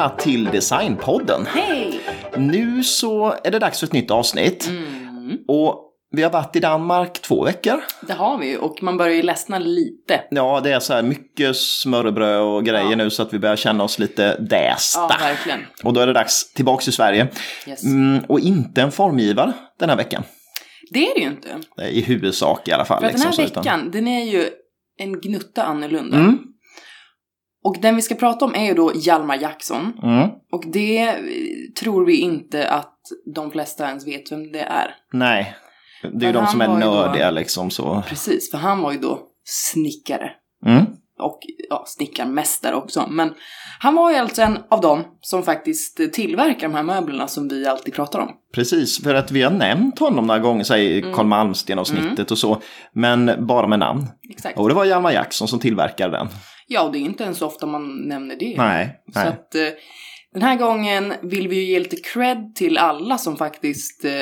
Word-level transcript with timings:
välkomna 0.00 0.18
till 0.22 0.44
Designpodden. 0.44 1.46
Hej! 1.46 2.00
Nu 2.36 2.82
så 2.84 3.34
är 3.44 3.50
det 3.50 3.58
dags 3.58 3.80
för 3.80 3.86
ett 3.86 3.92
nytt 3.92 4.10
avsnitt. 4.10 4.68
Mm, 4.68 5.38
Och 5.48 5.86
vi 6.12 6.22
har 6.22 6.30
varit 6.30 6.56
i 6.56 6.60
Danmark 6.60 7.12
två 7.22 7.44
veckor. 7.44 7.80
det 8.06 8.12
har 8.12 8.38
vi 8.38 8.56
och 8.60 8.82
man 8.82 8.96
börjar 8.96 9.14
ju 9.14 9.22
ledsna 9.22 9.58
lite. 9.58 10.20
Ja, 10.30 10.60
det 10.64 10.72
är 10.72 10.80
så 10.80 10.92
här 10.94 11.02
mycket 11.02 11.56
smörrebröd 11.56 12.40
och 12.40 12.64
grejer 12.64 12.90
Ja. 12.90 12.96
nu 12.96 13.10
så 13.10 13.22
att 13.22 13.34
vi 13.34 13.38
börjar 13.38 13.56
känna 13.56 13.84
oss 13.84 13.98
lite 13.98 14.36
dästa. 14.40 15.00
Ja, 15.10 15.16
verkligen. 15.20 15.60
och 15.84 15.92
då 15.92 16.00
är 16.00 16.06
det 16.06 16.12
dags 16.12 16.52
tillbaks 16.52 16.84
till 16.84 16.92
Sverige. 16.94 17.28
Yes. 17.68 17.84
Mm, 17.84 18.24
och 18.28 18.40
inte 18.40 18.82
en 18.82 18.92
formgivare 18.92 19.52
den 19.78 19.88
här 19.88 19.96
veckan. 19.96 20.22
Det 20.90 21.10
är 21.10 21.14
det 21.14 21.20
ju 21.20 21.26
inte. 21.26 21.48
I 21.88 22.00
huvudsak 22.00 22.68
i 22.68 22.72
alla 22.72 22.84
fall. 22.84 23.00
För 23.00 23.06
att 23.06 23.12
den 23.12 23.20
här 23.20 23.28
liksom, 23.28 23.44
så, 23.46 23.50
utan- 23.50 23.62
veckan, 23.62 23.90
den 23.90 24.08
är 24.08 24.24
ju 24.24 24.48
en 24.98 25.20
gnutta 25.20 25.62
annorlunda. 25.62 26.16
Mm, 26.16 26.38
Och 27.64 27.76
den 27.82 27.96
vi 27.96 28.02
ska 28.02 28.14
prata 28.14 28.44
om 28.44 28.54
är 28.54 28.64
ju 28.64 28.74
då 28.74 28.92
Hjalmar 28.94 29.36
Jackson. 29.36 29.92
mm. 30.02 30.28
Och 30.52 30.64
det 30.66 31.16
tror 31.80 32.06
vi 32.06 32.16
inte 32.16 32.68
att 32.68 32.96
de 33.34 33.50
flesta 33.50 33.88
ens 33.88 34.06
vet 34.06 34.32
vem 34.32 34.52
det 34.52 34.60
är. 34.60 34.94
Nej, 35.12 35.54
det 36.02 36.26
är 36.26 36.28
ju 36.28 36.32
de 36.32 36.46
som 36.46 36.60
är 36.60 36.66
ju 36.68 36.72
då- 36.72 36.78
nördiga 36.78 37.30
liksom 37.30 37.70
så. 37.70 38.02
Precis, 38.08 38.50
för 38.50 38.58
han 38.58 38.80
var 38.82 38.92
ju 38.92 38.98
då 38.98 39.20
snickare. 39.44 40.30
Mm. 40.66 40.84
Och 41.18 41.38
ja, 41.70 41.84
snickarmästare 41.86 42.74
också. 42.74 43.06
Men 43.10 43.34
han 43.78 43.94
var 43.94 44.10
ju 44.10 44.16
alltså 44.16 44.42
en 44.42 44.58
av 44.70 44.80
dem 44.80 45.04
som 45.20 45.42
faktiskt 45.42 46.12
tillverkar 46.12 46.68
de 46.68 46.74
här 46.74 46.82
möblerna 46.82 47.26
som 47.28 47.48
vi 47.48 47.66
alltid 47.66 47.94
pratar 47.94 48.18
om. 48.18 48.28
Precis, 48.54 49.02
för 49.02 49.14
att 49.14 49.30
vi 49.30 49.42
har 49.42 49.50
nämnt 49.50 49.98
honom 49.98 50.26
några 50.26 50.40
gånger, 50.40 50.64
säg 50.64 50.98
Mm. 50.98 51.14
Carl 51.14 51.26
Malmsten 51.26 51.78
och 51.78 51.86
snittet 51.86 52.30
och 52.30 52.38
så, 52.38 52.62
men 52.92 53.46
bara 53.46 53.66
med 53.66 53.78
namn. 53.78 54.06
Exakt. 54.30 54.58
Och 54.58 54.68
det 54.68 54.74
var 54.74 54.84
Hjalmar 54.84 55.12
Jackson 55.12 55.48
som 55.48 55.58
tillverkade 55.58 56.16
den. 56.16 56.28
Ja, 56.72 56.82
och 56.82 56.92
det 56.92 56.98
är 56.98 57.00
inte 57.00 57.24
ens 57.24 57.38
så 57.38 57.46
ofta 57.46 57.66
man 57.66 58.08
nämner 58.08 58.36
det. 58.36 58.54
Nej, 58.56 59.00
Så 59.12 59.18
nej. 59.18 59.28
att 59.28 59.54
eh, 59.54 59.62
den 60.32 60.42
här 60.42 60.56
gången 60.56 61.12
vill 61.22 61.48
vi 61.48 61.56
ju 61.56 61.62
ge 61.72 61.78
lite 61.78 61.96
cred 61.96 62.54
till 62.54 62.78
alla 62.78 63.18
som 63.18 63.36
faktiskt 63.36 64.04
eh, 64.04 64.12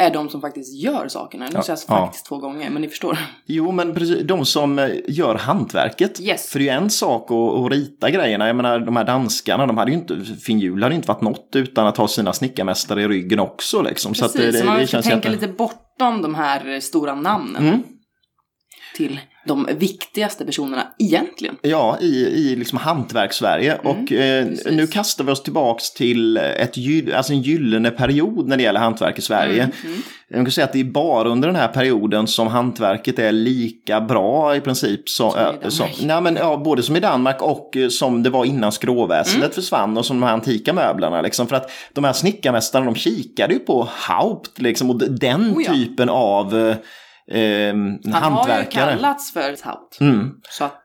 är 0.00 0.10
de 0.12 0.28
som 0.28 0.40
faktiskt 0.40 0.82
gör 0.82 1.08
sakerna. 1.08 1.44
Nu 1.44 1.50
Ja, 1.54 1.62
säger 1.62 1.78
ja. 1.88 1.94
jag 1.94 2.04
faktiskt 2.06 2.26
två 2.26 2.38
gånger, 2.38 2.70
men 2.70 2.82
ni 2.82 2.88
förstår. 2.88 3.18
Jo, 3.46 3.72
men 3.72 3.94
precis, 3.94 4.22
de 4.24 4.44
som 4.46 4.78
eh, 4.78 4.88
gör 5.08 5.34
hantverket. 5.34 6.20
Yes. 6.20 6.50
För 6.52 6.58
det 6.58 6.68
är 6.68 6.72
ju 6.72 6.82
en 6.84 6.90
sak 6.90 7.30
att, 7.30 7.64
att 7.64 7.72
rita 7.72 8.10
grejerna. 8.10 8.46
Jag 8.46 8.56
menar, 8.56 8.78
de 8.78 8.96
här 8.96 9.04
danskarna, 9.04 9.66
de 9.66 9.78
hade 9.78 9.90
ju 9.90 9.96
inte, 9.96 10.16
Finnhjul 10.42 10.82
hade 10.82 10.94
ju 10.94 10.96
inte 10.96 11.08
varit 11.08 11.22
något 11.22 11.50
utan 11.54 11.86
att 11.86 11.96
ha 11.96 12.08
sina 12.08 12.32
snickarmästare 12.32 13.02
i 13.02 13.08
ryggen 13.08 13.40
också 13.40 13.82
liksom. 13.82 14.12
Precis, 14.12 14.20
så 14.20 14.24
att 14.26 14.32
det, 14.32 14.52
så 14.52 14.58
det, 14.58 14.64
man 14.64 14.74
det 14.74 14.80
måste 14.80 14.92
känns 14.92 15.06
tänka 15.06 15.30
jätte... 15.30 15.46
lite 15.46 15.58
bortom 15.58 16.22
de 16.22 16.34
här 16.34 16.80
stora 16.80 17.14
namnen. 17.14 17.68
Mm. 17.68 17.82
Till 18.98 19.20
de 19.46 19.68
viktigaste 19.78 20.44
personerna 20.44 20.86
egentligen. 20.98 21.56
Ja, 21.62 21.98
i, 22.00 22.06
i 22.26 22.56
liksom 22.56 22.78
hantverks-Sverige. 22.78 23.78
och 23.84 24.12
eh, 24.12 24.46
Mm, 24.46 24.76
nu 24.76 24.86
kastar 24.86 25.24
vi 25.24 25.32
oss 25.32 25.42
tillbaks 25.42 25.90
till 25.92 26.36
ett, 26.36 26.74
alltså 27.14 27.32
en 27.32 27.42
gyllene 27.42 27.90
period 27.90 28.48
när 28.48 28.56
det 28.56 28.62
gäller 28.62 28.80
hantverk 28.80 29.18
i 29.18 29.22
Sverige. 29.22 29.62
Mm, 29.84 30.02
Jag 30.28 30.44
kan 30.44 30.50
säga 30.50 30.64
att 30.64 30.72
det 30.72 30.80
är 30.80 30.84
bara 30.84 31.28
under 31.28 31.48
den 31.48 31.56
här 31.56 31.68
perioden 31.68 32.26
som 32.26 32.48
hantverket 32.48 33.18
är 33.18 33.32
lika 33.32 34.00
bra 34.00 34.56
i 34.56 34.60
princip 34.60 35.08
som, 35.08 35.30
Som 35.30 35.40
i 35.40 35.44
Danmark. 35.44 35.72
som 35.72 35.86
nej, 36.06 36.20
men, 36.20 36.36
ja, 36.36 36.56
både 36.56 36.82
som 36.82 36.96
i 36.96 37.00
Danmark 37.00 37.42
och 37.42 37.76
eh, 37.76 37.88
som 37.88 38.22
det 38.22 38.30
var 38.30 38.44
innan 38.44 38.72
skråväsendet 38.72 39.44
Mm. 39.48 39.54
försvann 39.54 39.96
och 39.98 40.06
som 40.06 40.20
de 40.20 40.26
här 40.26 40.32
antika 40.32 40.72
möblerna. 40.72 41.22
Liksom, 41.22 41.46
för 41.46 41.56
att 41.56 41.70
de 41.92 42.04
här 42.04 42.12
snickarmästarna 42.12 42.84
de 42.86 42.94
kikade 42.94 43.52
ju 43.54 43.58
på 43.60 43.88
Haupt 43.92 44.60
liksom, 44.60 44.90
och 44.90 44.98
den 44.98 45.52
Oh 45.56 45.62
ja. 45.66 45.72
typen 45.72 46.08
av 46.08 46.74
eh, 47.30 47.40
eh, 47.40 47.74
Han 47.74 47.98
har 48.04 48.12
ju 48.12 48.12
hantverkare. 48.20 48.92
kallats 48.92 49.32
för 49.32 49.52
tout. 49.56 50.00
Mm. 50.00 50.30
Så 50.50 50.64
att, 50.64 50.84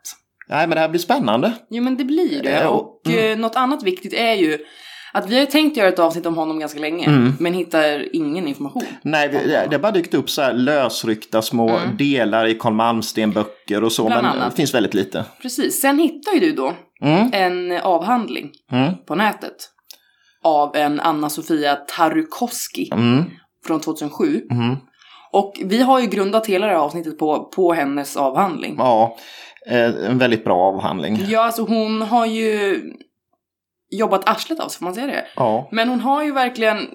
Nej, 0.49 0.67
men 0.67 0.75
det 0.75 0.81
här 0.81 0.89
blir 0.89 0.99
spännande. 0.99 1.53
jo 1.69 1.83
men 1.83 1.97
det 1.97 2.03
blir 2.05 2.43
det. 2.43 2.49
Ja, 2.61 2.67
Och 2.69 3.09
eh, 3.11 3.37
något 3.37 3.55
annat 3.55 3.83
viktigt 3.83 4.13
är 4.13 4.33
ju 4.33 4.57
att 5.15 5.29
vi 5.29 5.39
har 5.39 5.45
tänkt 5.45 5.77
göra 5.77 5.87
ett 5.87 5.99
avsnitt 5.99 6.25
om 6.25 6.35
honom 6.37 6.59
ganska 6.59 6.79
länge, 6.79 7.05
Mm. 7.07 7.33
men 7.39 7.53
hittar 7.53 8.15
ingen 8.15 8.47
information. 8.47 8.83
Nej, 9.03 9.29
det, 9.29 9.67
det 9.69 9.75
har 9.75 9.79
bara 9.79 9.91
dykt 9.91 10.13
upp 10.13 10.29
så 10.29 10.41
här 10.41 10.53
lösryckta 10.53 11.41
små 11.41 11.79
delar 11.97 12.45
i 12.45 12.53
Carl 12.55 12.73
Malmsten-böcker 12.73 13.83
och 13.83 13.91
så, 13.91 14.01
Mm. 14.07 14.11
Bland 14.19 14.27
men 14.35 14.41
annat. 14.41 14.51
det 14.51 14.57
finns 14.57 14.73
väldigt 14.73 14.93
lite. 14.93 15.25
Precis, 15.41 15.81
sen 15.81 15.99
hittar 15.99 16.33
ju 16.33 16.39
du 16.39 16.51
då 16.51 16.73
Mm. 17.01 17.29
en 17.33 17.81
avhandling 17.81 18.51
Mm. 18.71 18.93
på 19.07 19.15
nätet 19.15 19.55
av 20.43 20.75
en 20.75 20.99
Anna-Sofia 20.99 21.75
Tarukoski 21.75 22.89
Mm. 22.93 23.23
från 23.65 23.79
2007. 23.81 24.41
Och 25.33 25.53
vi 25.63 25.81
har 25.81 25.99
ju 25.99 26.07
grundat 26.07 26.47
hela 26.47 26.65
det 26.67 26.71
här 26.73 26.79
avsnittet 26.79 27.17
på, 27.19 27.43
på 27.43 27.73
hennes 27.73 28.17
avhandling. 28.17 28.75
Ja, 28.77 29.17
eh, 29.69 30.05
en 30.05 30.17
väldigt 30.17 30.43
bra 30.43 30.57
avhandling. 30.61 31.17
Ja, 31.27 31.43
alltså 31.45 31.61
hon 31.61 32.01
har 32.01 32.25
ju 32.25 32.81
jobbat 33.91 34.29
arslet 34.29 34.59
av 34.59 34.67
sig, 34.67 34.79
får 34.79 34.85
man 34.85 34.93
säga 34.95 35.07
det? 35.07 35.25
Ja. 35.35 35.69
Men 35.71 35.89
hon 35.89 35.99
har 35.99 36.23
ju 36.23 36.31
verkligen 36.31 36.87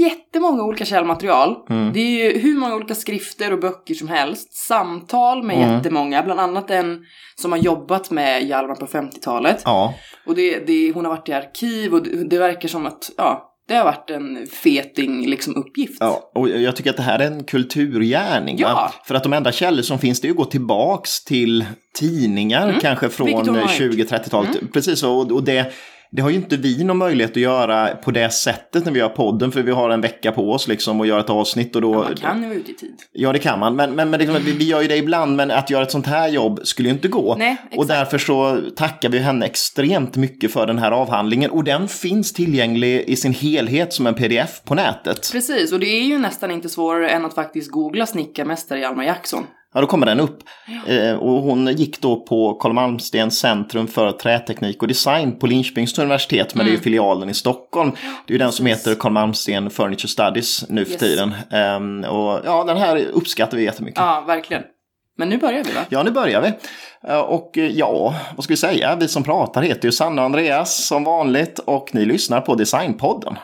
jättemånga 0.00 0.62
olika 0.62 0.84
källmaterial. 0.84 1.56
Mm. 1.70 1.92
Det 1.92 2.00
är 2.00 2.32
ju 2.32 2.38
hur 2.38 2.58
många 2.58 2.74
olika 2.74 2.94
skrifter 2.94 3.52
och 3.52 3.60
böcker 3.60 3.94
som 3.94 4.08
helst. 4.08 4.54
Samtal 4.54 5.42
med 5.42 5.56
Mm. 5.56 5.76
jättemånga, 5.76 6.22
bland 6.22 6.40
annat 6.40 6.70
en 6.70 7.00
som 7.36 7.52
har 7.52 7.58
jobbat 7.58 8.10
med 8.10 8.42
Hjalmar 8.42 8.74
på 8.74 8.86
50-talet. 8.86 9.62
Ja, 9.64 9.94
Och 10.26 10.34
det, 10.34 10.66
det, 10.66 10.92
hon 10.92 11.04
har 11.04 11.12
varit 11.12 11.28
i 11.28 11.32
arkiv 11.32 11.94
och 11.94 12.02
det, 12.02 12.28
det 12.28 12.38
verkar 12.38 12.68
som 12.68 12.86
att, 12.86 13.10
ja, 13.16 13.47
det 13.68 13.74
har 13.74 13.84
varit 13.84 14.10
en 14.10 14.46
feting 14.46 15.26
liksom 15.26 15.56
uppgift. 15.56 15.96
ja, 16.00 16.30
och 16.34 16.48
jag 16.48 16.76
tycker 16.76 16.90
att 16.90 16.96
det 16.96 17.02
här 17.02 17.18
är 17.18 17.26
en 17.26 17.44
kulturgärning. 17.44 18.58
Ja. 18.58 18.92
För 19.04 19.14
att 19.14 19.22
de 19.22 19.32
enda 19.32 19.52
källor 19.52 19.82
som 19.82 19.98
finns 19.98 20.20
det 20.20 20.26
är 20.26 20.28
ju 20.28 20.32
att 20.32 20.36
gå 20.36 20.44
tillbaks 20.44 21.24
till 21.24 21.64
tidningar, 21.98 22.78
kanske 22.80 23.08
från 23.08 23.28
Mm. 23.28 23.48
Har 23.48 23.56
eh, 23.56 23.62
gjort. 23.62 23.80
Mm. 23.80 24.06
20-30-talet. 24.06 24.72
Precis, 24.72 25.02
och, 25.02 25.32
och 25.32 25.44
det, 25.44 25.72
det 26.10 26.22
har 26.22 26.30
ju 26.30 26.36
inte 26.36 26.56
vi 26.56 26.84
någon 26.84 26.96
möjlighet 26.96 27.30
att 27.30 27.36
göra 27.36 27.88
på 27.88 28.10
det 28.10 28.30
sättet 28.30 28.84
när 28.84 28.92
vi 28.92 28.98
gör 28.98 29.08
podden, 29.08 29.52
för 29.52 29.62
vi 29.62 29.72
har 29.72 29.90
en 29.90 30.00
vecka 30.00 30.32
på 30.32 30.52
oss 30.52 30.68
liksom 30.68 31.00
att 31.00 31.06
göra 31.06 31.20
ett 31.20 31.30
avsnitt. 31.30 31.76
Och 31.76 31.82
då, 31.82 31.94
Man 31.94 32.14
kan 32.14 32.42
ju 32.42 32.48
vara 32.48 32.58
ute 32.58 32.70
i 32.70 32.74
tid. 32.74 32.94
Ja, 33.12 33.32
det 33.32 33.38
kan 33.38 33.58
man. 33.58 33.76
Men, 33.76 33.94
men, 33.94 34.10
men 34.10 34.20
liksom, 34.20 34.36
vi, 34.44 34.52
vi 34.52 34.64
gör 34.64 34.82
ju 34.82 34.88
det 34.88 34.96
ibland, 34.96 35.36
men 35.36 35.50
att 35.50 35.70
göra 35.70 35.82
ett 35.82 35.90
sånt 35.90 36.06
här 36.06 36.28
jobb 36.28 36.60
skulle 36.62 36.88
ju 36.88 36.94
inte 36.94 37.08
gå. 37.08 37.36
Nej, 37.38 37.56
och 37.76 37.86
därför 37.86 38.18
så 38.18 38.60
tackar 38.76 39.08
vi 39.08 39.18
henne 39.18 39.46
extremt 39.46 40.16
mycket 40.16 40.52
för 40.52 40.66
den 40.66 40.78
här 40.78 40.90
avhandlingen. 40.90 41.50
Och 41.50 41.64
den 41.64 41.88
finns 41.88 42.32
tillgänglig 42.32 43.04
i 43.06 43.16
sin 43.16 43.32
helhet 43.32 43.92
som 43.92 44.06
en 44.06 44.14
pdf 44.14 44.62
på 44.64 44.74
nätet. 44.74 45.28
Precis, 45.32 45.72
och 45.72 45.80
det 45.80 45.86
är 45.86 46.04
ju 46.04 46.18
nästan 46.18 46.50
inte 46.50 46.68
svårare 46.68 47.10
än 47.10 47.24
att 47.24 47.34
faktiskt 47.34 47.70
googla 47.70 48.06
snickarmästare 48.06 48.80
Hjalmar 48.80 49.04
Jackson. 49.04 49.46
Ja, 49.74 49.80
då 49.80 49.86
kommer 49.86 50.06
den 50.06 50.20
upp. 50.20 50.38
Eh, 50.86 51.14
och 51.16 51.42
hon 51.42 51.66
gick 51.76 52.00
då 52.00 52.16
på 52.20 52.54
Carl 52.54 52.72
Malmstens 52.72 53.38
centrum 53.38 53.86
för 53.86 54.12
träteknik 54.12 54.82
och 54.82 54.88
design 54.88 55.38
på 55.38 55.46
Linköpings 55.46 55.98
universitet, 55.98 56.54
men 56.54 56.66
det 56.66 56.70
är 56.70 56.72
Mm. 56.72 56.82
filialen 56.82 57.30
i 57.30 57.34
Stockholm. 57.34 57.90
Det 58.26 58.32
är 58.32 58.32
ju 58.32 58.38
den 58.38 58.52
som 58.52 58.66
heter 58.66 58.94
Carl 58.94 59.12
Malmsten 59.12 59.70
Furniture 59.70 60.08
Studies 60.08 60.64
nu 60.68 60.84
för 60.84 60.92
Yes. 60.92 61.00
tiden. 61.00 61.34
Ehm, 61.50 62.04
och 62.04 62.40
ja, 62.44 62.64
den 62.64 62.76
här 62.76 63.04
uppskattar 63.12 63.56
vi 63.56 63.64
jättemycket. 63.64 64.00
Ja, 64.00 64.24
verkligen. 64.26 64.62
Men 65.18 65.28
nu 65.28 65.38
börjar 65.38 65.64
vi 65.64 65.72
va? 65.72 65.80
Ja, 65.88 66.02
nu 66.02 66.10
börjar 66.10 66.40
vi. 66.40 66.52
Eh, 67.10 67.18
Och 67.20 67.58
eh, 67.58 67.66
ja, 67.66 68.14
vad 68.36 68.44
ska 68.44 68.52
vi 68.52 68.56
säga? 68.56 68.96
Vi 68.96 69.08
som 69.08 69.22
pratar 69.22 69.62
heter 69.62 69.88
ju 69.88 69.92
Sanna 69.92 70.22
och 70.22 70.26
Andreas 70.26 70.84
som 70.86 71.04
vanligt 71.04 71.58
och 71.58 71.90
ni 71.94 72.04
lyssnar 72.04 72.40
på 72.40 72.54
Designpodden. 72.54 73.36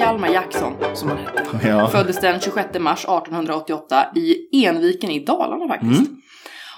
Hjalmar 0.00 0.28
Jackson, 0.28 0.72
som 0.94 1.08
han 1.08 1.18
hette. 1.18 1.42
Ja. 1.68 1.88
Föddes 1.88 2.20
den 2.20 2.40
26 2.40 2.78
mars 2.78 3.04
1888 3.04 4.04
i 4.14 4.64
Enviken 4.66 5.10
i 5.10 5.24
Dalarna 5.24 5.68
faktiskt. 5.68 6.10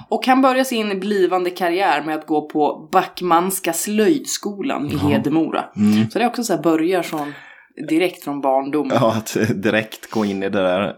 Och 0.08 0.26
han 0.26 0.42
började 0.42 0.64
sin 0.64 1.00
blivande 1.00 1.50
karriär 1.50 2.02
med 2.02 2.14
att 2.14 2.26
gå 2.26 2.48
på 2.48 2.88
Backmanska 2.92 3.72
slöjdskolan 3.72 4.90
i 4.90 4.96
Hedemora. 4.96 5.64
Så 6.12 6.19
det 6.19 6.24
är 6.24 6.28
också 6.28 6.44
så 6.44 6.54
här 6.56 6.62
börjar 6.62 7.02
från, 7.02 7.32
direkt 7.88 8.24
från 8.24 8.40
barndom. 8.40 8.90
ja, 8.94 9.12
att 9.12 9.36
direkt 9.62 10.10
gå 10.10 10.25
in 10.25 10.42
i 10.42 10.48
det 10.48 10.62
där. 10.62 10.94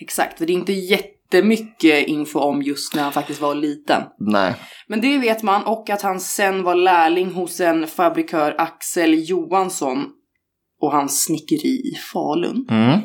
Exakt, 0.00 0.38
för 0.38 0.46
det 0.46 0.52
är 0.52 0.54
inte 0.54 0.72
jättemycket 0.72 2.06
info 2.08 2.38
om 2.38 2.62
just 2.62 2.94
när 2.94 3.02
han 3.02 3.12
faktiskt 3.12 3.40
var 3.40 3.54
liten. 3.54 4.02
Nej. 4.18 4.54
Men 4.88 5.00
det 5.00 5.18
vet 5.18 5.42
man 5.42 5.64
och 5.64 5.90
att 5.90 6.02
han 6.02 6.20
sen 6.20 6.62
var 6.62 6.74
lärling 6.74 7.32
hos 7.32 7.60
en 7.60 7.86
fabrikör 7.86 8.54
Axel 8.58 9.28
Johansson 9.30 10.04
och 10.80 10.92
hans 10.92 11.24
snickeri 11.24 11.92
i 11.92 11.94
Falun. 12.12 12.66
Mm. 12.70 13.00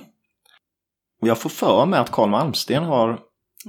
Jag 1.21 1.37
får 1.37 1.49
för 1.49 1.85
mig 1.85 1.99
att 1.99 2.11
Carl 2.11 2.29
Malmsten 2.29 2.83
har... 2.83 3.19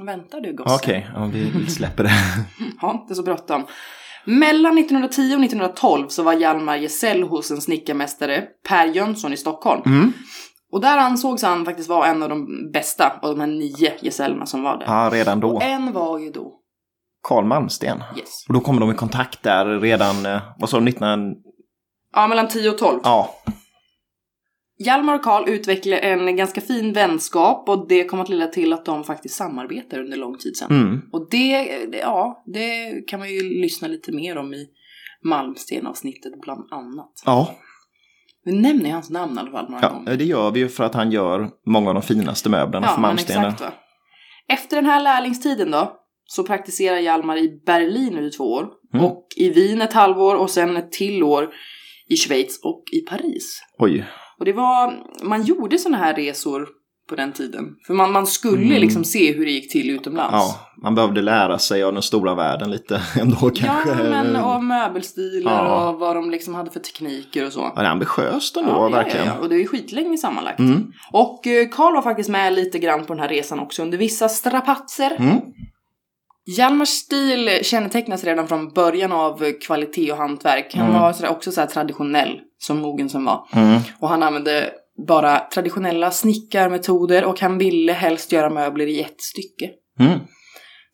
Väntar 0.06 0.40
du 0.40 0.56
gosse? 0.56 0.74
Okej, 0.74 1.10
ja, 1.14 1.30
vi, 1.32 1.50
vi 1.50 1.70
släpper 1.70 2.04
det. 2.04 2.10
Ja, 2.82 3.00
inte 3.02 3.14
så 3.14 3.22
bråttom. 3.22 3.66
Mellan 4.24 4.78
1910 4.78 5.22
och 5.22 5.44
1912 5.44 6.08
så 6.08 6.22
var 6.22 6.32
Hjalmar 6.32 6.76
gesäll 6.76 7.22
hos 7.22 7.50
en 7.50 7.60
snickarmästare, 7.60 8.44
Per 8.68 8.86
Jönsson 8.86 9.32
i 9.32 9.36
Stockholm. 9.36 9.82
Mm. 9.86 10.12
Och 10.72 10.80
där 10.80 10.98
ansågs 10.98 11.42
han 11.42 11.64
faktiskt 11.64 11.88
vara 11.88 12.06
en 12.06 12.22
av 12.22 12.28
de 12.28 12.70
bästa 12.72 13.18
av 13.22 13.30
de 13.30 13.40
här 13.40 13.46
nio 13.46 13.92
gesällerna 14.00 14.46
som 14.46 14.62
var 14.62 14.78
där. 14.78 14.86
Ja, 14.86 15.10
redan 15.12 15.40
då. 15.40 15.50
Och 15.50 15.62
en 15.62 15.92
var 15.92 16.18
ju 16.18 16.30
då 16.30 16.60
Carl 17.28 17.44
Malmsten. 17.44 18.02
Yes. 18.16 18.44
Och 18.48 18.54
då 18.54 18.60
kommer 18.60 18.80
de 18.80 18.90
i 18.90 18.94
kontakt 18.94 19.42
där 19.42 19.80
redan, 19.80 20.26
eh, 20.26 20.42
vad 20.58 20.70
sa 20.70 20.78
du, 20.78 20.84
19... 20.84 21.34
Ja, 22.12 22.26
mellan 22.26 22.48
10 22.48 22.70
och 22.70 22.78
12. 22.78 23.00
Ja, 23.04 23.34
Hjalmar 24.78 25.14
och 25.14 25.22
Karl 25.22 25.48
utvecklar 25.48 25.96
en 25.98 26.36
ganska 26.36 26.60
fin 26.60 26.92
vänskap 26.92 27.68
och 27.68 27.88
det 27.88 28.04
kommer 28.04 28.22
att 28.22 28.28
leda 28.28 28.46
till 28.46 28.72
att 28.72 28.84
de 28.84 29.04
faktiskt 29.04 29.34
samarbetar 29.34 29.98
under 30.00 30.16
lång 30.16 30.38
tid 30.38 30.56
sen. 30.56 30.70
mm. 30.70 31.00
Och 31.12 31.28
det, 31.30 31.62
det- 31.86 31.98
ja, 31.98 32.42
det 32.46 32.92
kan 33.08 33.18
man 33.20 33.30
ju 33.30 33.42
lyssna 33.62 33.88
lite 33.88 34.12
mer 34.12 34.36
om 34.38 34.54
i 34.54 34.66
Malmsten-avsnittet 35.24 36.40
bland 36.42 36.72
annat. 36.72 37.12
ja. 37.26 37.54
Vi 38.44 38.52
nämner 38.52 38.90
hans 38.90 39.10
namn 39.10 39.36
i 39.36 39.40
alla 39.40 39.50
fall 39.50 39.70
några 39.70 39.82
ja, 39.82 39.92
gånger. 39.92 40.16
det 40.16 40.24
gör 40.24 40.50
vi 40.50 40.60
ju 40.60 40.68
för 40.68 40.84
att 40.84 40.94
han 40.94 41.10
gör 41.12 41.50
många 41.66 41.88
av 41.88 41.94
de 41.94 42.02
finaste 42.02 42.48
möblerna 42.50 42.86
för 42.86 42.94
men 42.94 43.02
Malmsten. 43.02 43.36
exakt 43.44 43.60
va. 43.60 43.72
Efter 44.48 44.76
den 44.76 44.86
här 44.86 45.02
lärlingstiden 45.02 45.70
då 45.70 45.92
så 46.24 46.44
praktiserar 46.44 46.96
Hjalmar 46.96 47.36
i 47.36 47.62
Berlin 47.66 48.16
under 48.18 48.30
två 48.30 48.44
år 48.44 48.68
Mm. 48.94 49.06
och 49.06 49.26
i 49.36 49.50
Wien 49.50 49.82
ett 49.82 49.92
halvår 49.92 50.34
och 50.36 50.50
sen 50.50 50.76
ett 50.76 50.92
till 50.92 51.22
år 51.22 51.48
i 52.08 52.16
Schweiz 52.16 52.60
och 52.64 52.82
i 52.92 53.00
Paris. 53.00 53.62
Oj, 53.78 54.04
Och 54.38 54.44
det 54.44 54.52
var, 54.52 54.94
man 55.22 55.42
gjorde 55.42 55.78
sådana 55.78 55.98
här 56.04 56.14
resor 56.14 56.68
på 57.08 57.14
den 57.16 57.32
tiden. 57.32 57.64
För 57.86 57.94
man, 57.94 58.12
man 58.12 58.26
skulle 58.26 58.64
Mm. 58.64 58.80
liksom 58.80 59.04
se 59.04 59.32
hur 59.32 59.44
det 59.46 59.50
gick 59.52 59.72
till 59.72 59.90
utomlands. 59.90 60.32
ja, 60.32 60.56
man 60.82 60.94
behövde 60.94 61.22
lära 61.22 61.58
sig 61.58 61.82
av 61.82 61.92
den 61.92 62.02
stora 62.02 62.34
världen 62.34 62.70
lite 62.70 63.02
ändå 63.20 63.36
kanske. 63.36 63.88
Ja, 63.90 63.94
men 64.10 64.36
och 64.36 64.64
möbelstilar 64.64 65.64
Ja. 65.64 65.88
och 65.90 65.98
vad 65.98 66.16
de 66.16 66.30
liksom 66.30 66.54
hade 66.54 66.70
för 66.70 66.80
tekniker 66.80 67.46
och 67.46 67.52
så. 67.52 67.60
Ja, 67.76 67.80
det 67.82 67.86
är 67.86 67.90
ambitiöst 67.90 68.56
ändå, 68.56 68.70
Ja, 68.70 68.88
verkligen. 68.88 69.26
Ja, 69.26 69.32
ja. 69.36 69.42
Och 69.42 69.48
det 69.48 69.54
är 69.54 69.58
ju 69.58 69.66
skitlänge 69.66 70.18
sammanlagt. 70.18 70.58
Mm. 70.58 70.86
Och 71.12 71.46
eh, 71.46 71.68
Karl 71.68 71.94
var 71.94 72.02
faktiskt 72.02 72.28
med 72.30 72.52
lite 72.54 72.78
grann 72.78 73.04
på 73.04 73.12
den 73.14 73.20
här 73.22 73.28
resan 73.28 73.58
också 73.60 73.82
under 73.82 73.98
vissa 73.98 74.28
strapatser. 74.28 75.16
Mm. 75.18 75.40
Hjalmars 76.56 76.88
stil 76.88 77.50
kännetecknas 77.62 78.24
redan 78.24 78.48
från 78.48 78.68
början 78.72 79.12
av 79.12 79.52
kvalitet 79.66 80.12
och 80.12 80.18
hantverk. 80.18 80.74
Han 80.74 80.88
Mm. 80.88 81.00
var 81.00 81.28
också 81.30 81.52
så 81.52 81.60
här 81.60 81.68
traditionell, 81.68 82.40
som 82.58 82.78
Mogensen 82.78 83.24
var. 83.24 83.48
Mm. 83.52 83.80
Och 84.00 84.08
han 84.08 84.22
använde 84.22 84.70
bara 85.08 85.38
traditionella 85.38 86.10
snickarmetoder 86.10 87.24
och 87.24 87.40
han 87.40 87.58
ville 87.58 87.92
helst 87.92 88.32
göra 88.32 88.50
möbler 88.50 88.86
i 88.86 89.00
ett 89.00 89.20
stycke. 89.20 89.70
Mm. 90.00 90.18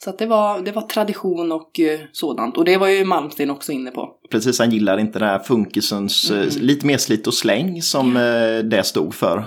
Så 0.05 0.11
att 0.11 0.19
det 0.19 0.27
var, 0.27 0.61
det 0.61 0.73
var 0.73 0.83
tradition 0.83 1.53
och 1.53 1.81
eh, 1.81 2.01
sådant. 2.13 2.57
Och 2.57 2.65
det 2.65 2.77
var 2.77 2.89
ju 2.89 3.05
Malmsten 3.05 3.51
också 3.51 3.73
inne 3.73 3.91
på. 3.91 4.09
Precis, 4.31 4.59
han 4.59 4.71
gillar 4.71 4.99
inte 4.99 5.19
den 5.19 5.29
här 5.29 5.39
funkisens 5.39 6.31
eh, 6.31 6.37
Mm. 6.37 6.51
lite 6.61 6.87
mer 6.87 6.99
slit 6.99 7.27
och 7.27 7.35
släng 7.35 7.83
som 7.83 8.17
eh, 8.17 8.59
det 8.65 8.87
stod 8.87 9.15
för. 9.15 9.45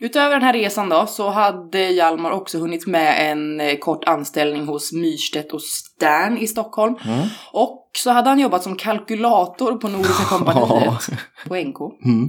Utöver 0.00 0.34
den 0.34 0.42
här 0.42 0.52
resan 0.52 0.88
då 0.88 1.06
så 1.06 1.30
hade 1.30 1.90
Hjalmar 1.90 2.30
också 2.30 2.58
hunnit 2.58 2.86
med 2.86 3.30
en 3.30 3.60
eh, 3.60 3.76
kort 3.78 4.04
anställning 4.04 4.66
hos 4.66 4.92
Myrstedt 4.92 5.52
och 5.52 5.62
Stern 5.62 6.38
i 6.38 6.46
Stockholm. 6.46 6.94
Mm. 7.04 7.26
Och 7.52 7.90
så 7.98 8.10
hade 8.10 8.28
han 8.28 8.38
jobbat 8.38 8.62
som 8.62 8.76
kalkylator 8.76 9.76
på 9.76 9.88
Nordiska 9.88 10.24
kompaniet 10.28 11.08
på 11.48 11.54
NK. 11.54 11.80
Mm. 12.04 12.28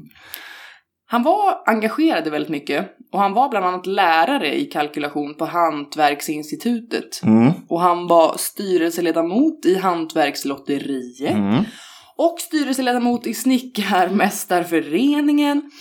Han 1.05 1.23
var 1.23 1.63
engagerad 1.65 2.27
väldigt 2.27 2.49
mycket 2.49 2.85
och 3.11 3.19
han 3.19 3.33
var 3.33 3.49
bland 3.49 3.65
annat 3.65 3.85
lärare 3.85 4.59
i 4.59 4.65
kalkylation 4.65 5.33
på 5.33 5.45
Hantverksinstitutet. 5.45 7.23
Mm. 7.23 7.51
Och 7.69 7.81
han 7.81 8.07
var 8.07 8.35
styrelseledamot 8.37 9.65
i 9.65 9.77
Hantverkslotteriet 9.77 11.31
Mm. 11.31 11.63
och 12.17 12.39
styrelseledamot 12.39 13.27
i 13.27 13.33
Snickarmästarföreningen. 13.33 15.71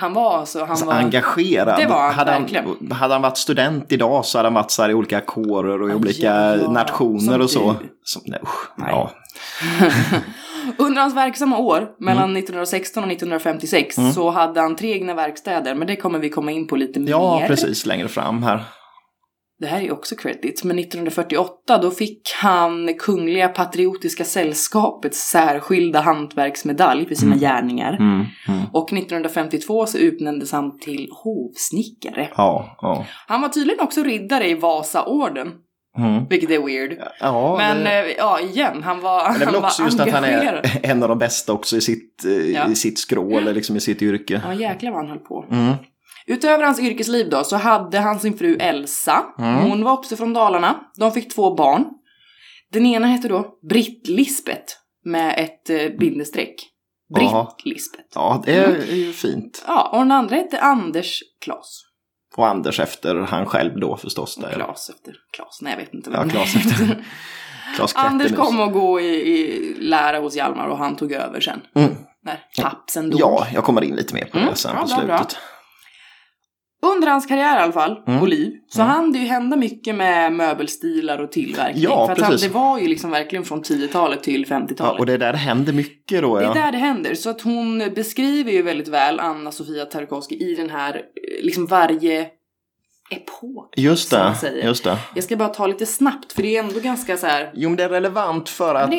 Han 0.00 0.12
var 0.14 0.38
alltså, 0.38 0.60
han 0.60 0.70
Alltså, 0.70 0.86
var... 0.86 0.94
engagerad. 0.94 1.78
Det 1.80 1.86
var 1.86 2.00
han 2.02 2.14
hade, 2.14 2.30
verkligen. 2.30 2.92
hade 2.92 3.14
han 3.14 3.22
varit 3.22 3.38
student 3.38 3.92
idag 3.92 4.24
så 4.24 4.38
hade 4.38 4.46
han 4.46 4.54
varit 4.54 4.70
så 4.70 4.82
här 4.82 4.90
i 4.90 4.94
olika 4.94 5.20
kårer 5.20 5.82
och 5.82 5.88
i 5.88 5.92
Ja, 5.92 5.96
olika 5.96 6.56
ja, 6.56 6.70
nationer 6.70 7.40
och 7.40 7.50
så. 7.50 7.72
du. 7.80 7.86
Som, 8.04 8.22
nej, 8.26 8.40
usch, 8.42 8.70
Nej. 8.76 8.88
Ja. 8.90 9.10
Under 10.78 11.00
hans 11.02 11.14
verksamma 11.16 11.58
år, 11.58 11.78
Mm. 11.78 11.90
mellan 11.98 12.36
1916 12.36 13.02
och 13.04 13.10
1956, 13.10 13.96
så 14.14 14.30
hade 14.30 14.60
han 14.60 14.76
tre 14.76 14.92
egna 14.92 15.14
verkstäder, 15.14 15.74
men 15.74 15.86
det 15.86 15.96
kommer 15.96 16.18
vi 16.18 16.30
komma 16.30 16.50
in 16.50 16.66
på 16.66 16.76
lite 16.76 17.00
ja, 17.00 17.38
mer. 17.40 17.46
precis. 17.48 17.86
Längre 17.86 18.08
fram 18.08 18.42
här. 18.42 18.64
Det 19.60 19.66
här 19.66 19.80
är 19.82 19.92
också 19.92 20.16
credit, 20.16 20.64
men 20.64 20.78
1948 20.78 21.78
då 21.82 21.90
fick 21.90 22.20
han 22.42 22.94
Kungliga 22.98 23.48
Patriotiska 23.48 24.24
Sällskapets 24.24 25.18
särskilda 25.30 26.00
hantverksmedalj 26.00 27.06
för 27.06 27.14
sina 27.14 27.36
gärningar. 27.36 27.92
Mm. 27.92 28.24
Mm. 28.48 28.62
Och 28.72 28.92
1952 28.92 29.86
så 29.86 29.98
utnämndes 29.98 30.52
han 30.52 30.78
till 30.78 31.08
hovsnickare. 31.12 32.28
Ja, 32.36 32.76
ja. 32.82 33.06
Han 33.26 33.40
var 33.40 33.48
tydligen 33.48 33.80
också 33.84 34.02
riddare 34.02 34.48
i 34.48 34.54
Vasaorden, 34.54 35.48
Mm. 35.98 36.26
vilket 36.30 36.50
är 36.50 36.58
weird. 36.66 36.98
ja 37.20 37.54
Men 37.58 37.84
det, 37.84 38.10
eh, 38.10 38.16
ja, 38.18 38.40
igen, 38.40 38.82
han 38.82 39.00
var, 39.00 39.30
men 39.30 39.38
det 39.38 39.44
är 39.44 39.52
väl 39.52 39.64
också 39.64 39.82
just 39.82 40.00
att 40.00 40.10
han 40.10 40.24
engagerad. 40.24 40.64
är 40.64 40.90
en 40.90 41.02
av 41.02 41.08
de 41.08 41.18
bästa 41.18 41.52
också 41.52 41.76
i 41.76 41.80
sitt, 41.80 42.24
eh, 42.24 42.32
Ja. 42.32 42.68
i 42.70 42.74
sitt 42.74 42.98
skrå 42.98 43.38
eller 43.38 43.54
liksom 43.54 43.76
i 43.76 43.80
sitt 43.80 44.02
yrke. 44.02 44.42
Ja, 44.46 44.54
jäklar 44.54 44.90
vad 44.90 45.00
han 45.00 45.08
höll 45.08 45.18
på. 45.18 45.44
Mm. 45.50 45.74
Utöver 46.28 46.64
hans 46.64 46.80
yrkesliv 46.80 47.30
då 47.30 47.44
så 47.44 47.56
hade 47.56 47.98
han 47.98 48.20
sin 48.20 48.38
fru 48.38 48.56
Elsa. 48.56 49.24
Mm. 49.38 49.54
Hon 49.54 49.84
var 49.84 49.92
också 49.92 50.16
från 50.16 50.32
Dalarna. 50.32 50.80
De 50.96 51.12
fick 51.12 51.34
två 51.34 51.54
barn. 51.54 51.84
Den 52.72 52.86
ena 52.86 53.06
hette 53.06 53.28
då 53.28 53.58
Britt 53.68 54.08
Lisbeth 54.08 54.74
med 55.04 55.34
ett 55.38 55.70
eh, 55.70 55.98
bindestreck. 55.98 56.54
Britt 57.14 57.30
Jaha. 57.30 57.52
Lisbeth. 57.64 58.04
Ja, 58.14 58.42
det 58.44 58.54
är 58.56 58.94
ju 58.94 59.12
fint. 59.12 59.64
Ja, 59.66 59.88
och 59.92 59.98
den 59.98 60.12
andra 60.12 60.36
hette 60.36 60.60
Anders 60.60 61.20
Klas. 61.44 61.84
Och 62.36 62.48
Anders 62.48 62.80
efter 62.80 63.14
han 63.14 63.46
själv 63.46 63.80
då 63.80 63.96
förstås. 63.96 64.36
Där. 64.36 64.52
Klas 64.52 64.90
efter 64.90 65.14
Klas. 65.36 65.58
Nej, 65.62 65.72
jag 65.72 65.78
vet 65.80 65.94
inte. 65.94 66.10
Ja, 66.10 66.18
vem. 66.20 66.30
Klas 66.30 66.56
efter. 66.56 67.04
Klas 67.76 67.94
Anders 67.96 68.34
kom 68.34 68.60
att 68.60 68.72
gå 68.72 69.00
i, 69.00 69.04
i 69.06 69.74
lära 69.78 70.18
hos 70.18 70.36
Hjalmar 70.36 70.66
och 70.68 70.78
han 70.78 70.96
tog 70.96 71.12
över 71.12 71.40
sen. 71.40 71.60
Mm. 71.74 71.94
När 72.22 72.40
tapsen 72.62 73.10
dog. 73.10 73.20
Ja, 73.20 73.46
jag 73.54 73.64
kommer 73.64 73.84
in 73.84 73.96
lite 73.96 74.14
mer 74.14 74.24
på 74.24 74.38
Mm, 74.38 74.50
det 74.50 74.56
sen 74.56 74.72
ja, 74.74 74.82
på 74.82 74.88
slutet. 74.88 75.06
bra. 75.06 75.26
Under 76.82 77.08
hans 77.08 77.26
karriär 77.26 77.56
i 77.58 77.62
alla 77.62 77.72
fall, 77.72 78.02
Mm. 78.06 78.20
och 78.20 78.28
liv, 78.28 78.52
så 78.68 78.80
Mm. 78.82 78.92
hann 78.92 79.12
det 79.12 79.18
ju 79.18 79.26
hända 79.26 79.56
mycket 79.56 79.94
med 79.94 80.32
möbelstilar 80.32 81.18
och 81.18 81.32
tillverkning. 81.32 81.82
Ja, 81.84 82.06
för 82.06 82.12
att 82.12 82.20
han, 82.20 82.30
precis. 82.30 82.48
det 82.48 82.54
var 82.54 82.78
ju 82.78 82.88
liksom 82.88 83.10
verkligen 83.10 83.44
från 83.44 83.62
10-talet 83.62 84.22
till 84.22 84.40
Ja, 84.48 84.56
50-talet. 84.56 85.00
och 85.00 85.06
det 85.06 85.12
är 85.12 85.18
där 85.18 85.32
det 85.32 85.38
händer 85.38 85.72
mycket 85.72 86.22
då. 86.22 86.36
det 86.38 86.44
är 86.44 86.48
Ja. 86.48 86.54
där 86.54 86.72
det 86.72 86.78
händer. 86.78 87.14
Så 87.14 87.30
att 87.30 87.40
hon 87.40 87.78
beskriver 87.94 88.52
ju 88.52 88.62
väldigt 88.62 88.88
väl 88.88 89.20
Anna-Sofia 89.20 89.84
Tarkovsky 89.84 90.36
i 90.36 90.54
den 90.54 90.70
här, 90.70 90.94
eh, 90.94 91.44
liksom 91.44 91.66
varje 91.66 92.26
epok. 93.10 93.72
Just 93.76 94.08
som 94.08 94.34
det, 94.42 94.50
just 94.64 94.84
det. 94.84 94.98
Jag 95.14 95.24
ska 95.24 95.36
bara 95.36 95.48
ta 95.48 95.66
lite 95.66 95.86
snabbt, 95.86 96.32
för 96.32 96.42
det 96.42 96.56
är 96.56 96.62
ändå 96.62 96.80
ganska 96.80 97.16
så 97.16 97.26
här. 97.26 97.50
Jo, 97.54 97.68
men 97.68 97.76
det 97.76 97.84
är 97.84 97.88
relevant 97.88 98.48
för 98.48 98.74
att 98.74 98.90
det 98.90 98.98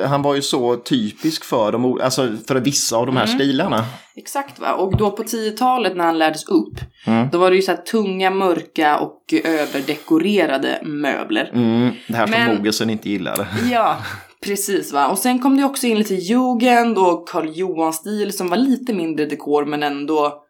Eh, 0.00 0.08
han 0.08 0.22
var 0.22 0.34
ju 0.34 0.42
så 0.42 0.76
typisk 0.76 1.44
för, 1.44 1.72
de, 1.72 2.00
alltså 2.00 2.28
för 2.48 2.54
vissa 2.54 2.96
av 2.96 3.06
de 3.06 3.16
här 3.16 3.24
Mm. 3.26 3.38
stilarna. 3.38 3.84
Exakt 4.16 4.58
va? 4.58 4.72
Och 4.72 4.96
då 4.96 5.10
på 5.10 5.22
10-talet 5.22 5.96
när 5.96 6.04
han 6.04 6.18
lärdes 6.18 6.44
upp, 6.48 6.74
Mm. 7.06 7.28
då 7.32 7.38
var 7.38 7.50
det 7.50 7.56
ju 7.56 7.62
så 7.62 7.70
här 7.70 7.78
tunga, 7.78 8.30
mörka 8.30 8.98
och 8.98 9.34
överdekorerade 9.44 10.78
möbler. 10.82 11.50
Mm, 11.54 11.90
det 12.08 12.14
här 12.16 12.26
som 12.26 12.30
Men- 12.30 12.56
Mogensen 12.56 12.90
inte 12.90 13.10
gillade. 13.10 13.46
Ja, 13.72 13.96
precis 14.44 14.92
va. 14.92 15.08
Och 15.08 15.18
sen 15.18 15.38
kom 15.38 15.56
det 15.56 15.64
också 15.64 15.86
in 15.86 15.98
lite 15.98 16.14
jugend 16.14 16.98
och 16.98 17.28
Karl 17.28 17.48
Johan-stil 17.54 18.32
som 18.32 18.48
var 18.48 18.56
lite 18.56 18.92
mindre 18.94 19.26
dekor 19.26 19.64
men 19.64 19.82
ändå, 19.82 20.42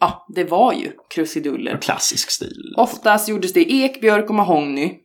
ja, 0.00 0.26
det 0.34 0.44
var 0.44 0.72
ju 0.72 0.92
krusiduller. 1.14 1.78
Klassisk 1.82 2.30
stil. 2.30 2.74
Oftast 2.76 3.28
gjordes 3.28 3.52
det 3.52 3.60
i 3.72 3.82
ek, 3.82 4.00
björk 4.00 4.28
och 4.28 4.34
mahogny. 4.34 5.00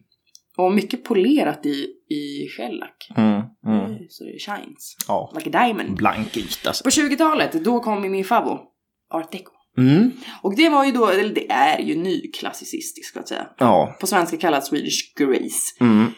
Och 0.57 0.71
mycket 0.73 1.03
polerat 1.03 1.65
i, 1.65 1.85
i 2.13 2.47
shellack. 2.57 3.07
Mm, 3.17 3.41
mm. 3.65 3.97
Så 4.09 4.23
det 4.23 4.39
shines. 4.39 4.95
Ja, 5.07 5.31
Like 5.35 5.49
a 5.57 5.63
diamond. 5.65 5.97
blank 5.97 6.37
yta. 6.37 6.73
På 6.83 6.89
20-talet, 6.89 7.63
då 7.63 7.79
kom 7.79 8.11
min 8.11 8.25
favorit. 8.25 8.61
Art 9.13 9.31
deco. 9.31 9.51
Mm, 9.77 10.11
Och 10.41 10.55
det 10.55 10.69
var 10.69 10.85
ju 10.85 10.91
då, 10.91 11.07
eller 11.07 11.33
det 11.35 11.51
är 11.51 11.79
ju 11.79 11.95
nyklassicistiskt 11.95 13.05
ska 13.09 13.19
jag 13.19 13.27
säga. 13.27 13.47
ja. 13.57 13.97
På 13.99 14.07
svenska 14.07 14.37
kallat 14.37 14.65
Swedish 14.65 15.13
Grace. 15.17 15.75
Mm, 15.81 16.11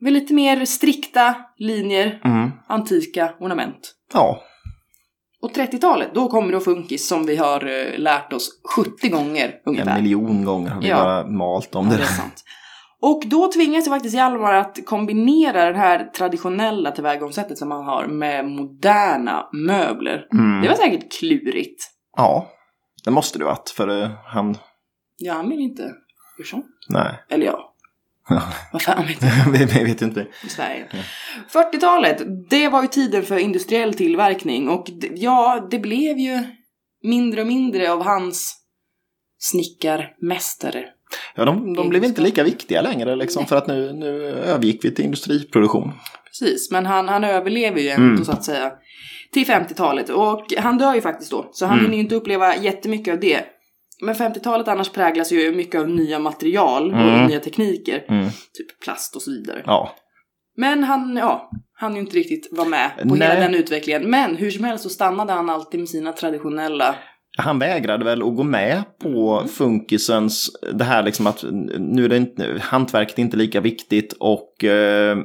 Med 0.00 0.12
lite 0.12 0.34
mer 0.34 0.64
strikta 0.64 1.34
linjer, 1.58 2.20
mm, 2.24 2.50
antika 2.68 3.34
ornament. 3.40 3.94
ja. 4.12 4.42
Och 5.42 5.50
30-talet, 5.52 6.14
då 6.14 6.28
kommer 6.28 6.52
då 6.52 6.60
funkis 6.60 7.08
som 7.08 7.26
vi 7.26 7.36
har 7.36 7.64
eh, 7.66 7.98
lärt 7.98 8.32
oss 8.32 8.48
70 8.76 9.08
gånger 9.08 9.44
En 9.48 9.52
ungefär. 9.66 10.02
miljon 10.02 10.44
gånger 10.44 10.70
har 10.70 10.80
vi 10.82 10.88
Ja. 10.88 10.96
bara 10.96 11.26
malt 11.26 11.74
om 11.74 11.86
Ja, 11.86 11.90
det. 11.92 11.96
det 11.96 12.02
är 12.02 12.06
sant. 12.06 12.44
Och 13.00 13.22
då 13.26 13.52
tvingas 13.52 13.86
ju 13.86 13.90
faktiskt 13.90 14.14
Hjalmar 14.16 14.52
att 14.54 14.78
kombinera 14.86 15.72
det 15.72 15.78
här 15.78 16.04
traditionella 16.04 16.90
tillvägagångssättet 16.90 17.58
som 17.58 17.68
man 17.68 17.84
har 17.84 18.06
med 18.06 18.44
moderna 18.44 19.48
möbler. 19.52 20.26
Mm. 20.32 20.62
Det 20.62 20.68
var 20.68 20.74
säkert 20.76 21.12
klurigt. 21.18 21.84
Ja, 22.16 22.46
det 23.04 23.10
måste 23.10 23.38
det 23.38 23.44
varit 23.44 23.68
för 23.70 24.02
eh, 24.02 24.10
han... 24.26 24.56
Ja, 25.16 25.32
han 25.34 25.48
vill 25.48 25.60
inte 25.60 25.82
göra 25.82 26.46
sånt. 26.50 26.66
Nej, 26.88 27.12
Eller 27.30 27.46
Ja. 27.46 27.72
Vad 28.72 28.82
fan 28.82 29.06
vet 29.06 29.22
jag. 29.22 29.52
vi 29.74 29.84
vet 29.84 30.02
inte. 30.02 30.26
i 30.44 30.48
Sverige. 30.48 30.86
40-talet, 31.52 32.22
det 32.50 32.68
var 32.68 32.82
ju 32.82 32.88
tiden 32.88 33.22
för 33.22 33.38
industriell 33.38 33.94
tillverkning 33.94 34.68
och 34.68 34.86
ja, 35.14 35.68
det 35.70 35.78
blev 35.78 36.18
ju 36.18 36.42
mindre 37.02 37.40
och 37.40 37.46
mindre 37.46 37.92
av 37.92 38.02
hans 38.04 38.54
snickarmästare 39.38 40.84
Ja, 41.34 41.44
de, 41.44 41.74
de 41.74 41.88
blev 41.88 42.04
inte 42.04 42.22
lika 42.22 42.42
viktiga 42.42 42.82
längre 42.82 43.16
liksom, 43.16 43.46
för 43.46 43.56
att 43.56 43.66
nu, 43.66 43.92
nu 43.92 44.26
övergick 44.28 44.84
vi 44.84 44.94
till 44.94 45.04
industriproduktion. 45.04 45.92
Precis, 46.26 46.70
men 46.70 46.86
han, 46.86 47.08
han 47.08 47.24
överlever 47.24 47.80
ju 47.80 47.88
ändå 47.88 48.06
Mm. 48.12 48.24
så 48.24 48.32
att 48.32 48.44
säga 48.44 48.72
till 49.32 49.46
50-talet. 49.46 50.08
Och 50.10 50.44
han 50.58 50.78
dör 50.78 50.94
ju 50.94 51.00
faktiskt 51.00 51.30
då, 51.30 51.48
så 51.52 51.66
han 51.66 51.72
Mm. 51.78 51.84
hinner 51.84 51.96
ju 51.96 52.02
inte 52.02 52.14
uppleva 52.14 52.56
jättemycket 52.56 53.14
av 53.14 53.20
det. 53.20 53.44
Men 54.02 54.14
50-talet 54.14 54.68
annars 54.68 54.90
präglas 54.90 55.32
ju 55.32 55.54
mycket 55.56 55.80
av 55.80 55.88
nya 55.88 56.18
material 56.18 56.90
och 56.90 57.00
Mm. 57.00 57.26
nya 57.26 57.40
tekniker. 57.40 58.04
Mm. 58.08 58.24
Typ 58.30 58.80
plast 58.84 59.16
och 59.16 59.22
så 59.22 59.30
vidare. 59.30 59.62
Ja. 59.66 59.90
Men 60.56 60.84
han, 60.84 61.16
ja, 61.16 61.50
han 61.72 61.94
ju 61.94 62.00
inte 62.00 62.16
riktigt 62.16 62.48
vara 62.52 62.68
med 62.68 62.90
på 63.02 63.14
Nej. 63.14 63.28
hela 63.28 63.40
den 63.40 63.54
utvecklingen. 63.54 64.10
Men 64.10 64.36
hur 64.36 64.50
som 64.50 64.64
helst 64.64 64.84
så 64.84 64.90
stannade 64.90 65.32
han 65.32 65.50
alltid 65.50 65.80
med 65.80 65.88
sina 65.88 66.12
traditionella... 66.12 66.94
Han 67.38 67.58
vägrade 67.58 68.04
väl 68.04 68.22
att 68.22 68.36
gå 68.36 68.42
med 68.42 68.82
på 69.02 69.44
funkisens, 69.52 70.50
det 70.72 70.84
här 70.84 71.02
liksom 71.02 71.26
att 71.26 71.44
nu 71.78 72.04
är 72.04 72.08
det 72.08 72.16
inte, 72.16 72.58
hantverket 72.60 73.18
är 73.18 73.22
inte 73.22 73.36
lika 73.36 73.60
viktigt 73.60 74.12
och 74.20 74.64
eh, 74.64 75.18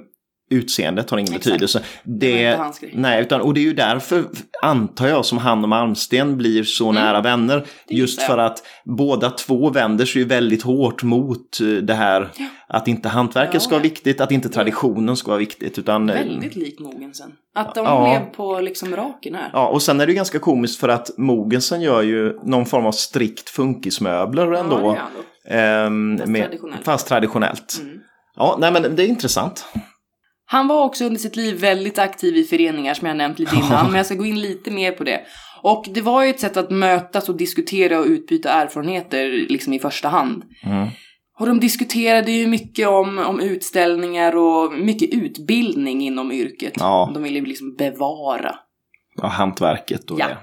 utseendet 0.51 1.09
har 1.09 1.17
ingen 1.17 1.33
Exakt. 1.33 1.45
betydelse. 1.45 1.81
Det 2.03 2.49
Det, 2.57 2.73
nej, 2.93 3.21
utan, 3.21 3.41
och 3.41 3.53
det 3.53 3.59
är 3.59 3.63
ju 3.63 3.73
därför, 3.73 4.23
antar 4.61 5.07
jag, 5.07 5.25
som 5.25 5.37
han 5.37 5.63
och 5.63 5.69
Malmsten 5.69 6.37
blir 6.37 6.63
så 6.63 6.91
nära 6.91 7.21
vänner. 7.21 7.53
Mm. 7.55 7.67
Det 7.87 7.95
Just 7.95 8.19
jag. 8.19 8.27
för 8.27 8.37
att 8.37 8.63
båda 8.85 9.29
två 9.29 9.69
vänder 9.69 10.05
sig 10.05 10.21
ju 10.21 10.27
väldigt 10.27 10.63
hårt 10.63 11.03
mot 11.03 11.61
eh, 11.61 11.67
det 11.67 11.93
här 11.93 12.29
Ja. 12.37 12.45
att 12.67 12.87
inte 12.87 13.09
hantverket 13.09 13.53
Ja, 13.53 13.59
ska 13.59 13.69
vara 13.69 13.79
ja. 13.79 13.89
viktigt, 13.89 14.21
att 14.21 14.31
inte 14.31 14.49
traditionen 14.49 15.17
ska 15.17 15.27
vara 15.31 15.39
viktigt. 15.39 15.79
Utan, 15.79 16.09
eh, 16.09 16.15
Väldigt 16.15 16.55
lik 16.55 16.79
Mogensen. 16.79 17.31
Att 17.55 17.75
de 17.75 17.85
Ja. 17.85 18.01
blev 18.19 18.35
på 18.35 18.59
liksom 18.59 18.95
raken 18.95 19.35
här. 19.35 19.49
Ja, 19.53 19.67
och 19.67 19.81
sen 19.81 20.01
är 20.01 20.05
det 20.05 20.11
ju 20.11 20.15
ganska 20.15 20.39
komiskt 20.39 20.79
för 20.79 20.89
att 20.89 21.09
Mogensen 21.17 21.81
gör 21.81 22.01
ju 22.01 22.39
någon 22.43 22.65
form 22.65 22.85
av 22.85 22.91
strikt 22.91 23.49
funkismöbler 23.49 24.51
Ja, 24.51 24.57
ändå. 24.59 24.77
det 24.77 24.83
gör 24.85 24.95
han 24.95 25.09
då. 25.15 25.21
Ehm, 25.55 26.17
Fast 26.17 26.29
med- 26.31 26.41
traditionellt. 26.43 26.85
Fast 26.85 27.07
traditionellt. 27.07 27.77
Mm. 27.81 27.99
Ja, 28.35 28.57
nej 28.59 28.71
men 28.71 28.95
det 28.95 29.03
är 29.03 29.07
intressant. 29.07 29.65
Han 30.51 30.67
var 30.67 30.83
också 30.83 31.05
under 31.05 31.19
sitt 31.19 31.35
liv 31.35 31.59
väldigt 31.59 31.99
aktiv 31.99 32.37
i 32.37 32.43
föreningar 32.43 32.93
som 32.93 33.07
jag 33.07 33.17
nämnt 33.17 33.39
lite 33.39 33.55
innan, 33.55 33.85
men 33.87 33.95
jag 33.95 34.05
ska 34.05 34.15
gå 34.15 34.25
in 34.25 34.41
lite 34.41 34.71
mer 34.71 34.91
på 34.91 35.03
det. 35.03 35.21
Och 35.61 35.85
det 35.93 36.01
var 36.01 36.23
ju 36.23 36.29
ett 36.29 36.39
sätt 36.39 36.57
att 36.57 36.71
mötas 36.71 37.29
och 37.29 37.37
diskutera 37.37 37.99
och 37.99 38.05
utbyta 38.05 38.49
erfarenheter 38.49 39.29
liksom 39.49 39.73
i 39.73 39.79
första 39.79 40.09
hand. 40.09 40.43
Mm. 40.63 40.87
Och 41.39 41.45
de 41.47 41.59
diskuterade 41.59 42.31
ju 42.31 42.47
mycket 42.47 42.87
om, 42.87 43.19
om 43.19 43.39
utställningar 43.39 44.35
och 44.35 44.73
mycket 44.73 45.13
utbildning 45.13 46.01
inom 46.01 46.31
yrket. 46.31 46.73
Ja. 46.79 47.11
De 47.13 47.23
ville 47.23 47.39
ju 47.39 47.45
liksom 47.45 47.75
bevara. 47.75 48.55
Ja, 49.15 49.27
hantverket 49.27 50.11
och 50.11 50.19
Ja. 50.19 50.27
det. 50.27 50.37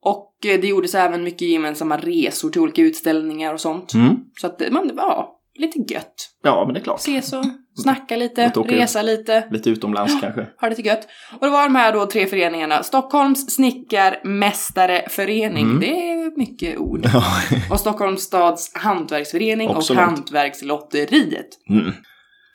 Och 0.00 0.46
eh, 0.46 0.60
det 0.60 0.66
gjordes 0.66 0.94
även 0.94 1.22
mycket 1.22 1.48
gemensamma 1.48 1.96
resor 1.96 2.50
till 2.50 2.60
olika 2.60 2.82
utställningar 2.82 3.54
och 3.54 3.60
sånt. 3.60 3.94
Mm. 3.94 4.16
Så 4.40 4.46
att 4.46 4.62
eh, 4.62 4.70
man, 4.70 4.90
ja, 4.96 5.40
lite 5.54 5.94
gött. 5.94 6.14
Ja, 6.42 6.64
men 6.64 6.74
det 6.74 6.80
är 6.80 6.84
klart. 6.84 7.00
Ses 7.00 7.32
och 7.32 7.44
snacka 7.82 8.16
lite, 8.16 8.44
Lite 8.46 8.60
resa 8.60 9.02
lite. 9.02 9.44
Lite 9.50 9.70
utomlands 9.70 10.20
kanske. 10.20 10.46
Ha 10.60 10.68
det 10.68 10.74
till 10.74 10.86
gött. 10.86 11.08
Och 11.38 11.46
det 11.46 11.52
var 11.52 11.62
de 11.62 11.74
här 11.74 11.92
då 11.92 12.06
tre 12.06 12.26
föreningarna. 12.26 12.82
Stockholms 12.82 13.54
snickarmästareförening. 13.54 15.64
Mm. 15.64 15.80
Det 15.80 16.10
är 16.10 16.38
mycket 16.38 16.78
ord. 16.78 17.06
Och 17.70 17.80
Stockholms 17.80 18.22
stads 18.22 18.74
hantverksförening 18.74 19.68
Också 19.68 19.92
och 19.92 19.96
långt. 19.96 20.10
hantverkslotteriet. 20.10 21.48
Mm. 21.70 21.92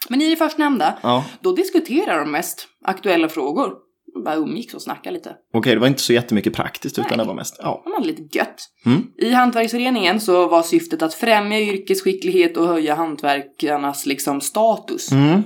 Men 0.09 0.21
i 0.21 0.29
det 0.29 0.35
förstnämnda, 0.35 0.97
ja. 1.03 1.25
då 1.41 1.51
diskuterar 1.51 2.19
de 2.19 2.31
mest 2.31 2.67
aktuella 2.85 3.29
frågor. 3.29 3.73
Bara 4.25 4.35
umgicks 4.35 4.73
och 4.73 4.81
snackade 4.81 5.13
lite. 5.13 5.35
Okej, 5.53 5.73
det 5.73 5.79
var 5.79 5.87
inte 5.87 6.01
så 6.01 6.13
jättemycket 6.13 6.53
praktiskt 6.53 6.99
utan 6.99 7.09
Nej. 7.09 7.17
det 7.17 7.23
var 7.27 7.33
mest... 7.33 7.55
Ja. 7.59 7.81
De 7.85 7.93
hade 7.93 8.05
lite 8.07 8.37
gött. 8.37 8.55
Mm. 8.85 9.03
I 9.17 9.31
hantverksföreningen 9.31 10.19
så 10.19 10.47
var 10.47 10.61
syftet 10.63 11.01
att 11.01 11.13
främja 11.13 11.59
yrkesskicklighet 11.59 12.57
och 12.57 12.67
höja 12.67 12.95
hantverkarnas 12.95 14.05
liksom 14.05 14.41
status 14.41 15.11
Mm. 15.11 15.43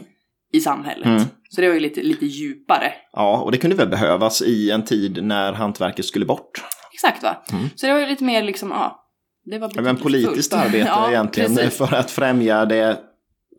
i 0.54 0.60
samhället. 0.60 1.06
Mm. 1.06 1.22
Så 1.50 1.62
det 1.62 1.68
var 1.68 1.74
ju 1.74 1.80
lite, 1.80 2.02
lite 2.04 2.26
djupare. 2.26 2.94
Ja, 3.14 3.42
och 3.42 3.52
det 3.52 3.58
kunde 3.58 3.76
väl 3.76 3.88
behövas 3.90 4.42
i 4.42 4.72
en 4.72 4.84
tid 4.86 5.24
när 5.24 5.54
hantverket 5.54 6.06
skulle 6.06 6.26
bort. 6.26 6.64
Exakt 6.94 7.24
va? 7.24 7.44
Mm. 7.52 7.70
Så 7.76 7.86
det 7.88 7.94
var 7.94 8.00
ju 8.00 8.06
lite 8.06 8.24
mer 8.24 8.44
liksom, 8.44 8.70
ja. 8.72 9.04
Det 9.46 9.60
var 9.60 9.70
Det 9.74 9.82
var 9.82 9.90
en 9.90 9.96
betydelsefullt. 9.96 10.26
politiskt 10.28 10.54
arbete 10.66 10.78
ja, 10.88 11.10
egentligen 11.10 11.56
Precis. 11.56 11.78
för 11.78 11.94
att 11.96 12.12
främja 12.12 12.66
det 12.66 12.98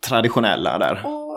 traditionella 0.07 0.79
där. 0.79 1.03
Och 1.07 1.28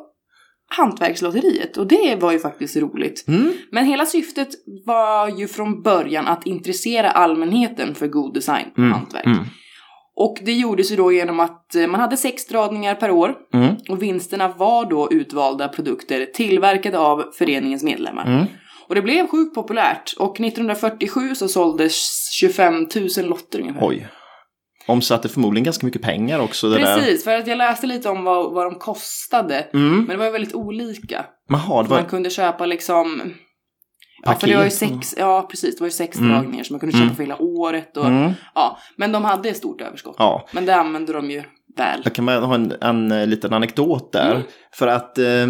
hantverkslotteriet, 0.77 1.77
och 1.77 1.87
det 1.87 2.15
var 2.21 2.31
ju 2.31 2.39
faktiskt 2.39 2.77
roligt. 2.77 3.25
Mm. 3.27 3.53
Men 3.71 3.85
hela 3.85 4.05
syftet 4.05 4.49
var 4.85 5.39
ju 5.39 5.47
från 5.47 5.81
början 5.81 6.27
att 6.27 6.45
intressera 6.45 7.11
allmänheten 7.11 7.95
för 7.95 8.07
god 8.07 8.33
design 8.33 8.65
och 8.71 8.77
Mm. 8.79 8.91
hantverk. 8.91 9.25
Mm. 9.25 9.39
Och 10.15 10.37
det 10.41 10.53
gjordes 10.53 10.91
ju 10.91 10.95
då 10.95 11.11
genom 11.11 11.39
att 11.39 11.75
eh, 11.75 11.87
man 11.87 11.99
hade 12.01 12.17
sex 12.17 12.45
dragningar 12.47 12.95
per 12.95 13.11
år 13.11 13.35
Mm. 13.53 13.75
och 13.89 14.03
vinsterna 14.03 14.47
var 14.47 14.85
då 14.89 15.11
utvalda 15.11 15.67
produkter 15.67 16.25
tillverkade 16.25 16.99
av 16.99 17.23
föreningens 17.33 17.83
medlemmar. 17.83 18.25
Mm. 18.27 18.45
Och 18.87 18.95
det 18.95 19.01
blev 19.01 19.27
sjukt 19.27 19.55
populärt 19.55 20.13
och 20.19 20.39
1947 20.41 21.35
så 21.35 21.47
såldes 21.47 22.29
25 22.31 22.73
000 23.17 23.25
lotter 23.25 23.59
ungefär. 23.59 23.87
Oj. 23.87 24.07
Omsatte 24.85 25.29
förmodligen 25.29 25.63
ganska 25.63 25.85
mycket 25.85 26.01
pengar 26.01 26.39
också. 26.39 26.69
Det 26.69 26.77
Där. 26.79 26.95
Precis, 26.99 27.23
för 27.23 27.31
att 27.37 27.47
jag 27.47 27.57
läste 27.57 27.87
lite 27.87 28.09
om 28.09 28.23
vad, 28.23 28.53
vad 28.53 28.65
de 28.65 28.75
kostade. 28.79 29.67
Mm. 29.73 29.97
Men 29.97 30.07
det 30.07 30.17
var 30.17 30.25
ju 30.25 30.31
väldigt 30.31 30.55
olika. 30.55 31.25
Det 31.47 31.55
var... 31.67 31.83
Man 31.89 32.05
kunde 32.05 32.29
köpa 32.29 32.65
liksom... 32.65 33.33
Ja, 34.23 34.33
för 34.35 34.47
det 34.47 34.55
var 34.57 34.63
ju 34.63 34.69
sex, 34.69 35.15
ja 35.17 35.47
precis, 35.49 35.75
det 35.75 35.81
var 35.81 35.87
ju 35.87 35.91
sex 35.91 36.17
Mm. 36.17 36.31
dragningar 36.31 36.63
som 36.63 36.73
man 36.73 36.79
kunde 36.79 36.93
köpa 36.93 37.03
Mm. 37.03 37.15
för 37.15 37.23
hela 37.23 37.41
året 37.41 37.97
och, 37.97 38.05
Mm. 38.05 38.31
ja. 38.55 38.77
Men 38.95 39.11
de 39.11 39.25
hade 39.25 39.49
ett 39.49 39.57
stort 39.57 39.81
överskott. 39.81 40.15
Ja. 40.17 40.45
Men 40.51 40.65
det 40.65 40.75
använde 40.75 41.13
de 41.13 41.31
ju 41.31 41.43
väl. 41.77 42.01
Jag 42.03 42.13
kan 42.15 42.25
bara 42.25 42.39
ha 42.39 42.55
en, 42.55 42.73
en 42.81 43.11
eh, 43.11 43.27
liten 43.27 43.53
anekdot 43.53 44.11
där. 44.13 44.31
Mm. 44.31 44.41
För 44.73 44.87
att 44.87 45.17
eh, 45.17 45.47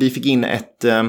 vi 0.00 0.10
fick 0.14 0.26
in 0.26 0.44
ett, 0.44 0.84
eh, 0.84 1.02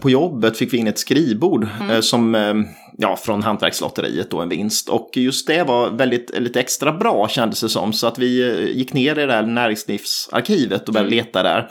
på 0.00 0.10
jobbet 0.10 0.56
fick 0.56 0.72
vi 0.72 0.78
in 0.78 0.86
ett 0.86 0.98
skrivbord 0.98 1.68
Mm. 1.80 1.90
eh, 1.90 2.00
som, 2.00 2.34
eh, 2.34 2.54
ja, 2.98 3.16
från 3.16 3.42
Hantverkslotteriet 3.42 4.30
då, 4.30 4.40
en 4.40 4.48
vinst. 4.48 4.88
Och 4.88 5.10
just 5.14 5.46
det 5.46 5.62
var 5.62 5.90
väldigt, 5.90 6.38
lite 6.38 6.60
extra 6.60 6.92
bra 6.92 7.28
kändes 7.28 7.60
det 7.60 7.68
som. 7.68 7.92
Så 7.92 8.06
att 8.06 8.18
vi 8.18 8.48
eh, 8.50 8.76
gick 8.76 8.92
ner 8.92 9.10
i 9.12 9.14
det 9.14 9.26
där 9.26 9.42
näringslivsarkivet 9.42 10.88
och 10.88 10.94
började 10.94 11.12
Mm. 11.12 11.24
leta 11.24 11.42
där. 11.42 11.70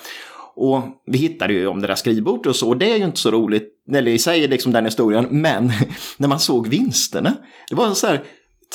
Och 0.56 0.84
vi 1.06 1.18
hittade 1.18 1.54
ju 1.54 1.68
om 1.68 1.82
det 1.82 1.88
där 1.88 1.96
skrivbordet 1.96 2.46
och 2.46 2.56
så, 2.56 2.70
och 2.70 2.78
det 2.78 2.92
är 2.92 2.98
ju 2.98 3.04
inte 3.06 3.20
så 3.20 3.32
roligt, 3.32 3.70
eller 3.94 4.12
i 4.12 4.20
sig 4.20 4.48
liksom 4.48 4.72
den 4.72 4.86
historien, 4.86 5.28
men 5.30 5.72
när 6.18 6.28
man 6.28 6.40
såg 6.40 6.68
vinsterna, 6.68 7.34
det 7.70 7.75
var 7.75 7.92
så 7.92 8.08
här, 8.08 8.24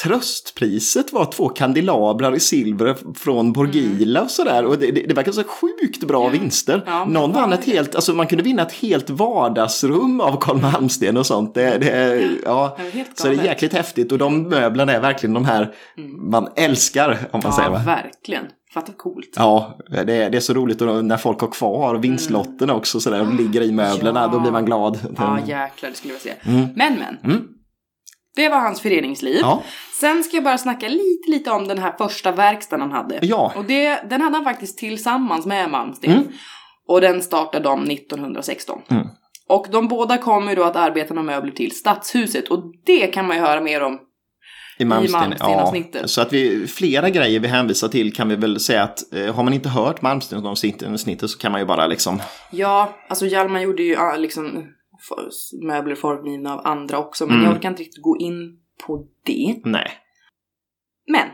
tröstpriset 0.02 1.12
var 1.12 1.24
två 1.32 1.48
kandelabrar 1.48 2.34
i 2.36 2.40
silver 2.40 2.96
från 3.14 3.52
Borgila 3.52 4.22
och 4.22 4.30
sådär. 4.30 4.64
Och 4.64 4.78
det, 4.78 4.90
det, 4.90 5.02
det 5.08 5.14
verkar 5.14 5.32
så 5.32 5.44
sjukt 5.44 6.04
bra 6.04 6.28
vinster. 6.28 6.82
Ja, 6.86 7.04
Någon 7.04 7.32
vann 7.32 7.52
ett 7.52 7.64
helt, 7.64 7.94
alltså 7.94 8.12
man 8.14 8.26
kunde 8.26 8.44
vinna 8.44 8.62
ett 8.62 8.72
helt 8.72 9.10
vardagsrum 9.10 10.20
av 10.20 10.36
Carl 10.40 10.60
Malmsten 10.60 11.16
och 11.16 11.26
sånt. 11.26 11.54
Det, 11.54 11.78
det, 11.78 12.28
ja. 12.44 12.76
Helt 12.92 13.18
Så 13.18 13.28
det 13.28 13.34
är 13.34 13.44
jäkligt 13.44 13.72
häftigt 13.72 14.12
och 14.12 14.18
de 14.18 14.42
möblerna 14.42 14.92
är 14.92 15.00
verkligen 15.00 15.34
de 15.34 15.44
här 15.44 15.74
man 16.18 16.48
älskar 16.56 17.18
om 17.30 17.40
man 17.44 17.52
säger 17.52 17.68
Ja, 17.68 17.72
va. 17.74 17.82
verkligen. 17.86 18.44
Fatta 18.74 18.92
coolt. 18.92 19.34
Ja, 19.36 19.78
det 20.06 20.14
är, 20.14 20.30
det 20.30 20.36
är 20.36 20.40
så 20.40 20.54
roligt 20.54 20.80
och 20.82 21.04
när 21.04 21.16
folk 21.16 21.40
har 21.40 21.48
kvar 21.48 21.94
vinstlotterna 21.94 22.74
också 22.74 23.00
sådär, 23.00 23.18
de 23.18 23.36
ligger 23.36 23.62
i 23.62 23.72
möblerna, 23.72 24.20
Ja. 24.20 24.28
då 24.32 24.40
blir 24.40 24.50
man 24.50 24.64
glad. 24.64 24.98
Ja, 25.16 25.38
jäklar, 25.46 25.90
det 25.90 25.96
skulle 25.96 26.14
jag 26.14 26.22
säga. 26.22 26.34
Mm. 26.42 26.60
Men, 26.76 26.94
men. 26.94 27.32
Mm. 27.32 27.44
Det 28.38 28.48
var 28.48 28.58
hans 28.58 28.80
föreningsliv. 28.80 29.38
Ja. 29.40 29.62
Sen 30.00 30.24
ska 30.24 30.36
jag 30.36 30.44
bara 30.44 30.58
snacka 30.58 30.88
lite, 30.88 31.30
lite 31.30 31.50
om 31.50 31.68
den 31.68 31.78
här 31.78 31.94
första 31.98 32.32
verkstaden 32.32 32.80
han 32.80 33.02
hade. 33.02 33.18
Ja. 33.22 33.52
Och 33.56 33.64
det, 33.64 34.00
den 34.10 34.20
hade 34.20 34.36
han 34.36 34.44
faktiskt 34.44 34.78
tillsammans 34.78 35.46
med 35.46 35.70
Malmsten. 35.70 36.12
Mm. 36.12 36.24
Och 36.88 37.00
den 37.00 37.22
startade 37.22 37.64
de 37.64 37.90
1916. 37.90 38.82
Mm. 38.88 39.06
Och 39.48 39.66
de 39.70 39.88
båda 39.88 40.18
kommer 40.18 40.50
ju 40.50 40.56
då 40.56 40.64
att 40.64 40.76
arbeta 40.76 41.14
med 41.14 41.24
möbler 41.24 41.52
till 41.52 41.70
Stadshuset. 41.70 42.48
Och 42.48 42.62
det 42.86 43.06
kan 43.06 43.26
man 43.26 43.36
ju 43.36 43.42
höra 43.42 43.60
mer 43.60 43.82
om. 43.82 43.98
I 44.78 44.84
Malmsten, 44.84 45.20
Malmsten-avsnittet. 45.20 46.00
ja. 46.00 46.08
Så 46.08 46.20
att 46.20 46.32
vi, 46.32 46.66
flera 46.66 47.10
grejer 47.10 47.40
vi 47.40 47.48
hänvisar 47.48 47.88
till 47.88 48.14
kan 48.14 48.28
vi 48.28 48.36
väl 48.36 48.60
säga 48.60 48.82
att 48.82 49.14
eh, 49.14 49.34
har 49.34 49.42
man 49.42 49.52
inte 49.52 49.68
hört 49.68 50.02
Malmsten-avsnittet 50.02 51.30
så 51.30 51.38
kan 51.38 51.52
man 51.52 51.60
ju 51.60 51.66
bara 51.66 51.86
liksom, 51.86 52.22
Ja, 52.50 52.98
alltså 53.08 53.26
Hjalmar 53.26 53.60
gjorde 53.60 53.82
ju 53.82 53.96
liksom 54.16 54.64
för- 55.00 55.28
möbler 55.66 55.94
formgivna 55.94 56.54
av 56.54 56.66
andra 56.66 56.98
också. 56.98 57.26
Men 57.26 57.34
Mm. 57.34 57.46
jag 57.46 57.56
orkar 57.56 57.68
inte 57.70 57.82
riktigt 57.82 58.02
gå 58.02 58.16
in 58.16 58.58
på 58.86 59.06
det. 59.26 59.60
nej. 59.64 59.90
Men 61.10 61.28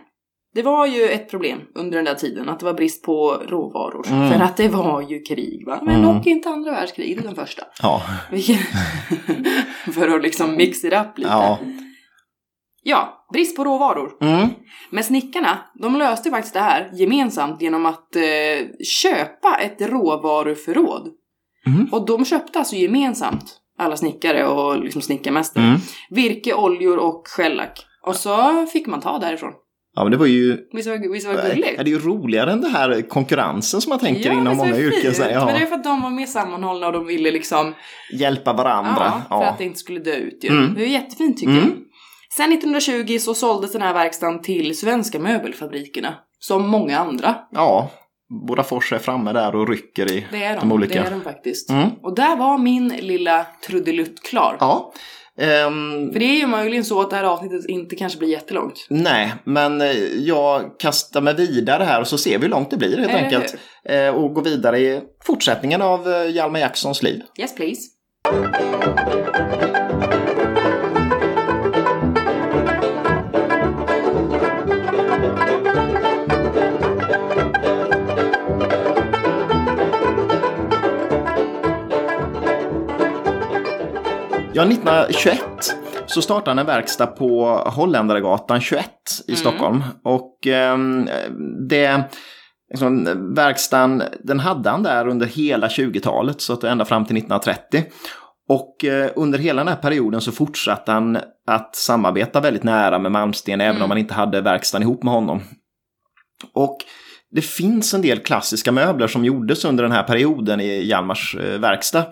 det 0.54 0.62
var 0.62 0.86
ju 0.86 1.02
ett 1.08 1.30
problem 1.30 1.60
under 1.74 1.96
den 1.96 2.04
där 2.04 2.14
tiden 2.14 2.48
att 2.48 2.58
det 2.60 2.64
var 2.66 2.74
brist 2.74 3.04
på 3.04 3.42
råvaror. 3.48 4.06
Mm. 4.10 4.32
För 4.32 4.40
att 4.40 4.56
det 4.56 4.68
var 4.68 5.02
ju 5.02 5.22
krig 5.22 5.66
va? 5.66 5.78
Men 5.82 5.94
Mm. 6.02 6.14
dock 6.16 6.26
inte 6.26 6.48
andra 6.48 6.70
världskriget 6.70 7.24
den 7.24 7.34
första. 7.34 7.62
Ja, 7.82 8.02
för 9.94 10.08
att 10.16 10.22
liksom 10.22 10.56
mixa 10.56 10.90
det 10.90 11.00
upp 11.00 11.18
lite. 11.18 11.30
ja. 11.30 11.58
Ja, 12.86 13.26
brist 13.32 13.56
på 13.56 13.64
råvaror. 13.64 14.16
Mm. 14.20 14.48
Men 14.90 15.04
snickarna, 15.04 15.58
de 15.74 15.96
löste 15.96 16.30
faktiskt 16.30 16.54
det 16.54 16.60
här 16.60 16.90
gemensamt 16.94 17.62
genom 17.62 17.86
att 17.86 18.16
eh, 18.16 18.66
köpa 19.02 19.56
ett 19.60 19.80
råvaruförråd. 19.80 21.08
Mm. 21.66 21.88
Och 21.92 22.06
de 22.06 22.24
köpte 22.24 22.58
alltså 22.58 22.76
gemensamt, 22.76 23.44
alla 23.78 23.96
snickare 23.96 24.46
och 24.46 24.82
liksom 24.84 25.02
snickarmästare, 25.02 25.64
Mm. 25.64 25.78
virke, 26.10 26.54
oljor 26.54 26.96
och 26.96 27.22
shellack. 27.28 27.86
Och 28.06 28.16
så 28.16 28.66
fick 28.72 28.86
man 28.86 29.00
ta 29.00 29.18
därifrån. 29.18 29.52
Ja, 29.96 30.02
men 30.04 30.10
det 30.12 30.16
var 30.18 30.26
ju... 30.26 30.58
Visst 30.72 30.88
var, 30.88 31.12
visst 31.12 31.26
var 31.26 31.34
gulligt? 31.34 31.74
Ja, 31.76 31.82
det 31.82 31.90
är 31.90 31.92
ju 31.92 31.98
roligare 31.98 32.52
än 32.52 32.60
det 32.60 32.68
här 32.68 33.08
konkurrensen 33.08 33.80
som 33.80 33.90
man 33.90 33.98
tänker 33.98 34.32
inom 34.32 34.44
visst 34.44 34.58
var 34.58 34.66
många 34.66 34.78
yrken. 34.78 35.12
Ja, 35.32 35.44
Men 35.46 35.54
det 35.54 35.60
är 35.62 35.66
för 35.66 35.74
att 35.74 35.84
de 35.84 36.02
var 36.02 36.10
mer 36.10 36.26
sammanhållna 36.26 36.86
och 36.86 36.92
de 36.92 37.06
ville 37.06 37.30
liksom 37.30 37.74
Hjälpa 38.12 38.52
varandra. 38.52 39.12
Ja, 39.30 39.40
för 39.40 39.46
att 39.48 39.58
det 39.58 39.64
inte 39.64 39.78
skulle 39.78 40.00
dö 40.00 40.14
ut 40.16 40.38
ju. 40.44 40.48
Mm. 40.48 40.74
Det 40.74 40.82
är 40.84 40.86
jättefint 40.88 41.36
tycker 41.38 41.52
Mm. 41.52 41.64
jag. 41.64 41.72
Sen 42.36 42.52
1920 42.52 43.18
så 43.18 43.34
såldes 43.34 43.72
den 43.72 43.82
här 43.82 43.94
verkstaden 43.94 44.42
till 44.42 44.78
Svenska 44.78 45.18
Möbelfabrikerna. 45.18 46.14
Som 46.38 46.68
många 46.68 46.98
andra. 46.98 47.34
ja. 47.52 47.90
Bodafors 48.48 48.92
är 48.92 48.98
framme 48.98 49.32
där 49.32 49.54
och 49.56 49.68
rycker 49.68 50.12
i 50.12 50.26
Det 50.32 50.44
är 50.44 50.54
de, 50.54 50.60
de 50.60 50.72
olika. 50.72 51.00
det 51.02 51.06
är 51.06 51.10
de 51.10 51.20
faktiskt. 51.22 51.70
Mm. 51.70 51.88
Och 52.02 52.14
där 52.14 52.36
var 52.36 52.58
min 52.58 52.88
lilla 52.88 53.46
trudelutt 53.66 54.22
klar. 54.22 54.56
Ja. 54.60 54.92
Ehm, 55.40 56.12
För 56.12 56.18
det 56.18 56.24
är 56.24 56.36
ju 56.40 56.46
möjligen 56.46 56.84
så 56.84 57.00
att 57.00 57.10
det 57.10 57.16
här 57.16 57.24
avsnittet 57.24 57.68
inte 57.68 57.96
kanske 57.96 58.18
blir 58.18 58.28
jättelångt. 58.28 58.86
nej, 58.88 59.32
men 59.44 59.80
eh, 59.80 59.90
jag 60.18 60.78
kastar 60.78 61.20
mig 61.20 61.34
vidare 61.34 61.84
här 61.84 62.00
och 62.00 62.06
så 62.08 62.18
ser 62.18 62.38
vi 62.38 62.42
hur 62.42 62.48
långt 62.50 62.70
det 62.70 62.76
blir 62.76 62.96
helt 62.96 63.10
Eller 63.10 63.24
enkelt. 63.24 63.56
Eh, 63.88 64.08
och 64.08 64.34
går 64.34 64.42
vidare 64.42 64.78
i 64.78 65.00
fortsättningen 65.24 65.82
av 65.82 66.08
eh, 66.12 66.30
Hjalmar 66.30 66.60
Jacksons 66.60 67.02
liv. 67.02 67.22
Yes 67.38 67.54
please. 67.54 67.80
Ja, 84.56 84.62
1921 84.62 85.40
så 86.06 86.22
startade 86.22 86.50
han 86.50 86.58
en 86.58 86.66
verkstad 86.66 87.06
på 87.06 87.46
Holländargatan 87.56 88.60
21 88.60 88.86
i 89.26 89.36
Stockholm. 89.36 89.82
Och 90.04 90.46
ehm, 90.46 91.08
det, 91.68 92.02
liksom, 92.70 93.04
verkstaden, 93.34 94.02
den 94.22 94.40
hade 94.40 94.70
han 94.70 94.82
där 94.82 95.08
under 95.08 95.26
hela 95.26 95.68
20-talet, 95.68 96.40
så 96.40 96.52
att 96.52 96.64
ända 96.64 96.84
fram 96.84 97.04
till 97.04 97.16
1930. 97.16 97.84
Och 98.48 98.84
eh, 98.84 99.10
under 99.16 99.38
hela 99.38 99.60
den 99.60 99.68
här 99.68 99.82
perioden 99.82 100.20
så 100.20 100.32
fortsatte 100.32 100.92
han 100.92 101.18
att 101.46 101.76
samarbeta 101.76 102.40
väldigt 102.40 102.64
nära 102.64 102.98
med 102.98 103.12
Malmsten, 103.12 103.60
även 103.60 103.82
om 103.82 103.90
han 103.90 103.98
inte 103.98 104.14
hade 104.14 104.40
verkstaden 104.40 104.88
ihop 104.88 105.02
med 105.02 105.14
honom. 105.14 105.42
Och 106.52 106.76
det 107.30 107.42
finns 107.42 107.94
en 107.94 108.02
del 108.02 108.18
klassiska 108.18 108.72
möbler 108.72 109.06
som 109.06 109.24
gjordes 109.24 109.64
under 109.64 109.82
den 109.82 109.92
här 109.92 110.02
perioden 110.02 110.60
i 110.60 110.84
Hjalmars 110.84 111.34
eh, 111.34 111.60
verkstad. 111.60 112.04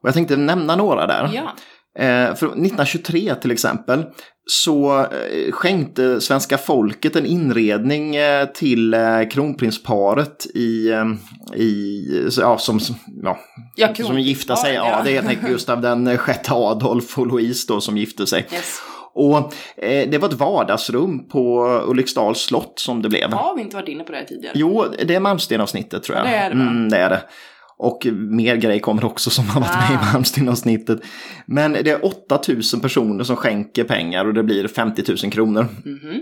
Och 0.00 0.08
jag 0.08 0.14
tänkte 0.14 0.36
nämna 0.36 0.76
några 0.76 1.06
där. 1.06 1.30
Ja. 1.32 1.54
Eh, 2.00 2.34
för 2.34 2.46
1923 2.46 3.34
till 3.34 3.50
exempel 3.50 4.04
så 4.46 4.98
eh, 4.98 5.52
skänkte 5.52 6.20
svenska 6.20 6.58
folket 6.58 7.16
en 7.16 7.26
inredning 7.26 8.16
eh, 8.16 8.46
till 8.46 8.96
kronprinsparet 9.30 10.46
i, 10.54 10.92
i 11.54 12.04
ja, 12.40 12.58
som, 12.58 12.80
ja, 13.22 13.38
Ja, 13.76 13.94
som 13.94 14.18
gifta 14.18 14.56
sig. 14.56 14.74
Ja, 14.74 14.90
ja. 14.90 15.02
det 15.04 15.10
är 15.10 15.14
helt 15.14 15.28
enkelt 15.28 15.48
Gustav 15.48 15.80
den 15.80 16.18
sjätte 16.18 16.52
Adolf 16.52 17.18
och 17.18 17.26
Louise 17.26 17.64
då 17.68 17.80
som 17.80 17.96
gifte 17.96 18.26
sig. 18.26 18.46
Yes. 18.52 18.80
Och 19.14 19.54
eh, 19.76 20.10
det 20.10 20.18
var 20.18 20.28
ett 20.28 20.34
vardagsrum 20.34 21.28
på 21.28 21.66
Ulriksdals 21.86 22.38
slott 22.38 22.78
som 22.78 23.02
det 23.02 23.08
blev. 23.08 23.32
Har 23.32 23.56
vi 23.56 23.62
inte 23.62 23.76
varit 23.76 23.88
inne 23.88 24.04
på 24.04 24.12
det 24.12 24.24
tidigare? 24.24 24.52
Jo, 24.56 24.84
det 25.04 25.14
är 25.14 25.20
Malmstenavsnittet 25.20 26.02
tror 26.02 26.18
jag. 26.18 26.26
Ja, 26.26 26.30
det 26.30 26.36
är 26.36 26.50
det, 26.50 26.54
mm, 26.54 26.88
det 26.88 26.96
är 26.96 27.10
det. 27.10 27.22
Och 27.82 28.06
mer 28.12 28.56
grejer 28.56 28.80
kommer 28.80 29.04
också 29.04 29.30
som 29.30 29.48
har 29.48 29.60
varit 29.60 29.74
med 29.90 29.98
Ah. 30.00 30.08
i 30.08 30.12
Malmstenavsnittet. 30.12 31.00
Men 31.46 31.72
det 31.72 31.90
är 31.90 32.04
8000 32.06 32.80
personer 32.80 33.24
som 33.24 33.36
skänker 33.36 33.84
pengar 33.84 34.24
och 34.24 34.34
det 34.34 34.42
blir 34.42 34.68
50 34.68 35.02
000 35.22 35.32
kronor. 35.32 35.66
Mhm. 35.84 36.20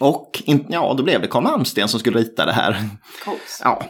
Och 0.00 0.42
in, 0.44 0.64
ja, 0.68 0.94
då 0.96 1.02
blev 1.02 1.20
det 1.20 1.26
Carl 1.28 1.42
Malmsten 1.42 1.88
som 1.88 2.00
skulle 2.00 2.18
rita 2.18 2.46
det 2.46 2.52
här. 2.52 2.76
Coolt. 3.24 3.60
Ja. 3.64 3.82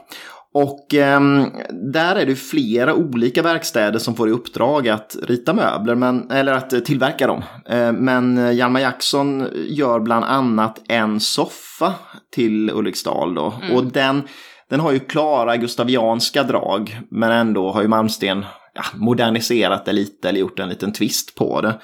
Och 0.53 0.95
ehm, 0.95 1.47
där 1.93 2.17
är 2.17 2.27
det 2.27 2.37
flera 2.37 2.95
olika 2.95 3.43
verkstäder 3.43 3.99
som 3.99 4.15
får 4.17 4.29
i 4.29 4.33
uppdrag 4.33 4.89
att 4.89 5.17
rita 5.23 5.53
möbler, 5.55 5.95
men, 5.95 6.31
eller 6.31 6.53
att 6.53 6.73
eh, 6.73 6.81
tillverka 6.81 7.27
dem. 7.27 7.43
Eh, 7.69 7.93
men 7.93 8.39
eh, 8.39 8.53
Hjalmar 8.53 8.81
Jackson 8.81 9.49
gör 9.55 10.01
bland 10.01 10.25
annat 10.25 10.83
en 10.89 11.21
soffa 11.21 11.95
till 12.35 12.71
Ulriksdal 12.71 13.35
då. 13.35 13.55
Och 13.73 13.85
den, 13.85 14.23
den 14.71 14.81
har 14.81 14.93
ju 14.93 14.99
klara 14.99 15.57
gustavianska 15.57 16.43
drag, 16.43 17.01
men 17.11 17.33
ändå 17.33 17.73
har 17.73 17.83
ju 17.83 17.89
Malmsten 17.89 18.45
ja, 18.75 18.83
moderniserat 18.95 19.85
det 19.85 19.93
lite 19.93 20.29
eller 20.29 20.41
gjort 20.41 20.59
en 20.59 20.69
liten 20.69 20.93
twist 20.93 21.35
på 21.35 21.61
det. 21.61 21.81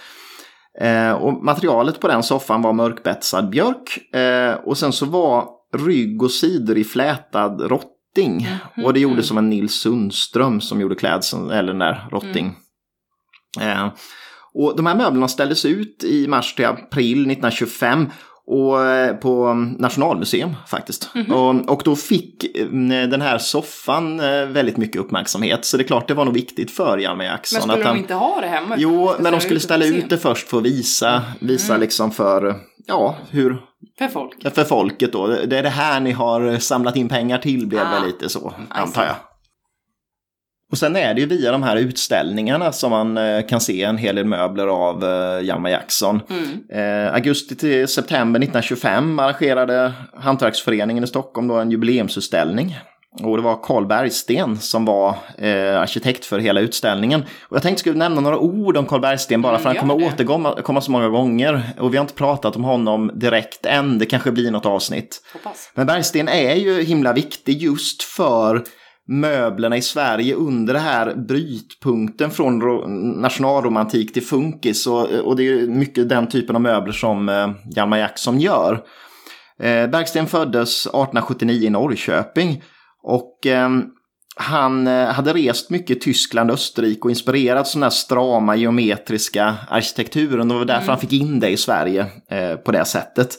Eh, 0.81 1.13
och 1.13 1.45
materialet 1.45 2.01
på 2.01 2.09
den 2.09 2.23
soffan 2.23 2.63
var 2.63 2.73
mörkbetsad 2.73 3.51
björk 3.51 4.15
eh, 4.15 4.55
och 4.55 4.79
sen 4.79 4.93
så 4.93 5.07
var 5.07 5.49
rygg 5.77 6.23
och 6.23 6.31
sidor 6.31 6.79
i 6.79 6.85
flätad 6.85 7.61
rotting. 7.61 8.49
Och 8.85 8.93
det 8.93 9.01
gjordes 9.01 9.29
som 9.29 9.39
en 9.39 9.51
Nils 9.51 9.75
Sundström 9.75 10.61
som 10.61 10.81
gjorde 10.81 10.95
klädseln, 10.95 11.51
eller 11.51 11.69
den 11.69 11.79
där 11.79 12.09
rotting. 12.11 12.57
Eh, 13.61 13.89
och 14.55 14.77
de 14.77 14.87
här 14.87 14.95
möblerna 14.95 15.29
ställdes 15.29 15.65
ut 15.65 16.05
i 16.05 16.27
mars 16.29 16.55
till 16.55 16.67
april 16.67 17.19
1925 17.19 18.09
och 18.47 18.85
eh, 18.85 19.17
på 19.17 19.55
Nationalmuseum 19.79 20.57
faktiskt. 20.67 21.11
Och, 21.31 21.71
och 21.71 21.83
då 21.85 21.97
fick 21.97 22.57
eh, 22.57 22.67
den 23.09 23.23
här 23.23 23.39
soffan 23.39 24.21
eh, 24.21 24.47
väldigt 24.47 24.77
mycket 24.77 25.01
uppmärksamhet. 25.01 25.65
Så 25.65 25.77
det 25.77 25.83
är 25.83 25.87
klart 25.87 26.09
det 26.09 26.15
var 26.15 26.25
nog 26.25 26.35
viktigt 26.35 26.71
för 26.71 26.99
Hjalmar 26.99 27.25
Jackson. 27.25 27.57
Men 27.57 27.63
skulle 27.63 27.75
att 27.75 27.81
de 27.81 27.89
han... 27.89 27.97
inte 27.99 28.15
ha 28.15 28.41
det 28.41 28.47
hemma? 28.47 28.75
Jo, 28.79 29.13
men 29.19 29.33
de 29.33 29.41
skulle 29.41 29.61
ställa 29.61 29.85
ut 29.85 30.11
det 30.11 30.19
först 30.19 30.49
för 30.49 30.59
att 30.59 30.65
visa, 30.65 31.23
visa 31.41 31.77
liksom 31.77 32.11
för, 32.11 32.55
ja, 32.87 33.17
hur, 33.31 33.61
För 33.99 34.09
folk. 34.09 34.55
för 34.55 34.65
folket 34.65 35.13
då. 35.13 35.27
Det 35.27 35.59
är 35.59 35.63
det 35.63 35.69
här 35.69 36.01
ni 36.01 36.13
har 36.13 36.59
samlat 36.59 36.97
in 36.97 37.09
pengar 37.09 37.39
till, 37.39 37.67
blev 37.67 37.83
Ah, 37.83 38.01
det 38.01 38.07
lite 38.07 38.29
så, 38.29 38.55
antar 38.69 39.05
jag. 39.05 39.15
Och 40.73 40.79
sen 40.79 40.97
är 40.97 41.15
det 41.15 41.21
ju 41.21 41.27
via 41.27 41.53
de 41.53 41.63
här 41.63 41.77
utställningarna 41.77 42.73
som 42.73 42.91
man 42.91 43.17
eh, 43.19 43.47
kan 43.47 43.61
se 43.61 43.83
en 43.83 43.99
hel 43.99 44.17
del 44.17 44.25
möbler 44.25 44.67
av 44.67 45.05
eh, 45.05 45.45
Hjalmar 45.45 45.71
Jackson. 45.71 46.21
Mm. 46.31 47.07
Eh, 47.07 47.15
augusti 47.15 47.57
till 47.57 47.89
september 47.89 48.41
1925 48.41 49.19
arrangerade 49.19 49.93
Hantverksföreningen 50.17 51.05
i 51.05 51.07
Stockholm 51.07 51.49
då 51.49 51.55
en 51.55 51.71
jubileumsutställning. 51.71 52.79
Och 53.23 53.37
det 53.37 53.43
var 53.43 53.63
Carl 53.63 53.87
Bergsten 53.87 54.59
som 54.59 54.85
var 54.85 55.09
eh, 55.39 55.81
arkitekt 55.81 56.25
för 56.25 56.39
hela 56.39 56.61
utställningen. 56.61 57.25
Och 57.43 57.57
jag 57.57 57.63
tänkte 57.63 57.81
skulle 57.81 57.99
nämna 57.99 58.21
några 58.21 58.39
ord 58.39 58.77
om 58.77 58.87
Carl 58.87 59.01
Bergsten 59.01 59.43
bara 59.43 59.51
Mm, 59.53 59.63
för 59.63 59.69
han 59.71 59.79
kommer 59.79 59.99
det. 59.99 60.07
återkomma 60.07 60.63
komma 60.63 60.81
så 60.81 60.91
många 60.91 61.09
gånger. 61.09 61.63
Och 61.79 61.93
vi 61.93 61.97
har 61.97 62.05
inte 62.05 62.15
pratat 62.15 62.57
om 62.57 62.65
honom 62.65 63.11
direkt 63.15 63.67
än, 63.67 63.99
det 63.99 64.07
kanske 64.07 64.31
blir 64.33 64.51
något 64.51 64.67
avsnitt. 64.67 65.23
Hoppas. 65.33 65.71
Men 65.75 65.87
Bergsten 65.87 66.29
är 66.29 66.55
ju 66.55 66.83
himla 66.83 67.13
viktig 67.13 67.63
just 67.63 68.03
för 68.03 68.65
möblerna 69.09 69.77
i 69.77 69.83
Sverige 69.83 70.35
under 70.35 70.75
det 70.75 70.81
här 70.81 71.15
brytpunkten 71.15 72.31
från 72.31 72.61
ro- 72.61 72.87
nationalromantik 73.21 74.13
till 74.13 74.23
funkis. 74.23 74.87
Och, 74.87 75.11
och 75.11 75.37
det 75.37 75.49
är 75.49 75.67
mycket 75.67 76.09
den 76.09 76.29
typen 76.29 76.57
av 76.57 76.63
möbler 76.63 76.93
som 76.93 77.29
eh, 77.29 77.51
Hjalmar 77.77 77.99
Jackson 77.99 78.41
gör. 78.41 78.73
Eh, 79.63 79.87
Bergsten 79.87 80.27
föddes 80.27 80.87
1879 80.87 81.67
i 81.67 81.71
Norrköping. 81.71 82.63
Och 83.03 83.47
eh, 83.47 83.69
han 84.37 84.87
eh, 84.87 85.07
hade 85.07 85.33
rest 85.33 85.71
mycket 85.71 85.97
i 85.97 86.01
Tyskland 86.01 86.51
och 86.51 86.55
Österrike 86.55 87.01
och 87.03 87.11
inspirerats 87.11 87.75
av 87.75 87.79
den 87.79 87.83
här 87.83 87.91
strama 87.91 88.57
geometriska 88.57 89.55
arkitekturen. 89.69 90.41
Och 90.41 90.55
det 90.55 90.59
var 90.59 90.65
därför 90.65 90.93
han 90.93 91.01
fick 91.01 91.13
in 91.13 91.41
det 91.41 91.51
i 91.51 91.57
Sverige 91.57 92.07
eh, 92.31 92.57
på 92.57 92.73
det 92.73 92.85
sättet. 92.85 93.39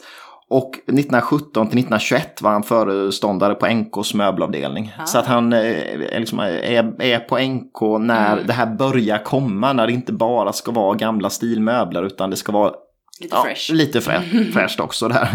Och 0.50 0.70
1917 0.74 1.52
till 1.52 1.78
1921 1.78 2.42
var 2.42 2.50
han 2.50 2.62
föreståndare 2.62 3.54
på 3.54 3.66
NKs 3.66 4.14
möbelavdelning. 4.14 4.92
Ah. 4.98 5.04
Så 5.06 5.18
att 5.18 5.26
han 5.26 5.52
eh, 5.52 5.58
är, 5.58 6.20
liksom, 6.20 6.38
är, 6.38 7.02
är 7.02 7.18
på 7.18 7.38
NK 7.38 8.00
när 8.00 8.32
Mm. 8.32 8.46
det 8.46 8.52
här 8.52 8.66
börjar 8.66 9.24
komma. 9.24 9.72
När 9.72 9.86
det 9.86 9.92
inte 9.92 10.12
bara 10.12 10.52
ska 10.52 10.72
vara 10.72 10.94
gamla 10.94 11.30
stilmöbler 11.30 12.02
utan 12.02 12.30
det 12.30 12.36
ska 12.36 12.52
vara 12.52 12.72
Lite 13.20 13.36
ja, 13.36 13.42
fresh. 13.42 13.72
lite 13.72 14.00
frä, 14.00 14.22
fräscht 14.54 14.80
också 14.80 15.08
där. 15.08 15.28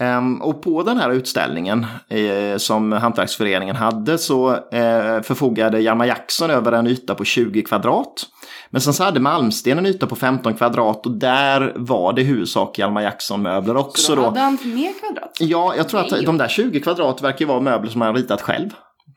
Ehm, 0.00 0.42
och 0.42 0.62
på 0.62 0.82
den 0.82 0.96
här 0.98 1.10
utställningen 1.10 1.86
eh, 2.08 2.56
som 2.56 2.92
Hantverksföreningen 2.92 3.76
hade 3.76 4.18
så 4.18 4.50
eh, 4.52 5.22
förfogade 5.22 5.80
Hjalmar 5.80 6.06
Jackson 6.06 6.50
över 6.50 6.72
en 6.72 6.86
yta 6.86 7.14
på 7.14 7.24
20 7.24 7.62
kvadrat. 7.62 8.26
Men 8.76 8.80
sen 8.80 8.94
så 8.94 9.04
hade 9.04 9.20
Malmsten 9.20 9.78
en 9.78 9.86
yta 9.86 10.06
på 10.06 10.16
15 10.16 10.54
kvadrat 10.54 11.06
och 11.06 11.12
där 11.18 11.72
var 11.76 12.12
det 12.12 12.22
huvudsak 12.22 12.78
Hjalmar 12.78 13.02
Jackson-möbler 13.02 13.76
också 13.76 14.02
Så 14.02 14.14
då 14.14 14.20
då. 14.20 14.28
hade 14.28 14.40
han 14.40 14.58
mer 14.64 14.92
kvadrat? 15.00 15.36
Ja, 15.40 15.74
jag 15.76 15.88
tror 15.88 16.00
att 16.00 16.10
Nej. 16.10 16.24
de 16.24 16.38
där 16.38 16.48
20 16.48 16.80
kvadrat 16.80 17.22
verkar 17.22 17.40
ju 17.40 17.46
vara 17.46 17.60
möbler 17.60 17.90
som 17.90 18.00
han 18.00 18.14
ritat 18.14 18.42
själv. 18.42 18.70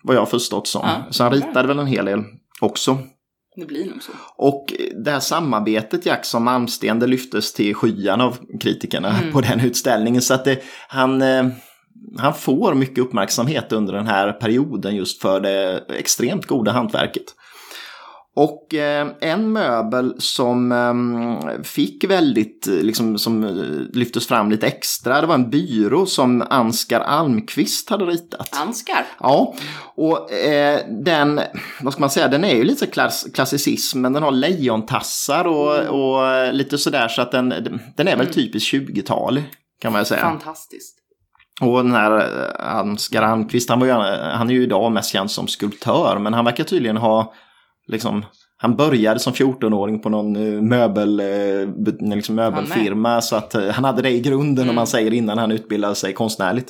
Vad 0.03 0.15
jag 0.15 0.21
har 0.21 0.25
förstått 0.25 0.67
som. 0.67 0.81
Ja. 0.83 1.03
Så 1.09 1.23
han 1.23 1.33
ritade 1.33 1.67
väl 1.67 1.79
en 1.79 1.87
hel 1.87 2.05
del 2.05 2.23
också. 2.61 2.97
Det 3.55 3.65
blir 3.65 3.85
nog 3.85 4.03
så. 4.03 4.11
Och 4.37 4.73
det 5.05 5.11
här 5.11 5.19
samarbetet 5.19 6.05
Jackson-Malmsten 6.05 6.99
det 6.99 7.07
lyftes 7.07 7.53
till 7.53 7.75
skyan 7.75 8.21
av 8.21 8.37
kritikerna 8.61 9.15
på 9.33 9.41
den 9.41 9.59
utställningen. 9.59 10.21
Så 10.21 10.33
att 10.33 10.45
det, 10.45 10.59
han, 10.87 11.21
eh, 11.21 11.47
han 12.17 12.33
får 12.33 12.73
mycket 12.73 12.97
uppmärksamhet 12.97 13.71
under 13.71 13.93
den 13.93 14.07
här 14.07 14.31
perioden 14.31 14.95
just 14.95 15.21
för 15.21 15.39
det 15.39 15.83
extremt 15.89 16.45
goda 16.45 16.71
hantverket. 16.71 17.35
Och 18.39 18.73
eh, 18.73 19.08
en 19.21 19.54
möbel 19.54 20.15
som 20.17 20.71
eh, 20.71 21.63
fick 21.63 22.04
väldigt, 22.04 22.67
eh, 22.67 22.73
liksom, 22.73 23.17
som 23.17 23.43
eh, 23.43 23.52
lyftes 23.93 24.28
fram 24.28 24.52
lite 24.52 24.67
extra, 24.67 25.21
det 25.21 25.28
var 25.28 25.36
en 25.36 25.49
byrå 25.49 26.06
som 26.06 26.43
Anskar 26.49 26.99
Almqvist 26.99 27.89
hade 27.89 28.06
ritat. 28.06 28.49
Anskar? 28.62 29.06
Ja, 29.19 29.56
och 29.95 30.32
eh, 30.34 30.80
den, 30.89 31.41
vad 31.82 31.93
ska 31.93 31.99
man 31.99 32.10
säga, 32.10 32.28
den 32.28 32.43
är 32.43 32.56
ju 32.56 32.63
lite 32.63 32.86
klass, 32.88 33.28
klassicism, 33.34 34.02
men 34.02 34.13
den 34.13 34.23
har 34.23 34.32
lejontassar 34.32 35.45
och, 35.47 35.75
Mm. 35.80 35.93
och 35.93 36.54
lite 36.54 36.78
sådär 36.78 37.08
så 37.08 37.21
att 37.21 37.32
den, 37.32 37.49
den 37.97 38.08
är 38.08 38.15
väl 38.17 38.34
typiskt 38.34 38.73
20-tal 38.73 39.43
kan 39.82 39.93
man 39.93 40.06
säga. 40.06 40.21
Fantastiskt. 40.21 40.95
Och 41.62 41.84
den 41.84 41.91
här 41.91 42.17
eh, 42.17 42.75
Ansgar 42.75 43.21
Almqvist, 43.21 43.69
han, 43.69 43.80
var 43.80 43.88
ju, 43.88 43.93
han 43.93 44.49
är 44.49 44.54
ju 44.54 44.63
idag 44.63 44.91
mest 44.91 45.10
känd 45.12 45.32
som 45.32 45.47
skulptör, 45.47 46.17
men 46.19 46.34
han 46.34 46.45
verkar 46.45 46.63
tydligen 46.63 46.97
ha, 46.97 47.34
liksom, 47.89 48.25
han 48.58 48.75
började 48.75 49.19
som 49.19 49.34
14-åring 49.34 49.99
på 49.99 50.10
någon 50.10 50.36
eh, 50.36 50.62
möbel, 50.62 51.19
eh, 51.19 52.15
liksom 52.15 52.36
möbelfirma, 52.36 53.21
så 53.21 53.36
att 53.36 53.56
eh, 53.56 53.67
han 53.69 53.84
hade 53.84 54.02
det 54.02 54.10
i 54.10 54.19
grunden 54.19 54.63
om 54.63 54.69
Mm. 54.69 54.75
man 54.75 54.88
säger 54.88 55.13
innan 55.13 55.38
han 55.38 55.52
utbildade 55.52 55.95
sig 55.95 56.13
konstnärligt. 56.13 56.69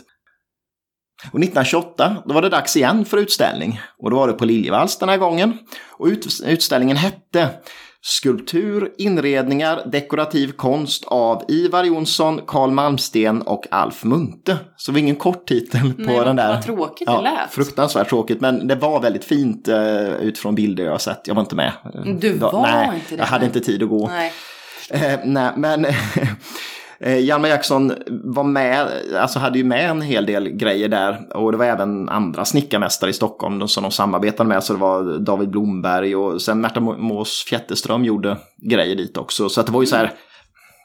Och 1.31 1.39
1928, 1.39 2.15
då 2.25 2.33
var 2.33 2.41
det 2.41 2.49
dags 2.49 2.77
igen 2.77 3.05
för 3.05 3.17
utställning. 3.17 3.79
Och 3.97 4.09
då 4.09 4.15
var 4.15 4.27
det 4.27 4.33
på 4.33 4.45
Liljevalchs 4.45 4.97
den 4.97 5.09
här 5.09 5.17
gången. 5.17 5.57
Och 5.91 6.05
ut, 6.05 6.27
utställningen 6.45 6.97
hette 6.97 7.49
Skulptur, 8.01 8.91
inredningar, 8.97 9.81
dekorativ 9.91 10.51
konst 10.51 11.05
av 11.07 11.43
Ivar 11.47 11.83
Jonsson, 11.83 12.41
Carl 12.47 12.71
Malmsten 12.71 13.41
och 13.41 13.65
Alf 13.71 14.03
Munthe. 14.03 14.57
Så 14.75 14.91
det 14.91 14.93
var 14.95 14.99
ingen 14.99 15.15
kort 15.15 15.47
titel 15.47 15.93
på 15.93 16.01
Nej, 16.01 16.19
den 16.19 16.35
där. 16.35 16.53
vad 16.53 16.61
tråkigt 16.63 17.07
det 17.07 17.13
ja, 17.13 17.21
lät. 17.21 17.51
Fruktansvärt 17.51 18.09
tråkigt, 18.09 18.41
men 18.41 18.67
det 18.67 18.75
var 18.75 19.01
väldigt 19.01 19.25
fint 19.25 19.67
eh, 19.67 20.13
utifrån 20.13 20.55
bilder 20.55 20.83
jag 20.83 20.91
har 20.91 20.97
sett. 20.97 21.21
Jag 21.27 21.35
var 21.35 21.41
inte 21.41 21.55
med. 21.55 21.71
Du 22.21 22.37
Då- 22.37 22.51
var 22.51 22.61
nej, 22.61 22.89
inte 22.95 23.15
det, 23.15 23.19
jag 23.19 23.25
hade 23.25 23.45
nej. 23.45 23.47
inte 23.55 23.59
tid 23.59 23.83
att 23.83 23.89
gå. 23.89 24.07
Nej. 24.07 24.33
Eh, 24.89 25.19
nej, 25.25 25.51
men 25.57 25.85
eh, 26.99 27.19
Hjalmar 27.19 27.49
Jackson 27.49 27.93
var 28.07 28.43
med, 28.43 28.87
alltså 29.15 29.39
hade 29.39 29.57
ju 29.57 29.63
med 29.63 29.89
en 29.89 30.01
hel 30.01 30.25
del 30.25 30.49
grejer 30.49 30.87
där. 30.87 31.37
Och 31.37 31.51
det 31.51 31.57
var 31.57 31.65
även 31.65 32.09
andra 32.09 32.45
snickarmästare 32.45 33.09
i 33.09 33.13
Stockholm 33.13 33.67
som 33.67 33.83
de 33.83 33.91
samarbetade 33.91 34.49
med. 34.49 34.63
Så 34.63 34.73
det 34.73 34.79
var 34.79 35.19
David 35.19 35.49
Blomberg 35.49 36.15
och 36.15 36.41
sen 36.41 36.61
Märta 36.61 36.79
Mås 36.79 37.45
Fjätterström 37.47 38.05
gjorde 38.05 38.37
grejer 38.69 38.95
dit 38.95 39.17
också. 39.17 39.49
Så 39.49 39.61
att 39.61 39.67
det 39.67 39.73
var 39.73 39.81
ju 39.81 39.87
så 39.87 39.95
här, 39.95 40.13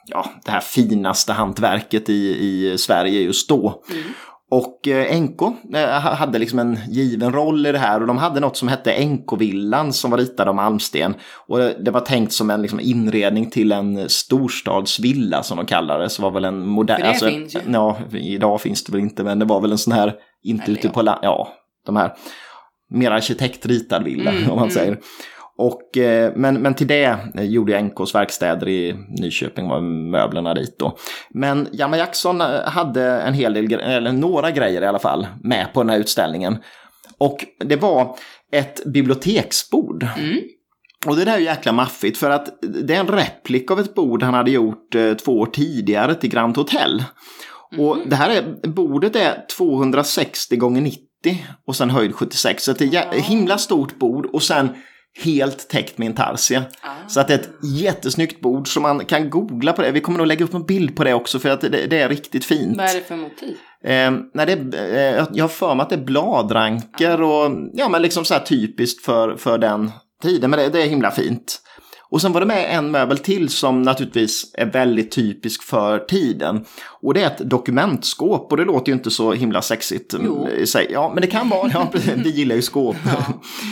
ja, 0.07 0.25
det 0.45 0.51
här 0.51 0.59
finaste 0.59 1.33
hantverket 1.33 2.09
i, 2.09 2.13
i 2.13 2.77
Sverige 2.77 3.21
just 3.21 3.49
då. 3.49 3.83
Mm. 3.91 4.03
Och 4.51 4.87
eh, 4.87 5.21
NK 5.21 5.41
eh, 5.41 6.01
ha- 6.01 6.13
hade 6.13 6.39
liksom 6.39 6.59
en 6.59 6.79
given 6.89 7.33
roll 7.33 7.65
i 7.65 7.71
det 7.71 7.77
här 7.77 8.01
och 8.01 8.07
de 8.07 8.17
hade 8.17 8.39
något 8.39 8.57
som 8.57 8.67
hette 8.67 9.05
NK-villan 9.05 9.93
som 9.93 10.11
var 10.11 10.17
ritad 10.17 10.47
av 10.47 10.55
Malmsten. 10.55 11.15
Och 11.47 11.57
det, 11.59 11.91
var 11.91 11.99
tänkt 12.01 12.33
som 12.33 12.49
en 12.49 12.61
liksom, 12.61 12.79
inredning 12.79 13.49
till 13.49 13.71
en 13.71 14.09
storstadsvilla 14.09 15.43
som 15.43 15.57
de 15.57 15.65
kallade 15.65 16.03
det. 16.03 16.09
Så 16.09 16.21
var 16.21 16.31
väl 16.31 16.45
en 16.45 16.67
modern... 16.67 17.01
För 17.19 17.25
det 17.25 17.31
finns 17.31 17.55
ju. 17.55 17.59
Ja, 17.67 17.97
idag 18.11 18.61
finns 18.61 18.83
det 18.83 18.91
väl 18.91 19.01
inte 19.01 19.23
men 19.23 19.39
det 19.39 19.45
var 19.45 19.61
väl 19.61 19.71
en 19.71 19.77
sån 19.77 19.93
här, 19.93 20.13
inte 20.43 20.63
Eller 20.63 20.77
ute 20.77 20.87
ja. 20.87 20.93
på 20.93 21.01
la, 21.01 21.19
ja, 21.21 21.47
de 21.85 21.95
här 21.95 22.13
mer 22.89 23.11
arkitektritad 23.11 24.03
villa 24.03 24.31
Mm, 24.31 24.43
om 24.43 24.55
man 24.55 24.57
mm. 24.57 24.71
säger. 24.71 24.99
Och, 25.57 25.97
eh, 25.97 26.33
men, 26.35 26.61
men 26.61 26.73
till 26.73 26.87
det 26.87 27.17
eh, 27.35 27.43
gjorde 27.43 27.81
NKs 27.81 28.15
verkstäder 28.15 28.67
i 28.67 28.95
Nyköping, 29.07 29.67
var 29.67 29.81
möblerna 30.11 30.53
dit 30.53 30.75
då. 30.79 30.97
Men 31.29 31.67
Hjalmar 31.71 31.97
Jackson 31.97 32.41
eh, 32.41 32.61
hade 32.65 33.03
en 33.03 33.33
hel 33.33 33.53
del, 33.53 33.73
eller 33.73 34.11
några 34.11 34.51
grejer 34.51 34.81
i 34.81 34.85
alla 34.85 34.99
fall, 34.99 35.27
med 35.43 35.73
på 35.73 35.83
den 35.83 35.89
här 35.89 35.99
utställningen. 35.99 36.57
Och 37.17 37.45
det 37.59 37.75
var 37.75 38.17
ett 38.51 38.85
biblioteksbord. 38.85 40.07
Mm. 40.17 40.39
Och 41.05 41.15
det 41.15 41.25
där 41.25 41.33
är 41.33 41.39
ju 41.39 41.45
jäkla 41.45 41.71
maffigt 41.71 42.17
för 42.17 42.29
att 42.29 42.57
det 42.61 42.95
är 42.95 42.99
en 42.99 43.07
replik 43.07 43.71
av 43.71 43.79
ett 43.79 43.95
bord 43.95 44.23
han 44.23 44.33
hade 44.33 44.51
gjort 44.51 44.95
eh, 44.95 45.13
två 45.13 45.39
år 45.39 45.45
tidigare 45.45 46.15
till 46.15 46.29
Grand 46.29 46.57
Hotel. 46.57 47.03
Och 47.77 47.97
det 48.05 48.15
här 48.15 48.29
är, 48.29 48.67
bordet 48.67 49.15
är 49.15 49.45
260 49.57 50.55
gånger 50.55 50.81
90 50.81 51.01
och 51.67 51.75
sen 51.75 51.89
höjd 51.89 52.15
76. 52.15 52.63
Så 52.63 52.73
det 52.73 52.95
är 52.95 53.13
ett 53.13 53.25
himla 53.25 53.57
stort 53.57 53.99
bord 53.99 54.25
och 54.25 54.43
sen 54.43 54.69
helt 55.23 55.67
täckt 55.69 55.97
med 55.97 56.05
intarsia. 56.05 56.63
Ah. 56.81 57.07
Så 57.07 57.19
att 57.19 57.27
det 57.27 57.33
är 57.33 57.39
ett 57.39 57.49
jättesnyggt 57.63 58.41
bord 58.41 58.73
som 58.73 58.83
man 58.83 59.05
kan 59.05 59.29
googla 59.29 59.73
på 59.73 59.81
det. 59.81 59.91
Vi 59.91 60.01
kommer 60.01 60.17
nog 60.17 60.27
lägga 60.27 60.45
upp 60.45 60.53
en 60.53 60.65
bild 60.65 60.95
på 60.95 61.03
det 61.03 61.13
också 61.13 61.39
för 61.39 61.49
att 61.49 61.61
det, 61.61 61.69
det 61.69 62.01
är 62.01 62.09
riktigt 62.09 62.45
fint. 62.45 62.77
Vad 62.77 62.85
är 62.85 62.93
det 62.93 63.01
för 63.01 63.15
motiv? 63.15 63.57
Eh, 63.83 64.11
nej, 64.33 64.45
det, 64.45 64.77
eh, 65.17 65.25
jag 65.33 65.43
har 65.43 65.49
för 65.49 65.75
mig 65.75 65.83
att 65.83 65.89
det 65.89 65.95
är 65.95 66.05
bladranker 66.05 67.21
och 67.21 67.51
ja, 67.73 67.89
men 67.89 68.01
liksom 68.01 68.25
så 68.25 68.33
här 68.33 68.41
typiskt 68.41 69.05
för, 69.05 69.35
för 69.35 69.57
den 69.57 69.91
tiden. 70.23 70.49
Men 70.49 70.59
det, 70.59 70.69
det 70.69 70.81
är 70.81 70.87
himla 70.87 71.11
fint. 71.11 71.61
Och 72.09 72.21
sen 72.21 72.31
var 72.31 72.39
det 72.39 72.45
med 72.45 72.77
en 72.77 72.91
möbel 72.91 73.17
till 73.17 73.49
som 73.49 73.81
naturligtvis 73.81 74.51
är 74.53 74.65
väldigt 74.65 75.11
typisk 75.11 75.63
för 75.63 75.99
tiden. 75.99 76.65
Och 77.05 77.13
det 77.13 77.21
är 77.21 77.27
ett 77.27 77.37
dokumentskåp 77.49 78.51
och 78.51 78.57
det 78.57 78.65
låter 78.65 78.87
ju 78.91 78.93
inte 78.93 79.11
så 79.11 79.33
himla 79.33 79.61
sexigt 79.61 80.13
mm, 80.13 80.25
Jo. 80.27 80.47
i 80.49 80.67
sig. 80.67 80.87
Ja, 80.91 81.11
men 81.13 81.21
det 81.21 81.27
kan 81.27 81.49
vara, 81.49 81.69
ja, 81.73 81.87
vi 82.15 82.29
gillar 82.29 82.55
ju 82.55 82.61
skåp. 82.61 82.95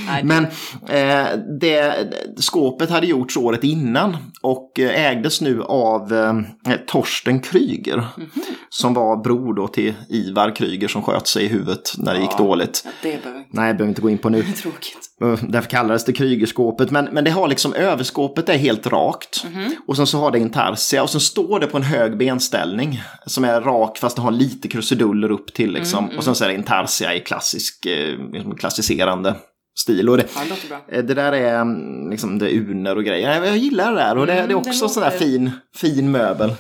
Nej, 0.08 0.24
Men 0.24 0.44
eh, 0.88 1.28
det, 1.62 1.96
skåpet 2.38 2.90
hade 2.90 3.08
gjorts 3.08 3.38
året 3.38 3.64
innan 3.64 4.18
och 4.42 4.80
eh, 4.80 5.06
ägdes 5.12 5.42
nu 5.42 5.64
av 5.64 6.14
eh, 6.14 6.76
Torsten 6.88 7.40
Kryger. 7.40 7.98
Mhm. 8.18 8.30
Som 8.70 8.94
var 8.94 9.24
bror 9.24 9.54
då 9.54 9.68
till 9.68 9.94
Ivar 10.10 10.56
Kryger 10.56 10.88
som 10.88 11.02
sköt 11.02 11.28
sig 11.28 11.44
i 11.44 11.48
huvudet 11.48 11.94
när 11.98 12.14
det 12.14 12.20
gick 12.20 12.30
Ja. 12.32 12.38
dåligt. 12.38 12.82
Ja, 12.86 12.92
det 13.02 13.24
behöver 13.24 13.40
inte. 13.40 13.50
Nej, 13.54 13.68
jag 13.68 13.78
behöver 13.78 13.90
inte 13.90 14.02
gå 14.02 14.10
in 14.10 14.18
på 14.18 14.30
nu. 14.30 14.42
Det 14.42 14.50
är 14.50 14.54
tråkigt. 14.54 15.10
Eh, 15.22 15.50
Därför 15.50 15.70
kallades 15.70 16.06
det 16.06 16.14
Krygerskåpet. 16.14 16.92
Men, 16.92 17.06
men 17.12 17.24
det 17.24 17.32
har 17.32 17.48
liksom 17.48 17.74
överskåpet 17.74 18.50
är 18.50 18.58
helt 18.58 18.88
rakt. 18.88 19.46
Mhm. 19.54 19.76
Och 19.88 19.96
sen 19.98 20.08
så 20.08 20.18
har 20.20 20.32
det 20.32 20.40
intarsia 20.40 21.04
och 21.04 21.10
sen 21.10 21.22
står 21.22 21.60
det 21.60 21.68
på 21.68 21.78
en 21.78 21.84
hög 21.84 22.18
benställning. 22.18 23.02
Som 23.26 23.44
är 23.44 23.62
rak 23.62 23.98
fast 23.98 24.16
det 24.16 24.22
har 24.22 24.32
lite 24.32 24.68
krusiduller 24.68 25.32
upp 25.32 25.54
till 25.54 25.72
liksom. 25.74 26.06
Mm, 26.06 26.18
Och 26.18 26.24
sen 26.24 26.36
så 26.36 26.44
är 26.44 26.48
det 26.48 26.54
intarsia 26.56 27.14
i 27.16 27.20
klassisk, 27.20 27.86
eh, 27.86 28.32
liksom 28.34 28.56
klassicerande 28.56 29.36
stil. 29.80 30.10
Och 30.10 30.18
det, 30.18 30.26
Ja, 30.36 30.42
det. 30.90 30.98
Eh, 30.98 31.04
där 31.04 31.32
är 31.32 31.62
mm, 31.62 32.10
liksom 32.10 32.40
det 32.40 32.46
är 32.54 32.58
urner 32.58 32.96
och 32.96 33.04
grejer. 33.04 33.44
Jag- 33.46 33.58
gillar 33.58 33.92
det 33.94 33.98
där 34.00 34.18
och 34.18 34.26
det, 34.28 34.34
Mm, 34.34 34.48
det 34.48 34.54
är 34.54 34.58
också 34.58 34.88
sån 34.90 35.04
där 35.04 35.12
låter- 35.12 35.26
fin, 35.26 35.52
fin 35.76 36.12
möbel. 36.12 36.54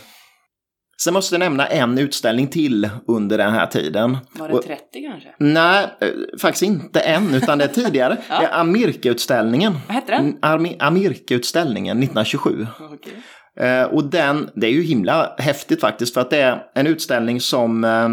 Sen 1.03 1.13
måste 1.13 1.35
jag 1.35 1.39
nämna 1.39 1.67
en 1.67 1.97
utställning 1.97 2.47
till 2.47 2.89
under 3.07 3.37
den 3.37 3.53
här 3.53 3.67
tiden. 3.67 4.17
Var 4.33 4.47
det 4.47 4.53
Och- 4.53 4.63
30 4.63 5.01
kanske? 5.11 5.29
Nej, 5.39 5.87
eh, 6.01 6.07
faktiskt 6.41 6.63
inte 6.63 6.99
än, 6.99 7.33
utan 7.33 7.57
det 7.57 7.63
är 7.63 7.67
tidigare. 7.67 8.17
Ja. 8.29 8.39
Det 8.39 8.45
är 8.45 8.59
Amirka-utställningen. 8.59 9.73
Vad 9.87 9.95
hette 9.95 10.11
den? 10.11 10.37
Mm, 10.43 10.75
Amirka-utställningen 10.79 11.99
1927. 11.99 12.67
Okej. 12.79 13.13
Eh, 13.59 13.83
och 13.83 14.03
den, 14.03 14.49
det 14.55 14.67
är 14.67 14.71
ju 14.71 14.81
himla 14.81 15.35
häftigt 15.37 15.81
faktiskt 15.81 16.13
för 16.13 16.21
att 16.21 16.29
det 16.29 16.41
är 16.41 16.63
en 16.75 16.87
utställning 16.87 17.41
som 17.41 17.83
eh, 17.83 18.09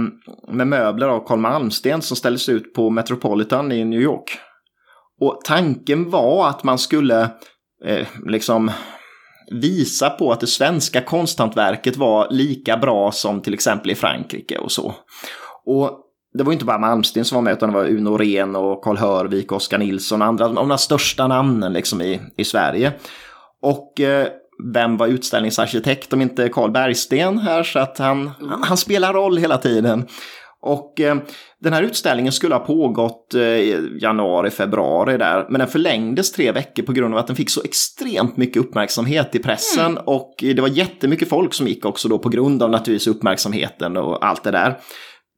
med 0.54 0.66
möbler 0.66 1.08
av 1.08 1.26
Carl 1.26 1.38
Malmsten 1.38 2.02
som 2.02 2.16
ställdes 2.16 2.48
ut 2.48 2.74
på 2.74 2.90
Metropolitan 2.90 3.72
i 3.72 3.84
New 3.84 4.00
York. 4.00 4.38
Och 5.20 5.40
tanken 5.44 6.10
var 6.10 6.48
att 6.48 6.64
man 6.64 6.78
skulle 6.78 7.22
eh, 7.84 8.06
liksom 8.26 8.70
visa 9.50 10.10
på 10.10 10.32
att 10.32 10.40
det 10.40 10.46
svenska 10.46 11.00
konsthantverket 11.00 11.96
var 11.96 12.28
lika 12.30 12.76
bra 12.76 13.12
som 13.12 13.42
till 13.42 13.54
exempel 13.54 13.90
i 13.90 13.94
Frankrike 13.94 14.58
och 14.58 14.72
så. 14.72 14.94
Och 15.66 16.06
det 16.38 16.42
var 16.42 16.52
inte 16.52 16.64
bara 16.64 16.78
Malmsten 16.78 17.24
som 17.24 17.36
var 17.36 17.42
med 17.42 17.52
utan 17.52 17.70
det 17.70 17.76
var 17.76 17.88
Uno 17.88 18.16
Ren 18.16 18.56
och 18.56 18.82
Karl 18.84 18.96
Hörvik, 18.96 19.52
Oskar 19.52 19.78
Nilsson 19.78 20.22
och 20.22 20.28
andra 20.28 20.44
av 20.46 20.68
de 20.68 20.78
största 20.78 21.28
namnen 21.28 21.72
liksom 21.72 22.02
i, 22.02 22.20
i 22.36 22.44
Sverige. 22.44 22.92
Och 23.62 24.00
eh, 24.00 24.28
vem 24.74 24.96
var 24.96 25.06
utställningsarkitekt 25.06 26.12
om 26.12 26.22
inte 26.22 26.48
Carl 26.48 26.70
Bergsten 26.70 27.38
här 27.38 27.62
så 27.62 27.78
att 27.78 27.98
han, 27.98 28.30
han, 28.40 28.62
han 28.62 28.76
spelar 28.76 29.12
roll 29.12 29.38
hela 29.38 29.58
tiden. 29.58 30.06
Och 30.62 31.00
eh, 31.00 31.16
den 31.60 31.72
här 31.72 31.82
utställningen 31.82 32.32
skulle 32.32 32.54
ha 32.54 32.64
pågått 32.64 33.34
eh, 33.34 33.42
i 33.42 33.98
januari, 34.00 34.50
februari 34.50 35.18
där, 35.18 35.46
men 35.50 35.58
den 35.58 35.68
förlängdes 35.68 36.32
tre 36.32 36.52
veckor 36.52 36.82
på 36.82 36.92
grund 36.92 37.14
av 37.14 37.20
att 37.20 37.26
den 37.26 37.36
fick 37.36 37.50
så 37.50 37.62
extremt 37.64 38.36
mycket 38.36 38.62
uppmärksamhet 38.62 39.34
i 39.34 39.38
pressen 39.38 39.98
och 39.98 40.34
det 40.38 40.60
var 40.60 40.68
jättemycket 40.68 41.28
folk 41.28 41.54
som 41.54 41.66
gick 41.66 41.84
också 41.84 42.08
då 42.08 42.18
på 42.18 42.28
grund 42.28 42.62
av 42.62 42.70
naturligtvis 42.70 43.16
uppmärksamheten 43.16 43.96
och 43.96 44.26
allt 44.26 44.44
det 44.44 44.50
där. 44.50 44.78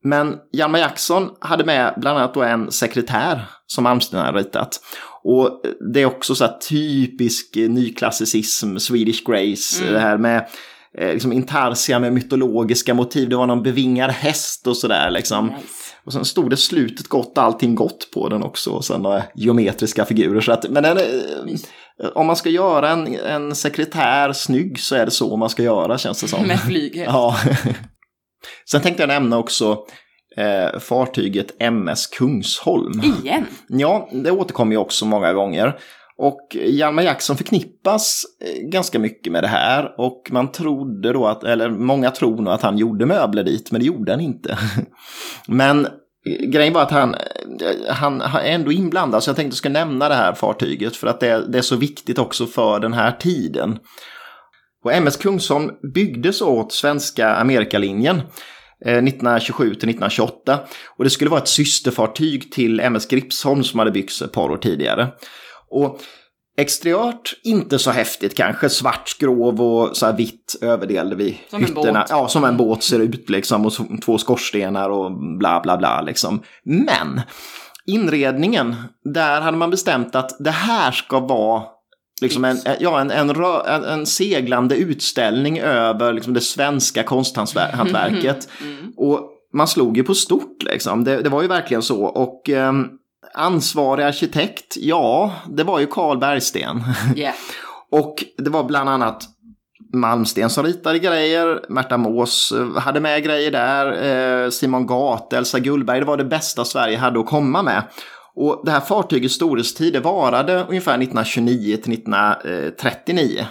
Men 0.04 0.37
Hjalmar 0.52 0.78
Jackson 0.78 1.28
hade 1.40 1.64
med 1.64 1.94
bland 1.96 2.18
annat 2.18 2.35
då 2.35 2.42
en 2.42 2.70
sekretär 2.70 3.44
som 3.66 3.85
Malmsten 3.85 4.20
hade 4.20 4.38
ritat. 4.38 4.80
Och 5.24 5.61
det 5.92 6.00
är 6.00 6.06
också 6.06 6.35
så 6.35 6.44
här 6.44 6.58
typisk 6.68 7.56
eh, 7.56 7.70
nyklassicism, 7.70 8.76
Swedish 8.78 9.24
Grace, 9.26 9.82
Mm. 9.82 9.92
det 9.94 10.00
här 10.00 10.18
med 10.18 10.48
eh, 10.98 11.12
liksom 11.12 11.32
intarsia 11.32 11.98
med 11.98 12.12
mytologiska 12.12 12.94
motiv. 12.94 13.28
Det 13.28 13.37
var 13.37 13.46
någon 13.46 13.62
bevingad 13.62 14.11
häst 14.11 14.66
och 14.66 14.76
sådär 14.76 15.11
liksom. 15.11 15.46
Nice. 15.46 15.58
Och 16.04 16.12
sen 16.12 16.24
stod 16.24 16.50
det 16.50 16.56
slutet 16.56 17.08
gott, 17.08 17.38
allting 17.38 17.74
gott 17.74 18.08
på 18.14 18.28
den 18.28 18.42
också. 18.42 18.70
Och 18.70 18.85
sen 18.85 19.02
några 19.02 19.22
geometriska 19.35 20.04
figurer. 20.04 20.40
Så 20.40 20.52
att, 20.52 20.68
men 20.70 20.82
den, 20.82 20.96
eh, 20.98 22.08
om 22.14 22.26
man 22.26 22.37
ska 22.37 22.50
göra 22.50 22.90
en, 22.90 23.14
en 23.16 23.54
sekretär 23.54 24.32
snygg 24.32 24.80
så 24.80 24.94
är 24.94 25.04
det 25.04 25.11
så 25.11 25.37
man 25.37 25.50
ska 25.50 25.62
göra 25.62 25.98
känns 25.98 26.20
det 26.20 26.28
som. 26.28 26.42
Med 26.46 26.61
flyget. 26.61 27.04
Ja. 27.06 27.37
Sen 28.70 28.80
tänkte 28.80 29.02
jag 29.02 29.08
nämna 29.08 29.38
också 29.38 29.78
eh, 30.37 30.79
fartyget 30.79 31.47
MS 31.59 32.07
Kungsholm. 32.07 33.03
Igen. 33.03 33.47
Ja, 33.68 34.09
det 34.12 34.31
återkommer 34.31 34.73
ju 34.73 34.79
också 34.79 35.07
många 35.07 35.33
gånger. 35.33 35.79
Och 36.25 36.57
Hjalmar 36.61 37.03
Jackson 37.03 37.37
förknippas 37.37 38.23
eh, 38.45 38.68
ganska 38.68 38.99
mycket 38.99 39.33
med 39.33 39.45
det 39.45 39.49
här 39.49 40.01
och 40.01 40.29
man 40.31 40.53
trodde 40.53 41.12
då 41.12 41.27
att, 41.27 41.45
eller 41.45 41.71
många 41.71 42.11
tror 42.11 42.37
nog 42.37 42.53
att 42.53 42.62
han 42.62 42.79
gjorde 42.79 43.07
möbler 43.07 43.45
dit, 43.45 43.71
men 43.71 43.81
det 43.81 43.87
gjorde 43.87 44.12
han 44.12 44.21
inte. 44.21 44.59
Men 45.47 45.87
eh, 45.87 46.47
grejen 46.49 46.73
var 46.73 46.83
att 46.83 46.90
han, 46.90 47.14
eh, 47.14 47.95
han, 47.95 48.21
han 48.21 48.42
är 48.42 48.51
ändå 48.51 48.73
inblandad, 48.73 49.23
så 49.23 49.31
jag 49.31 49.37
tänkte 49.37 49.49
att 49.49 49.53
jag 49.53 49.59
ska 49.59 49.68
nämna 49.68 50.09
det 50.09 50.14
här 50.14 50.33
fartyget 50.33 50.97
för 50.97 51.07
att 51.07 51.21
det, 51.21 51.47
det 51.49 51.59
är 51.59 51.62
så 51.62 51.77
viktigt 51.77 52.18
också 52.18 52.47
för 52.47 52.81
den 52.81 52.92
här 52.92 53.12
tiden. 53.12 53.79
Och 54.85 54.92
MS 54.92 55.16
Kungsholm 55.16 55.71
byggdes 55.95 56.42
åt 56.42 56.73
svenska 56.73 57.35
Amerikalinjen 57.35 58.23
1927 58.85 59.64
till 59.64 59.88
1928 59.88 60.61
och 60.97 61.05
det 61.05 61.11
skulle 61.11 61.31
vara 61.31 61.40
ett 61.40 61.49
systerfartyg 61.49 62.53
till 62.53 62.81
MS 62.81 63.07
Gripsholm 63.07 63.64
som 63.64 63.79
hade 63.79 63.90
byggts 63.90 64.23
ett 64.23 64.33
par 64.33 64.51
år 64.51 64.57
tidigare. 64.57 65.09
Och 65.71 66.01
exteriört 66.57 67.35
inte 67.45 67.79
så 67.79 67.90
häftigt 67.90 68.37
kanske, 68.37 68.68
svart 68.68 69.09
skrov 69.09 69.61
och 69.61 69.97
så 69.97 70.07
här 70.07 70.12
vitt 70.12 70.57
överdel 70.61 71.14
vid 71.14 71.37
som 71.51 71.61
hytterna. 71.61 71.88
En 71.88 71.95
båt. 71.95 72.07
Ja, 72.11 72.29
som 72.29 72.45
en 72.45 72.57
båt 72.57 72.83
ser 72.83 72.99
ut 72.99 73.31
liksom 73.31 73.66
och 73.66 73.73
två 74.05 74.18
skorstenar 74.18 74.90
och 74.90 75.12
bla 75.38 75.61
bla 75.61 75.77
bla 75.77 76.01
liksom. 76.01 76.42
Men 76.64 77.21
inredningen, 77.87 78.75
där 79.14 79.40
hade 79.40 79.57
man 79.57 79.71
bestämt 79.71 80.14
att 80.14 80.37
det 80.38 80.51
här 80.51 80.92
ska 80.92 81.21
vara 81.21 81.62
liksom 82.22 82.44
en, 82.44 82.58
ja, 82.80 83.00
en, 83.00 83.11
en, 83.11 83.85
en, 83.85 84.06
seglande 84.06 84.76
utställning 84.76 85.58
över 85.61 86.12
liksom 86.12 86.35
det 86.35 86.40
svenska 86.40 87.02
konsthantverket. 87.02 88.48
Mm. 88.62 88.92
Och 88.96 89.20
man 89.54 89.68
slog 89.68 89.96
ju 89.96 90.04
på 90.04 90.14
stort 90.14 90.62
liksom. 90.62 91.04
Det, 91.04 91.22
det 91.22 91.28
var 91.28 91.42
ju 91.42 91.48
verkligen 91.48 91.82
så. 91.82 92.04
Och 92.04 92.48
um, 92.48 92.90
ansvarig 93.35 94.04
arkitekt, 94.04 94.76
ja, 94.76 95.32
det 95.48 95.64
var 95.64 95.80
ju 95.80 95.87
Carl 95.87 96.18
Bergsten. 96.18 96.82
Yeah. 97.16 97.35
och 97.90 98.24
det 98.38 98.50
var 98.50 98.64
bland 98.64 98.88
annat 98.88 99.28
Malmsten 99.94 100.50
som 100.50 100.64
ritade 100.64 100.98
grejer, 100.98 101.64
Märta 101.68 101.96
Mås 101.96 102.52
eh, 102.52 102.80
hade 102.80 103.00
med 103.00 103.24
grejer 103.24 103.50
där, 103.50 104.44
eh, 104.44 104.50
Simon 104.50 104.87
Gate, 104.87 105.37
Elsa 105.37 105.58
Gullberg, 105.58 106.00
det 106.00 106.06
var 106.06 106.16
det 106.16 106.24
bästa 106.24 106.64
Sverige 106.64 106.96
hade 106.96 107.20
att 107.20 107.26
komma 107.26 107.62
med. 107.62 107.82
Och 108.35 108.62
det 108.64 108.71
här 108.71 108.81
fartygets 108.81 109.35
storhetstid 109.35 109.97
varade 109.97 110.66
ungefär 110.68 110.95
1929 110.95 111.77
till 111.77 111.92
1939. 111.92 113.47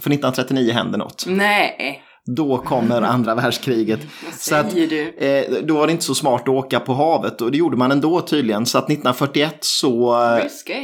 För 0.00 0.10
1939 0.10 0.72
hände 0.72 0.98
något. 0.98 1.24
Nej. 1.26 2.03
Då 2.26 2.58
kommer 2.58 3.02
andra 3.14 3.34
världskriget. 3.34 4.00
så 4.38 4.54
att, 4.54 4.76
eh, 4.76 5.42
då 5.62 5.74
var 5.74 5.86
det 5.86 5.92
inte 5.92 6.04
så 6.04 6.14
smart 6.14 6.42
att 6.42 6.48
åka 6.48 6.80
på 6.80 6.94
havet 6.94 7.40
och 7.40 7.50
det 7.50 7.58
gjorde 7.58 7.76
man 7.76 7.92
ändå 7.92 8.20
tydligen. 8.20 8.66
Så 8.66 8.78
att 8.78 8.84
1941 8.84 9.56
så, 9.60 10.14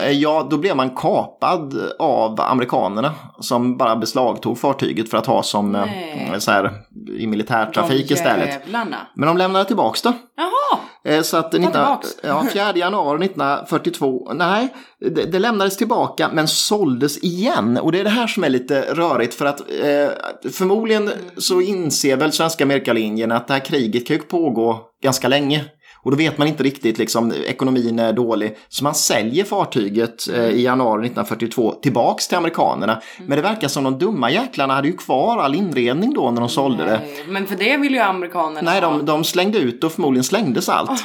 eh, 0.00 0.10
ja 0.10 0.46
då 0.50 0.58
blev 0.58 0.76
man 0.76 0.90
kapad 0.90 1.92
av 1.98 2.40
amerikanerna 2.40 3.14
som 3.40 3.76
bara 3.76 3.96
beslagtog 3.96 4.58
fartyget 4.58 5.10
för 5.10 5.18
att 5.18 5.26
ha 5.26 5.42
som 5.42 5.74
eh, 5.74 6.38
så 6.38 6.50
här, 6.50 6.72
i 7.18 7.26
militärtrafik 7.26 8.10
istället. 8.10 8.60
Men 9.14 9.26
de 9.26 9.36
lämnade 9.36 9.64
tillbaks 9.64 10.02
det. 10.02 10.12
Jaha. 10.36 10.80
Eh, 11.04 11.22
så 11.22 11.36
att 11.36 11.52
19, 11.52 11.72
ja, 12.22 12.44
4 12.52 12.76
januari 12.76 13.24
1942, 13.24 14.32
nej, 14.34 14.68
det, 15.00 15.24
det, 15.32 15.38
lämnades 15.38 15.76
tillbaka 15.76 16.30
men 16.32 16.48
såldes 16.48 17.18
igen. 17.18 17.76
Och 17.76 17.92
det 17.92 18.00
är 18.00 18.04
det 18.04 18.10
här 18.10 18.26
som 18.26 18.44
är 18.44 18.48
lite 18.48 18.94
rörigt 18.94 19.34
för 19.34 19.46
att 19.46 19.60
eh, 19.60 20.50
förmodligen 20.52 21.10
så 21.36 21.60
inser 21.60 22.16
väl 22.16 22.32
svenska 22.32 22.64
Amerikalinjen 22.64 23.32
att 23.32 23.48
det 23.48 23.52
här 23.52 23.64
kriget 23.64 24.06
kan 24.06 24.16
ju 24.16 24.22
pågå 24.22 24.80
ganska 25.02 25.28
länge. 25.28 25.64
Och 26.02 26.10
då 26.10 26.16
vet 26.16 26.38
man 26.38 26.48
inte 26.48 26.62
riktigt, 26.62 26.98
liksom, 26.98 27.32
ekonomin 27.46 27.98
är 27.98 28.12
dålig. 28.12 28.56
Så 28.68 28.84
man 28.84 28.94
säljer 28.94 29.44
fartyget 29.44 30.28
eh, 30.28 30.44
i 30.44 30.62
januari 30.62 31.06
1942 31.06 31.72
tillbaks 31.72 32.28
till 32.28 32.36
amerikanerna. 32.36 32.92
Mm. 32.92 33.28
Men 33.28 33.36
det 33.36 33.42
verkar 33.42 33.68
som 33.68 33.84
de 33.84 33.98
dumma 33.98 34.30
jäklarna 34.30 34.74
hade 34.74 34.88
ju 34.88 34.96
kvar 34.96 35.38
all 35.38 35.54
inredning 35.54 36.14
då 36.14 36.30
när 36.30 36.40
de 36.40 36.48
sålde 36.48 36.86
Nej, 36.86 37.22
det. 37.26 37.32
Men 37.32 37.46
för 37.46 37.56
det 37.56 37.76
vill 37.76 37.92
ju 37.92 37.98
amerikanerna 37.98 38.70
Nej, 38.70 38.80
de, 38.80 39.06
de 39.06 39.24
slängde 39.24 39.58
ut 39.58 39.84
och 39.84 39.92
förmodligen 39.92 40.24
slängdes 40.24 40.68
allt. 40.68 40.90
Oh. 40.90 40.96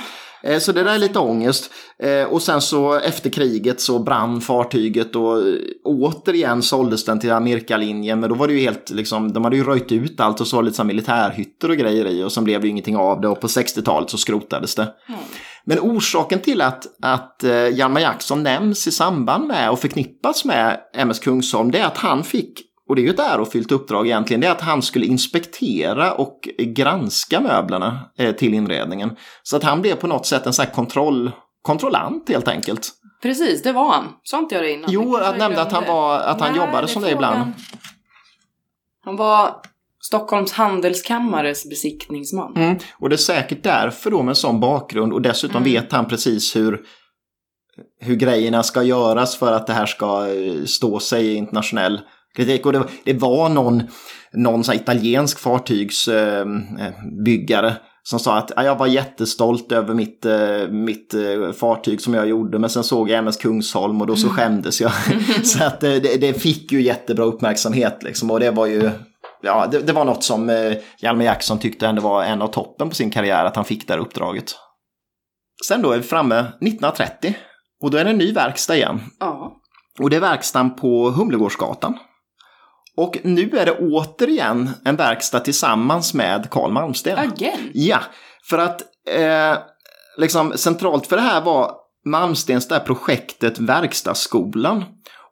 Eh, 0.45 0.59
så 0.59 0.71
det 0.71 0.83
där 0.83 0.95
är 0.95 0.99
lite 0.99 1.19
ångest. 1.19 1.71
Eh, 1.99 2.23
och 2.23 2.41
sen 2.41 2.61
så 2.61 2.93
efter 2.93 3.29
kriget 3.29 3.81
så 3.81 3.99
brann 3.99 4.41
fartyget 4.41 5.15
och 5.15 5.37
eh, 5.37 5.55
återigen 5.83 6.61
såldes 6.61 7.05
den 7.05 7.19
till 7.19 7.31
Amerikalinjen. 7.31 8.19
Men 8.19 8.29
då 8.29 8.35
var 8.35 8.47
det 8.47 8.53
ju 8.53 8.59
helt 8.59 8.89
liksom, 8.89 9.33
de 9.33 9.43
hade 9.43 9.55
ju 9.55 9.63
röjt 9.63 9.91
ut 9.91 10.19
allt 10.19 10.41
och 10.41 10.47
så 10.47 10.61
lite 10.61 10.77
så 10.77 10.83
militärhytter 10.83 11.69
och 11.69 11.77
grejer 11.77 12.07
i 12.07 12.23
och 12.23 12.31
sen 12.31 12.43
blev 12.43 12.61
det 12.61 12.67
ju 12.67 12.71
ingenting 12.71 12.97
av 12.97 13.21
det 13.21 13.27
och 13.27 13.41
på 13.41 13.47
60-talet 13.47 14.09
så 14.09 14.17
skrotades 14.17 14.75
det. 14.75 14.93
Mm. 15.07 15.19
Men 15.65 15.79
orsaken 15.79 16.39
till 16.39 16.61
att, 16.61 16.85
att 17.01 17.43
Hjalmar 17.73 18.01
Jackson 18.01 18.43
nämns 18.43 18.87
i 18.87 18.91
samband 18.91 19.47
med 19.47 19.69
och 19.69 19.79
förknippas 19.79 20.45
med 20.45 20.79
MS 20.93 21.19
Kungsholm 21.19 21.71
det 21.71 21.79
är 21.79 21.85
att 21.85 21.97
han 21.97 22.23
fick 22.23 22.61
och 22.87 22.95
det 22.95 23.01
är 23.01 23.03
ju 23.03 23.09
ett 23.09 23.19
ärofyllt 23.19 23.71
uppdrag 23.71 24.07
egentligen, 24.07 24.41
det 24.41 24.47
är 24.47 24.51
att 24.51 24.61
han 24.61 24.81
skulle 24.81 25.05
inspektera 25.05 26.13
och 26.13 26.49
granska 26.57 27.41
möblerna 27.41 27.99
eh, 28.17 28.35
till 28.35 28.53
inredningen. 28.53 29.15
Så 29.43 29.57
att 29.57 29.63
han 29.63 29.81
blev 29.81 29.95
på 29.95 30.07
något 30.07 30.25
sätt 30.25 30.45
en 30.45 30.53
sån 30.53 30.65
här 30.65 30.73
kontroll, 30.73 31.31
kontrollant 31.61 32.29
helt 32.29 32.47
enkelt. 32.47 32.91
Precis, 33.21 33.63
det 33.63 33.71
var 33.71 33.91
han. 33.91 34.05
Sa 34.23 34.39
inte 34.39 34.55
jag 34.55 34.63
det 34.63 34.71
innan? 34.71 34.91
Jo, 34.91 35.19
jag 35.19 35.37
nämnde 35.37 35.61
att 35.61 35.71
han, 35.71 35.83
var, 35.87 36.19
att 36.19 36.41
han 36.41 36.51
Nej, 36.51 36.61
jobbade 36.61 36.87
som 36.87 37.01
det 37.01 37.11
ibland. 37.11 37.51
Han 39.05 39.15
var 39.15 39.55
Stockholms 40.01 40.51
handelskammares 40.51 41.69
besiktningsman. 41.69 42.55
Mm, 42.55 42.77
och 42.99 43.09
det 43.09 43.15
är 43.15 43.17
säkert 43.17 43.63
därför 43.63 44.11
då 44.11 44.21
med 44.21 44.29
en 44.29 44.35
sån 44.35 44.59
bakgrund 44.59 45.13
och 45.13 45.21
dessutom 45.21 45.63
mm. 45.63 45.73
vet 45.73 45.91
han 45.91 46.07
precis 46.07 46.55
hur, 46.55 46.81
hur 47.99 48.15
grejerna 48.15 48.63
ska 48.63 48.83
göras 48.83 49.35
för 49.35 49.51
att 49.51 49.67
det 49.67 49.73
här 49.73 49.85
ska 49.85 50.27
eh, 50.27 50.63
stå 50.65 50.99
sig 50.99 51.25
i 51.25 51.35
internationell 51.35 52.01
kritik. 52.35 52.65
Och 52.65 52.73
det, 52.73 52.83
det 53.03 53.13
var 53.13 53.49
någon, 53.49 53.83
någon 54.33 54.63
så 54.63 54.73
italiensk 54.73 55.39
fartygsbyggare 55.39 57.67
eh, 57.67 57.73
som 58.03 58.19
sa 58.19 58.37
att 58.37 58.51
jag 58.55 58.75
var 58.75 58.87
jättestolt 58.87 59.71
över 59.71 59.93
mitt, 59.93 60.25
eh, 60.25 60.67
mitt 60.69 61.13
eh, 61.13 61.51
fartyg 61.51 62.01
som 62.01 62.13
jag 62.13 62.27
gjorde 62.27 62.59
men 62.59 62.69
sen 62.69 62.83
såg 62.83 63.09
jag 63.09 63.19
MS 63.19 63.37
Kungsholm 63.37 64.01
och 64.01 64.07
då 64.07 64.15
så 64.15 64.27
mm. 64.27 64.37
skämdes 64.37 64.81
jag. 64.81 64.91
så 65.43 65.63
att 65.63 65.79
det, 65.79 65.99
det, 65.99 66.41
fick 66.41 66.71
ju 66.71 66.81
jättebra 66.81 67.25
uppmärksamhet 67.25 68.03
liksom 68.03 68.31
och 68.31 68.39
det 68.39 68.51
var 68.51 68.65
ju 68.65 68.89
Ja, 69.41 69.67
det, 69.71 69.79
det 69.79 69.93
var 69.93 70.05
något 70.05 70.23
som 70.23 70.73
Hjalmar 70.99 71.25
Jackson 71.25 71.59
tyckte 71.59 71.87
ändå 71.87 72.01
var 72.01 72.23
en 72.23 72.41
av 72.41 72.47
toppen 72.47 72.89
på 72.89 72.95
sin 72.95 73.11
karriär, 73.11 73.45
att 73.45 73.55
han 73.55 73.65
fick 73.65 73.87
det 73.87 73.93
här 73.93 73.99
uppdraget. 73.99 74.55
Sen 75.67 75.81
då 75.81 75.91
är 75.91 75.97
vi 75.97 76.03
framme 76.03 76.39
1930 76.39 77.35
och 77.83 77.91
då 77.91 77.97
är 77.97 78.03
det 78.03 78.09
en 78.09 78.17
ny 78.17 78.33
verkstad 78.33 78.75
igen. 78.75 78.99
Ja. 79.19 79.61
Och 79.99 80.09
det 80.09 80.15
är 80.15 80.21
verkstaden 80.21 80.75
på 80.75 81.09
Humlegårdsgatan. 81.09 81.97
Och 82.97 83.17
nu 83.23 83.49
är 83.57 83.65
det 83.65 83.77
återigen 83.79 84.69
en 84.85 84.95
verkstad 84.95 85.39
tillsammans 85.39 86.13
med 86.13 86.49
Carl 86.49 86.71
Malmsten. 86.71 87.17
Again? 87.17 87.71
Ja, 87.73 87.99
för 88.49 88.57
att 88.57 88.81
eh, 89.09 89.57
liksom 90.17 90.53
centralt 90.55 91.07
för 91.07 91.15
det 91.15 91.21
här 91.21 91.41
var 91.41 91.71
Malmstens 92.05 92.67
där 92.67 92.79
projektet 92.79 93.59
Verkstadsskolan. 93.59 94.83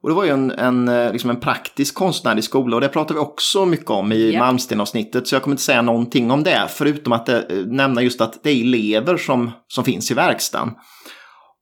Och 0.01 0.09
det 0.09 0.15
var 0.15 0.23
ju 0.23 0.29
en, 0.29 0.51
en, 0.51 0.87
eh, 0.87 1.11
liksom 1.11 1.29
en 1.29 1.39
praktisk 1.39 1.95
konstnärlig 1.95 2.43
skola 2.43 2.75
och 2.75 2.81
det 2.81 2.89
pratar 2.89 3.15
vi 3.15 3.21
också 3.21 3.65
mycket 3.65 3.89
om 3.89 4.11
i 4.11 4.15
yep. 4.15 4.39
Malmsten-avsnittet. 4.39 5.27
Så 5.27 5.35
jag 5.35 5.43
kommer 5.43 5.53
inte 5.53 5.63
säga 5.63 5.81
någonting 5.81 6.31
om 6.31 6.43
det, 6.43 6.67
förutom 6.69 7.13
att 7.13 7.25
det, 7.25 7.45
eh, 7.49 7.57
nämna 7.65 8.01
just 8.01 8.21
att 8.21 8.43
det 8.43 8.49
är 8.49 8.61
elever 8.61 9.17
som, 9.17 9.51
som 9.67 9.83
finns 9.83 10.11
i 10.11 10.13
verkstaden. 10.13 10.71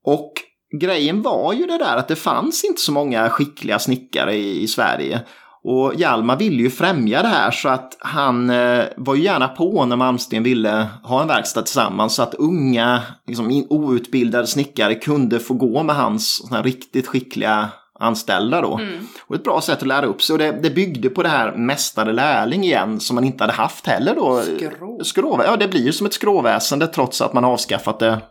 Och 0.05 0.33
grejen 0.79 1.21
var 1.21 1.53
ju 1.53 1.65
det 1.65 1.77
där 1.77 1.97
att 1.97 2.07
det 2.07 2.15
fanns 2.15 2.63
inte 2.63 2.81
så 2.81 2.91
många 2.91 3.29
skickliga 3.29 3.79
snickare 3.79 4.35
i, 4.35 4.61
i 4.61 4.67
Sverige. 4.67 5.21
Och 5.63 5.95
Hjalmar 5.95 6.37
ville 6.37 6.63
ju 6.63 6.69
främja 6.69 7.21
det 7.21 7.27
här 7.27 7.51
så 7.51 7.69
att 7.69 7.97
han 7.99 8.49
eh, 8.49 8.83
var 8.97 9.15
ju 9.15 9.23
gärna 9.23 9.47
på 9.47 9.85
när 9.85 9.95
Malmsten 9.95 10.43
ville 10.43 10.87
ha 11.03 11.21
en 11.21 11.27
verkstad 11.27 11.61
tillsammans 11.61 12.15
så 12.15 12.23
att 12.23 12.33
unga, 12.33 13.01
liksom, 13.27 13.65
outbildade 13.69 14.47
snickare 14.47 14.95
kunde 14.95 15.39
få 15.39 15.53
gå 15.53 15.83
med 15.83 15.95
hans 15.95 16.51
riktigt 16.63 17.07
skickliga 17.07 17.69
anställda 17.99 18.61
då. 18.61 18.77
Mm. 18.77 19.07
Och 19.27 19.35
ett 19.35 19.43
bra 19.43 19.61
sätt 19.61 19.81
att 19.81 19.87
lära 19.87 20.05
upp 20.05 20.21
sig 20.21 20.33
och 20.33 20.39
det, 20.39 20.51
det 20.51 20.69
byggde 20.69 21.09
på 21.09 21.23
det 21.23 21.29
här 21.29 21.55
mästare 21.57 22.13
lärling 22.13 22.63
igen 22.63 22.99
som 22.99 23.15
man 23.15 23.23
inte 23.23 23.43
hade 23.43 23.53
haft 23.53 23.87
heller 23.87 24.15
då. 24.15 24.41
Skrå. 24.41 25.03
Skrå. 25.03 25.41
Ja, 25.45 25.57
det 25.57 25.67
blir 25.67 25.85
ju 25.85 25.91
som 25.91 26.07
ett 26.07 26.13
skråväsende 26.13 26.87
trots 26.87 27.21
att 27.21 27.33
man 27.33 27.45
avskaffat 27.45 27.99
det 27.99 28.21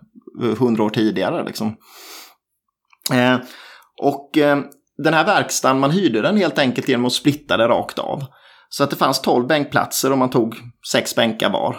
hundra 0.59 0.85
år 0.85 0.91
tidigare 0.91 1.45
liksom. 1.45 1.77
Eh, 3.13 3.37
och 4.03 4.39
eh, 4.39 4.59
den 5.03 5.15
här 5.15 5.25
verkstaden, 5.25 5.81
man 5.81 5.91
hyrde 5.91 6.23
den 6.23 6.37
helt 6.37 6.59
enkelt 6.59 6.89
genom 6.89 7.07
att 7.07 7.13
splitta 7.13 7.57
det 7.57 7.69
rakt 7.69 7.99
av. 7.99 8.25
Så 8.69 8.85
att 8.85 8.91
det 8.91 8.97
fanns 8.97 9.21
12 9.21 9.47
bänkplatser 9.47 10.13
och 10.13 10.19
man 10.19 10.31
tog 10.31 10.57
sex 10.93 11.15
bänkar 11.15 11.51
var. 11.51 11.77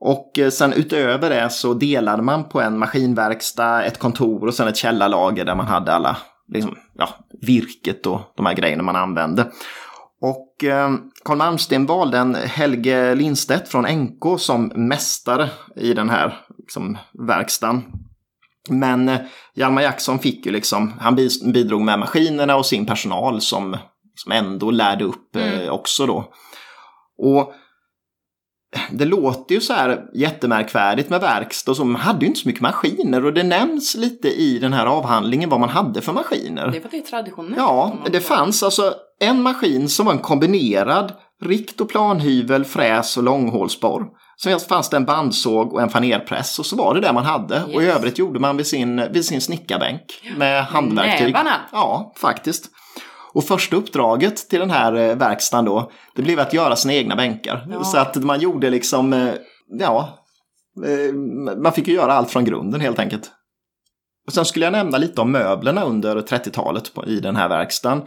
Och 0.00 0.38
eh, 0.38 0.50
sen 0.50 0.72
utöver 0.72 1.30
det 1.30 1.50
så 1.50 1.74
delade 1.74 2.22
man 2.22 2.48
på 2.48 2.60
en 2.60 2.78
maskinverkstad, 2.78 3.82
ett 3.82 3.98
kontor 3.98 4.46
och 4.46 4.54
sen 4.54 4.68
ett 4.68 4.76
källarlager 4.76 5.44
där 5.44 5.54
man 5.54 5.66
hade 5.66 5.92
alla 5.92 6.16
liksom, 6.48 6.76
ja, 6.98 7.08
virket 7.40 8.06
och 8.06 8.20
de 8.36 8.46
här 8.46 8.54
grejerna 8.54 8.82
man 8.82 8.96
använde. 8.96 9.46
Och 10.20 10.64
eh, 10.64 10.90
Carl 11.24 11.36
Malmsten 11.36 11.86
valde 11.86 12.18
en 12.18 12.34
Helge 12.34 13.14
Lindstedt 13.14 13.68
från 13.68 13.84
NK 13.84 14.40
som 14.40 14.72
mästare 14.74 15.48
i 15.76 15.94
den 15.94 16.10
här 16.10 16.38
liksom, 16.58 16.98
verkstaden. 17.28 17.82
Men 18.68 19.08
eh, 19.08 19.20
Hjalmar 19.54 19.82
Jackson 19.82 20.18
fick 20.18 20.46
ju 20.46 20.52
liksom, 20.52 20.92
han 21.00 21.14
bidrog 21.52 21.82
med 21.82 21.98
maskinerna 21.98 22.56
och 22.56 22.66
sin 22.66 22.86
personal 22.86 23.40
som, 23.40 23.76
som 24.14 24.32
ändå 24.32 24.70
lärde 24.70 25.04
upp 25.04 25.36
mm. 25.36 25.60
eh, 25.60 25.70
också 25.70 26.06
då. 26.06 26.32
Och 27.18 27.54
det 28.90 29.04
låter 29.04 29.54
ju 29.54 29.60
så 29.60 29.72
här 29.72 30.04
jättemärkvärdigt 30.14 31.10
med 31.10 31.20
verkstad 31.20 31.74
som 31.74 31.94
hade 31.94 32.20
ju 32.20 32.26
inte 32.26 32.40
så 32.40 32.48
mycket 32.48 32.62
maskiner 32.62 33.24
och 33.24 33.32
det 33.32 33.42
nämns 33.42 33.94
lite 33.94 34.28
i 34.28 34.58
den 34.58 34.72
här 34.72 34.86
avhandlingen 34.86 35.50
vad 35.50 35.60
man 35.60 35.68
hade 35.68 36.00
för 36.00 36.12
maskiner. 36.12 36.70
Det 36.70 36.80
var 36.80 36.90
det 36.90 37.00
traditionellt. 37.00 37.56
Ja, 37.56 37.96
det 38.12 38.20
fanns 38.20 38.62
alltså 38.62 38.94
en 39.20 39.42
maskin 39.42 39.88
som 39.88 40.06
var 40.06 40.12
en 40.12 40.18
kombinerad 40.18 41.12
rikt 41.42 41.80
och 41.80 41.88
planhyvel, 41.88 42.64
fräs 42.64 43.16
och 43.16 43.22
långhålsborr. 43.22 44.06
Sen 44.42 44.60
fanns 44.60 44.88
det 44.88 44.96
en 44.96 45.04
bandsåg 45.04 45.72
och 45.72 45.82
en 45.82 45.88
fanerpress 45.88 46.58
och 46.58 46.66
så 46.66 46.76
var 46.76 46.94
det 46.94 47.00
det 47.00 47.12
man 47.12 47.24
hade. 47.24 47.54
Yes. 47.56 47.74
Och 47.74 47.82
i 47.82 47.86
övrigt 47.86 48.18
gjorde 48.18 48.38
man 48.38 48.56
vid 48.56 48.66
sin, 48.66 49.12
vid 49.12 49.24
sin 49.24 49.40
snickarbänk 49.40 50.02
med 50.36 50.64
handverktyg. 50.64 51.26
Nävarna. 51.26 51.60
Ja, 51.72 52.12
faktiskt. 52.16 52.70
Och 53.32 53.44
första 53.44 53.76
uppdraget 53.76 54.48
till 54.48 54.60
den 54.60 54.70
här 54.70 54.94
eh, 54.94 55.16
verkstaden 55.16 55.64
då, 55.64 55.90
det 56.16 56.22
blev 56.22 56.40
att 56.40 56.52
göra 56.52 56.76
sina 56.76 56.94
egna 56.94 57.16
bänkar. 57.16 57.66
Ja. 57.70 57.84
Så 57.84 57.98
att 57.98 58.16
man 58.16 58.40
gjorde 58.40 58.70
liksom, 58.70 59.12
eh, 59.12 59.32
ja, 59.78 60.18
eh, 60.86 61.14
man 61.56 61.72
fick 61.72 61.88
ju 61.88 61.94
göra 61.94 62.12
allt 62.12 62.30
från 62.30 62.44
grunden 62.44 62.80
helt 62.80 62.98
enkelt. 62.98 63.30
Och 64.26 64.32
sen 64.32 64.44
skulle 64.44 64.66
jag 64.66 64.72
nämna 64.72 64.98
lite 64.98 65.20
om 65.20 65.32
möblerna 65.32 65.84
under 65.84 66.16
30-talet 66.16 66.92
i 67.06 67.20
den 67.20 67.36
här 67.36 67.48
verkstaden. 67.48 68.02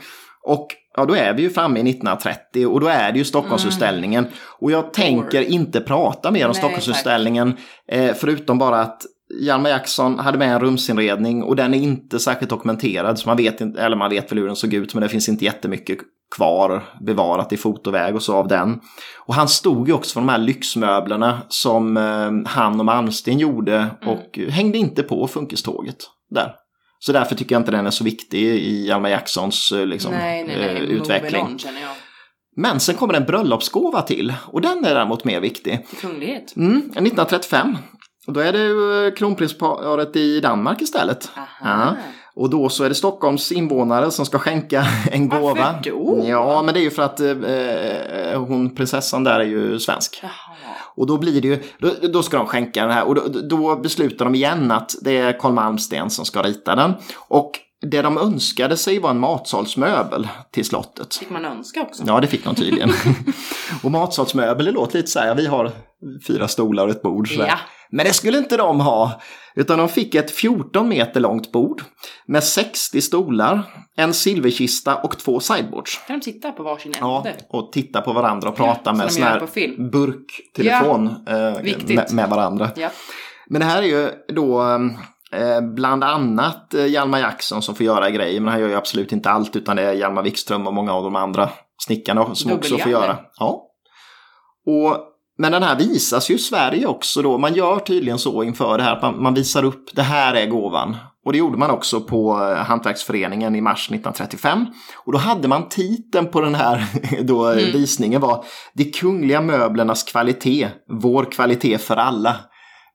Och 0.48 0.67
ja, 0.95 1.06
då 1.06 1.15
är 1.15 1.34
vi 1.34 1.41
ju 1.41 1.49
framme 1.49 1.79
i 1.79 1.89
1930 1.89 2.65
och 2.65 2.79
då 2.79 2.88
är 2.88 3.12
det 3.12 3.17
ju 3.17 3.25
Stockholmsutställningen. 3.25 4.23
Mm. 4.23 4.38
Och 4.60 4.71
jag 4.71 4.93
tänker 4.93 5.41
inte 5.41 5.82
prata 5.82 6.32
mer 6.32 6.45
om 6.45 6.51
Nej, 6.51 6.58
Stockholmsutställningen, 6.58 7.58
eh, 7.88 8.13
förutom 8.13 8.58
bara 8.58 8.82
att 8.82 9.01
Hjalmar 9.41 9.69
Jackson 9.69 10.19
hade 10.19 10.38
med 10.38 10.53
en 10.53 10.60
rumsinredning 10.60 11.43
och 11.43 11.56
den 11.56 11.73
är 11.73 11.77
inte 11.77 12.19
särskilt 12.19 12.49
dokumenterad. 12.49 13.19
Så 13.19 13.29
man 13.29 13.38
vet, 13.38 13.62
inte, 13.62 13.82
eller 13.82 13.95
man 13.95 14.10
vet 14.10 14.32
väl 14.32 14.39
hur 14.39 14.47
den 14.47 14.56
såg 14.56 14.73
ut 14.73 14.93
men 14.93 15.03
det 15.03 15.10
finns 15.10 15.29
inte 15.29 15.45
jättemycket 15.45 15.97
kvar 16.36 16.84
bevarat 17.01 17.53
i 17.53 17.58
fotoväg 17.58 18.15
och 18.15 18.23
så 18.23 18.36
av 18.36 18.47
den. 18.47 18.79
Och 19.25 19.34
han 19.34 19.47
stod 19.47 19.88
ju 19.88 19.93
också 19.93 20.13
för 20.13 20.21
de 20.21 20.29
här 20.29 20.38
lyxmöblerna 20.38 21.41
som 21.49 21.97
eh, 21.97 22.51
han 22.51 22.79
och 22.79 22.86
Malmsten 22.86 23.39
gjorde 23.39 23.75
mm. 23.75 23.89
och 24.06 24.38
mm. 24.38 24.51
hängde 24.51 24.77
inte 24.77 25.03
på 25.03 25.27
funkiståget 25.27 25.97
där. 26.29 26.56
Så 27.06 27.12
därför 27.12 27.36
tycker 27.36 27.56
jag 27.56 27.60
inte 27.60 27.72
den 27.72 27.88
är 27.88 27.92
så 27.92 28.04
viktig 28.04 28.39
i 28.39 28.88
Hjalmar 28.88 29.10
Jacksons 29.10 29.72
eh, 29.72 29.86
liksom, 29.86 30.12
nej, 30.12 30.44
nej, 30.44 30.58
nej. 30.58 30.76
Eh, 30.76 30.82
utveckling. 30.82 31.46
On, 31.46 31.60
Men 32.56 32.80
sen 32.80 32.96
kommer 32.96 33.13
en 33.13 33.24
bröllopsgåva 33.24 34.02
till 34.02 34.34
och 34.46 34.62
den 34.62 34.86
är 34.86 34.96
däremot 34.96 35.24
mer 35.24 35.39
viktig. 35.42 35.88
Kunglighet. 36.02 36.56
Mm, 36.56 36.78
1935 36.78 37.78
och 38.28 38.34
då 38.34 38.39
är 38.39 38.54
det 38.54 39.08
eh, 39.08 39.13
kronprinsparet 39.13 40.16
i 40.16 40.39
Danmark 40.39 40.82
istället. 40.82 41.32
Ja. 41.62 41.96
Och 42.36 42.50
då 42.50 42.70
så 42.70 42.84
är 42.84 42.89
det 42.89 42.96
Stockholms 42.96 43.52
invånare 43.52 44.12
som 44.12 44.26
ska 44.26 44.39
skänka 44.39 44.86
en 45.12 45.30
gåva. 45.30 45.54
Varför 45.54 45.89
då? 45.89 46.24
Ja, 46.28 46.62
men 46.62 46.74
det 46.74 46.80
är 46.80 46.84
ju 46.84 46.92
för 46.92 47.04
att 47.04 47.20
eh, 47.20 48.42
hon 48.42 48.76
prinsessan 48.76 49.24
där 49.24 49.39
är 49.39 49.44
ju 49.44 49.80
svensk. 49.80 50.22
Och 50.95 51.08
då 51.08 51.17
blir 51.17 51.41
det 51.41 51.47
ju, 51.47 51.63
då, 51.79 51.89
då, 52.13 52.23
ska 52.23 52.38
de 52.38 52.47
skänka 52.47 52.82
den 52.82 52.91
här 52.91 53.08
och 53.08 53.15
då, 53.15 53.21
då 53.49 53.75
beslutar 53.75 54.25
de 54.25 54.36
igen 54.36 54.71
att 54.71 54.95
det 55.01 55.17
är 55.17 55.39
Carl 55.39 55.53
Malmsten 55.53 56.10
som 56.10 56.25
ska 56.25 56.41
rita 56.41 56.75
den. 56.75 56.93
Och 57.27 57.51
det 57.82 58.01
de 58.01 58.17
önskade 58.17 58.77
sig 58.77 58.99
var 58.99 59.10
en 59.10 59.19
matsalsmöbel 59.19 60.27
till 60.51 60.65
slottet. 60.65 61.15
Fick 61.15 61.29
man 61.29 61.45
önska 61.45 61.82
också? 61.82 62.03
Ja, 62.08 62.19
det 62.19 62.27
fick 62.27 62.43
de 62.43 62.56
tydligen. 62.56 62.91
och 63.84 63.91
matsalsmöbel, 63.91 64.65
det 64.65 64.71
låter 64.71 64.97
lite 64.97 65.12
så 65.12 65.19
här, 65.19 65.36
vi 65.36 65.45
har 65.45 65.71
fyra 66.27 66.47
stolar 66.47 66.84
och 66.84 66.91
ett 66.91 67.01
bord. 67.01 67.36
Så 67.36 67.41
ja. 67.41 67.60
Men 67.93 68.06
det 68.06 68.13
skulle 68.13 68.38
inte 68.38 68.58
de 68.58 68.79
ha. 68.79 69.21
Utan 69.56 69.77
de 69.77 69.89
fick 69.89 70.15
ett 70.15 70.32
14 70.32 70.88
meter 70.88 71.19
långt 71.19 71.51
bord 71.51 71.82
med 72.25 72.43
60 72.43 73.01
stolar, 73.01 73.63
en 73.95 74.13
silverkista 74.13 74.95
och 74.95 75.17
två 75.17 75.39
sideboards. 75.39 76.01
Kan 76.08 76.19
de 76.19 76.23
sitta 76.23 76.51
på 76.51 76.63
varsin 76.63 76.93
ände? 77.01 77.36
Ja, 77.39 77.47
och 77.49 77.71
titta 77.71 78.01
på 78.01 78.13
varandra 78.13 78.49
och 78.49 78.56
prata 78.56 78.82
ja, 78.86 78.93
med 78.93 79.12
sån 79.12 79.23
här 79.23 79.89
burktelefon 79.91 81.23
ja, 81.25 81.32
eh, 81.32 81.63
med, 81.88 82.13
med, 82.13 82.29
varandra. 82.29 82.69
Ja. 82.75 82.89
Men 83.47 83.62
det 83.62 83.65
här 83.67 83.84
är 83.84 83.88
ju 83.88 84.10
då 84.27 84.62
eh, 85.32 85.62
bland 85.62 86.03
annat 86.03 86.73
eh, 86.73 86.86
Hjalmar 86.86 87.19
Jackson 87.19 87.62
som 87.62 87.75
får 87.75 87.86
göra 87.86 88.10
grejer, 88.10 88.41
men 88.41 88.51
han 88.51 88.62
gör 88.62 88.67
ju 88.67 88.75
absolut 88.75 89.12
inte 89.12 89.29
allt 89.29 89.56
utan 89.56 89.75
det 89.75 89.84
är 89.84 89.93
Hjalmar 89.93 90.23
Wikström 90.23 90.67
och 90.67 90.73
många 90.73 90.93
av 90.93 91.03
de 91.03 91.15
andra 91.15 91.49
snickarna 91.77 92.36
som 92.36 92.51
också 92.51 92.77
får 92.77 92.91
göra. 92.91 93.17
Ja. 93.39 93.69
Och 94.65 95.12
men 95.38 95.52
den 95.52 95.63
här 95.63 95.76
visas 95.76 96.30
ju 96.30 96.36
i 96.36 96.39
Sverige 96.39 96.88
också 96.88 97.22
då. 97.22 97.38
Man 97.38 97.54
gör 97.54 97.80
tydligen 97.80 98.19
så 98.19 98.43
inför 98.43 98.78
det 98.78 98.84
här. 98.84 99.02
Man, 99.02 99.24
man 99.24 99.34
visar 99.34 99.65
upp 99.65 99.89
det 99.93 100.02
här 100.02 100.34
är 100.34 100.48
gåvan. 100.48 100.96
Och 101.26 101.32
det 101.32 101.38
gjorde 101.38 101.58
man 101.58 101.72
också 101.72 102.02
på 102.02 102.41
eh, 102.41 102.56
Hantverksföreningen 102.56 103.56
i 103.56 103.62
mars 103.62 103.88
1935. 103.88 104.65
Och 105.06 105.12
då 105.12 105.17
hade 105.17 105.48
man 105.48 105.69
titeln 105.69 106.28
på 106.28 106.41
den 106.41 106.56
här 106.56 106.86
då 107.24 107.46
mm. 107.46 107.72
visningen 107.72 108.22
var 108.22 108.46
De 108.74 108.84
kungliga 108.84 109.41
möblernas 109.41 110.04
kvalitet, 110.04 110.69
vår 110.89 111.32
kvalitet 111.32 111.78
för 111.78 111.96
alla. 111.96 112.36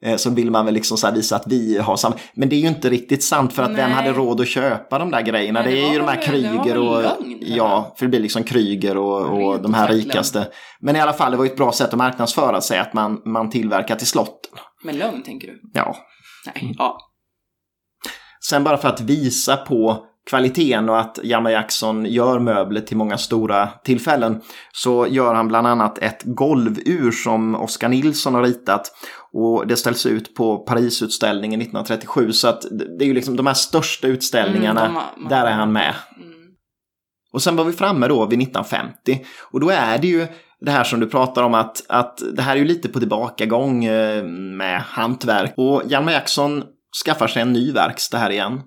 Eh, 0.02 0.16
så 0.16 0.30
vill 0.30 0.50
man 0.50 0.64
väl 0.64 0.74
liksom 0.74 0.96
så 0.98 1.10
visa 1.10 1.36
att 1.36 1.46
vi 1.46 1.78
har 1.78 1.96
samma. 1.96 2.14
Men 2.34 2.48
det 2.48 2.56
är 2.56 2.60
ju 2.60 2.68
inte 2.68 2.90
riktigt 2.90 3.24
sant 3.24 3.52
för 3.52 3.62
att 3.62 3.70
Nej. 3.70 3.80
vem 3.80 3.90
hade 3.90 4.12
råd 4.12 4.40
att 4.40 4.48
köpa 4.48 4.98
de 4.98 5.10
där 5.10 5.22
grejerna? 5.22 5.62
Nej, 5.62 5.74
det, 5.74 5.80
det 5.80 5.86
är 5.86 5.92
ju 5.92 5.98
de 5.98 6.08
här 6.08 6.22
Kryger 6.22 6.78
och... 6.78 7.02
Lögn, 7.02 7.38
ja, 7.40 7.94
för 7.98 8.06
det 8.06 8.10
blir 8.10 8.20
liksom 8.20 8.44
Kryger 8.44 8.96
och, 8.96 9.42
och 9.42 9.62
de 9.62 9.74
här 9.74 9.88
rikaste. 9.88 10.48
Men 10.80 10.96
i 10.96 11.00
alla 11.00 11.12
fall, 11.12 11.30
det 11.30 11.36
var 11.36 11.44
ju 11.44 11.50
ett 11.50 11.56
bra 11.56 11.72
sätt 11.72 11.88
att 11.88 11.98
marknadsföra 11.98 12.60
sig 12.60 12.78
att 12.78 12.92
man, 12.92 13.22
man 13.24 13.50
tillverkar 13.50 13.96
till 13.96 14.06
slotten. 14.06 14.58
Med 14.84 14.94
lögn 14.94 15.22
tänker 15.22 15.48
du? 15.48 15.60
Ja. 15.74 15.96
Nej, 16.46 16.74
ja. 16.78 16.98
Sen 18.48 18.64
bara 18.64 18.76
för 18.76 18.88
att 18.88 19.00
visa 19.00 19.56
på 19.56 20.04
kvaliteten 20.28 20.88
och 20.88 21.00
att 21.00 21.18
Hjalmar 21.22 21.50
Jackson 21.50 22.06
gör 22.06 22.38
möbler 22.38 22.80
till 22.80 22.96
många 22.96 23.18
stora 23.18 23.68
tillfällen 23.84 24.40
så 24.72 25.06
gör 25.06 25.34
han 25.34 25.48
bland 25.48 25.66
annat 25.66 25.98
ett 25.98 26.22
golvur 26.24 27.10
som 27.10 27.54
Oskar 27.54 27.88
Nilsson 27.88 28.34
har 28.34 28.42
ritat 28.42 28.92
och 29.32 29.66
det 29.66 29.76
ställs 29.76 30.06
ut 30.06 30.34
på 30.34 30.56
Parisutställningen 30.58 31.60
1937 31.60 32.32
så 32.32 32.48
att 32.48 32.62
det 32.98 33.04
är 33.04 33.06
ju 33.06 33.14
liksom 33.14 33.36
de 33.36 33.46
här 33.46 33.54
största 33.54 34.06
utställningarna, 34.06 34.86
mm, 34.86 35.02
de, 35.16 35.28
där 35.28 35.46
är 35.46 35.52
han 35.52 35.72
med. 35.72 35.94
Mm. 36.16 36.32
Och 37.32 37.42
sen 37.42 37.56
var 37.56 37.64
vi 37.64 37.72
framme 37.72 38.08
då 38.08 38.26
vid 38.26 38.42
1950 38.42 39.26
och 39.50 39.60
då 39.60 39.70
är 39.70 39.98
det 39.98 40.08
ju 40.08 40.26
det 40.60 40.70
här 40.70 40.84
som 40.84 41.00
du 41.00 41.06
pratar 41.06 41.42
om 41.42 41.54
att, 41.54 41.86
att 41.88 42.22
det 42.32 42.42
här 42.42 42.52
är 42.52 42.60
ju 42.60 42.64
lite 42.64 42.88
på 42.88 42.98
tillbakagång 42.98 43.84
eh, 43.84 44.24
med 44.24 44.80
hantverk. 44.82 45.54
Och 45.56 45.82
Hjalmar 45.86 46.12
Jackson 46.12 46.62
skaffar 47.04 47.26
sig 47.26 47.42
en 47.42 47.52
ny 47.52 47.72
verkstad 47.72 48.18
här 48.18 48.30
igen 48.30 48.60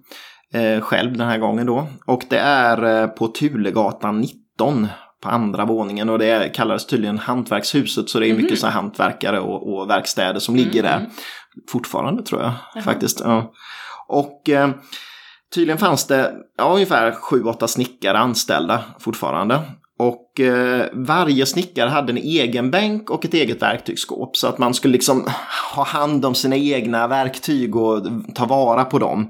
eh, 0.54 0.82
själv 0.82 1.18
den 1.18 1.28
här 1.28 1.38
gången 1.38 1.66
då. 1.66 1.88
Och 2.06 2.24
det 2.30 2.40
är 2.40 3.02
eh, 3.02 3.08
på 3.08 3.28
Tulegatan 3.28 4.22
19 4.22 4.88
på 5.22 5.30
andra 5.30 5.66
våningen 5.66 6.10
och 6.10 6.20
det 6.20 6.56
kallades 6.56 6.86
tydligen 6.86 7.18
Hantverkshuset 7.18 8.10
så 8.10 8.20
det 8.20 8.28
är 8.28 8.34
mycket 8.34 8.50
mm. 8.50 8.58
så 8.58 8.68
här 8.68 8.74
hantverkare 8.74 9.40
och, 9.40 9.74
och 9.74 9.90
verkstäder 9.90 10.40
som 10.40 10.56
mm. 10.56 10.66
ligger 10.66 10.84
där. 10.84 10.98
Mm. 10.98 11.10
Fortfarande 11.70 12.24
tror 12.24 12.42
jag 12.42 12.52
Jaha. 12.76 12.84
faktiskt. 12.84 13.20
Ja. 13.20 13.52
Och 14.08 14.50
eh, 14.50 14.70
tydligen 15.56 15.78
fanns 15.78 16.08
det 16.08 16.34
ja, 16.58 16.74
ungefär 16.74 17.12
7-8 17.12 17.68
snickare 17.68 18.18
anställda 18.18 18.84
fortfarande. 19.00 19.62
Och 20.00 20.40
eh, 20.40 20.86
varje 20.94 21.46
snickare 21.46 21.90
hade 21.90 22.12
en 22.12 22.18
egen 22.18 22.72
bänk 22.72 23.10
och 23.10 23.26
ett 23.26 23.34
eget 23.34 23.62
verktygsskåp. 23.62 24.38
Så 24.38 24.48
att 24.48 24.58
man 24.58 24.74
skulle 24.74 24.92
liksom 24.92 25.28
ha 25.76 25.84
hand 25.84 26.26
om 26.26 26.36
sina 26.36 26.56
egna 26.56 27.08
verktyg 27.08 27.76
och 27.76 28.04
ta 28.36 28.46
vara 28.46 28.86
på 28.86 29.00
dem. 29.00 29.30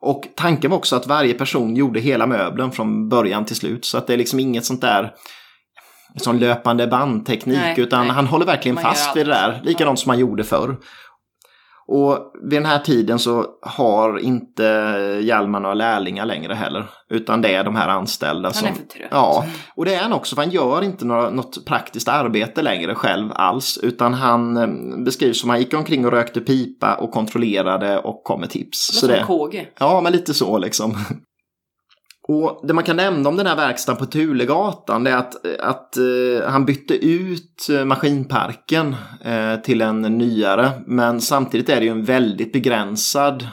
Och 0.00 0.28
tanken 0.36 0.70
var 0.70 0.78
också 0.78 0.96
att 0.96 1.06
varje 1.06 1.34
person 1.34 1.76
gjorde 1.76 2.00
hela 2.00 2.26
möbeln 2.26 2.72
från 2.72 3.08
början 3.08 3.44
till 3.44 3.56
slut. 3.56 3.84
Så 3.84 3.98
att 3.98 4.06
det 4.06 4.12
är 4.12 4.16
liksom 4.16 4.40
inget 4.40 4.64
sånt 4.64 4.80
där 4.80 5.12
sån 6.16 6.38
löpande 6.38 6.86
bandteknik 6.86 7.58
nej, 7.58 7.80
utan 7.80 8.06
nej. 8.06 8.14
han 8.14 8.26
håller 8.26 8.46
verkligen 8.46 8.74
man 8.74 8.84
fast 8.84 9.16
vid 9.16 9.26
det 9.26 9.32
där. 9.32 9.60
Likadant 9.64 9.98
som 9.98 10.10
man 10.10 10.18
gjorde 10.18 10.44
förr. 10.44 10.76
Och 11.88 12.32
vid 12.42 12.58
den 12.58 12.66
här 12.66 12.78
tiden 12.78 13.18
så 13.18 13.46
har 13.62 14.18
inte 14.18 14.62
Hjalmar 15.22 15.60
några 15.60 15.74
lärlingar 15.74 16.26
längre 16.26 16.54
heller. 16.54 16.90
Utan 17.10 17.42
det 17.42 17.54
är 17.54 17.64
de 17.64 17.76
här 17.76 17.88
anställda. 17.88 18.52
Han 18.54 18.64
är 18.64 18.72
för 18.72 18.82
trött. 18.82 19.08
Ja, 19.10 19.44
och 19.76 19.84
det 19.84 19.94
är 19.94 20.02
han 20.02 20.12
också 20.12 20.34
för 20.36 20.42
han 20.42 20.50
gör 20.50 20.84
inte 20.84 21.04
några, 21.04 21.30
något 21.30 21.64
praktiskt 21.64 22.08
arbete 22.08 22.62
längre 22.62 22.94
själv 22.94 23.32
alls. 23.34 23.78
Utan 23.82 24.14
han 24.14 24.56
eh, 24.56 25.04
beskrivs 25.04 25.40
som 25.40 25.50
att 25.50 25.54
han 25.54 25.60
gick 25.60 25.74
omkring 25.74 26.06
och 26.06 26.12
rökte 26.12 26.40
pipa 26.40 26.94
och 26.94 27.10
kontrollerade 27.10 27.98
och 27.98 28.24
kom 28.24 28.40
med 28.40 28.50
tips. 28.50 29.00
Det 29.00 29.06
var 29.06 29.14
så 29.14 29.26
som 29.26 29.50
KG. 29.50 29.66
Ja, 29.78 30.00
men 30.00 30.12
lite 30.12 30.34
så 30.34 30.58
liksom. 30.58 30.96
Och 32.28 32.60
det 32.66 32.74
man 32.74 32.84
kan 32.84 32.96
nämna 32.96 33.28
om 33.28 33.36
den 33.36 33.46
här 33.46 33.56
verkstaden 33.56 33.98
på 33.98 34.06
Tulegatan 34.06 35.06
är 35.06 35.16
att, 35.16 35.60
att 35.60 35.94
uh, 35.98 36.42
han 36.42 36.64
bytte 36.64 36.94
ut 36.94 37.66
uh, 37.70 37.84
maskinparken 37.84 38.96
uh, 39.26 39.56
till 39.62 39.80
en 39.80 40.02
nyare. 40.02 40.70
Men 40.86 41.20
samtidigt 41.20 41.68
är 41.68 41.76
det 41.76 41.84
ju 41.84 41.90
en 41.90 42.04
väldigt 42.04 42.52
begränsad, 42.52 43.48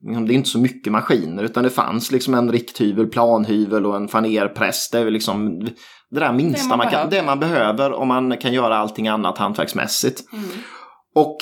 det 0.00 0.32
är 0.32 0.36
inte 0.36 0.48
så 0.48 0.58
mycket 0.58 0.92
maskiner 0.92 1.42
utan 1.42 1.64
det 1.64 1.70
fanns 1.70 2.12
liksom 2.12 2.34
en 2.34 2.52
rikthyvel, 2.52 3.06
planhyvel 3.06 3.86
och 3.86 3.96
en 3.96 4.08
fanerpress. 4.08 4.90
Det 4.90 4.98
är 4.98 5.10
liksom 5.10 5.64
det 6.10 6.20
där 6.20 6.32
minsta 6.32 6.62
det 6.62 6.68
man, 6.68 6.78
man 6.78 6.90
kan, 6.90 7.10
det 7.10 7.22
man 7.22 7.40
behöver 7.40 7.92
om 7.92 8.08
man 8.08 8.36
kan 8.36 8.52
göra 8.52 8.76
allting 8.76 9.08
annat 9.08 9.38
hantverksmässigt. 9.38 10.32
Mm. 10.32 10.44
Och 11.14 11.36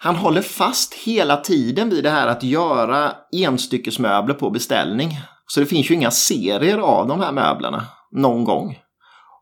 han 0.00 0.16
håller 0.16 0.42
fast 0.42 0.94
hela 0.94 1.36
tiden 1.36 1.90
vid 1.90 2.04
det 2.04 2.10
här 2.10 2.26
att 2.26 2.42
göra 2.42 3.12
enstyckesmöbler 3.32 4.34
på 4.34 4.50
beställning. 4.50 5.18
Så 5.52 5.60
det 5.60 5.66
finns 5.66 5.90
ju 5.90 5.94
inga 5.94 6.10
serier 6.10 6.78
av 6.78 7.06
de 7.06 7.20
här 7.20 7.32
möblerna 7.32 7.84
någon 8.12 8.44
gång. 8.44 8.78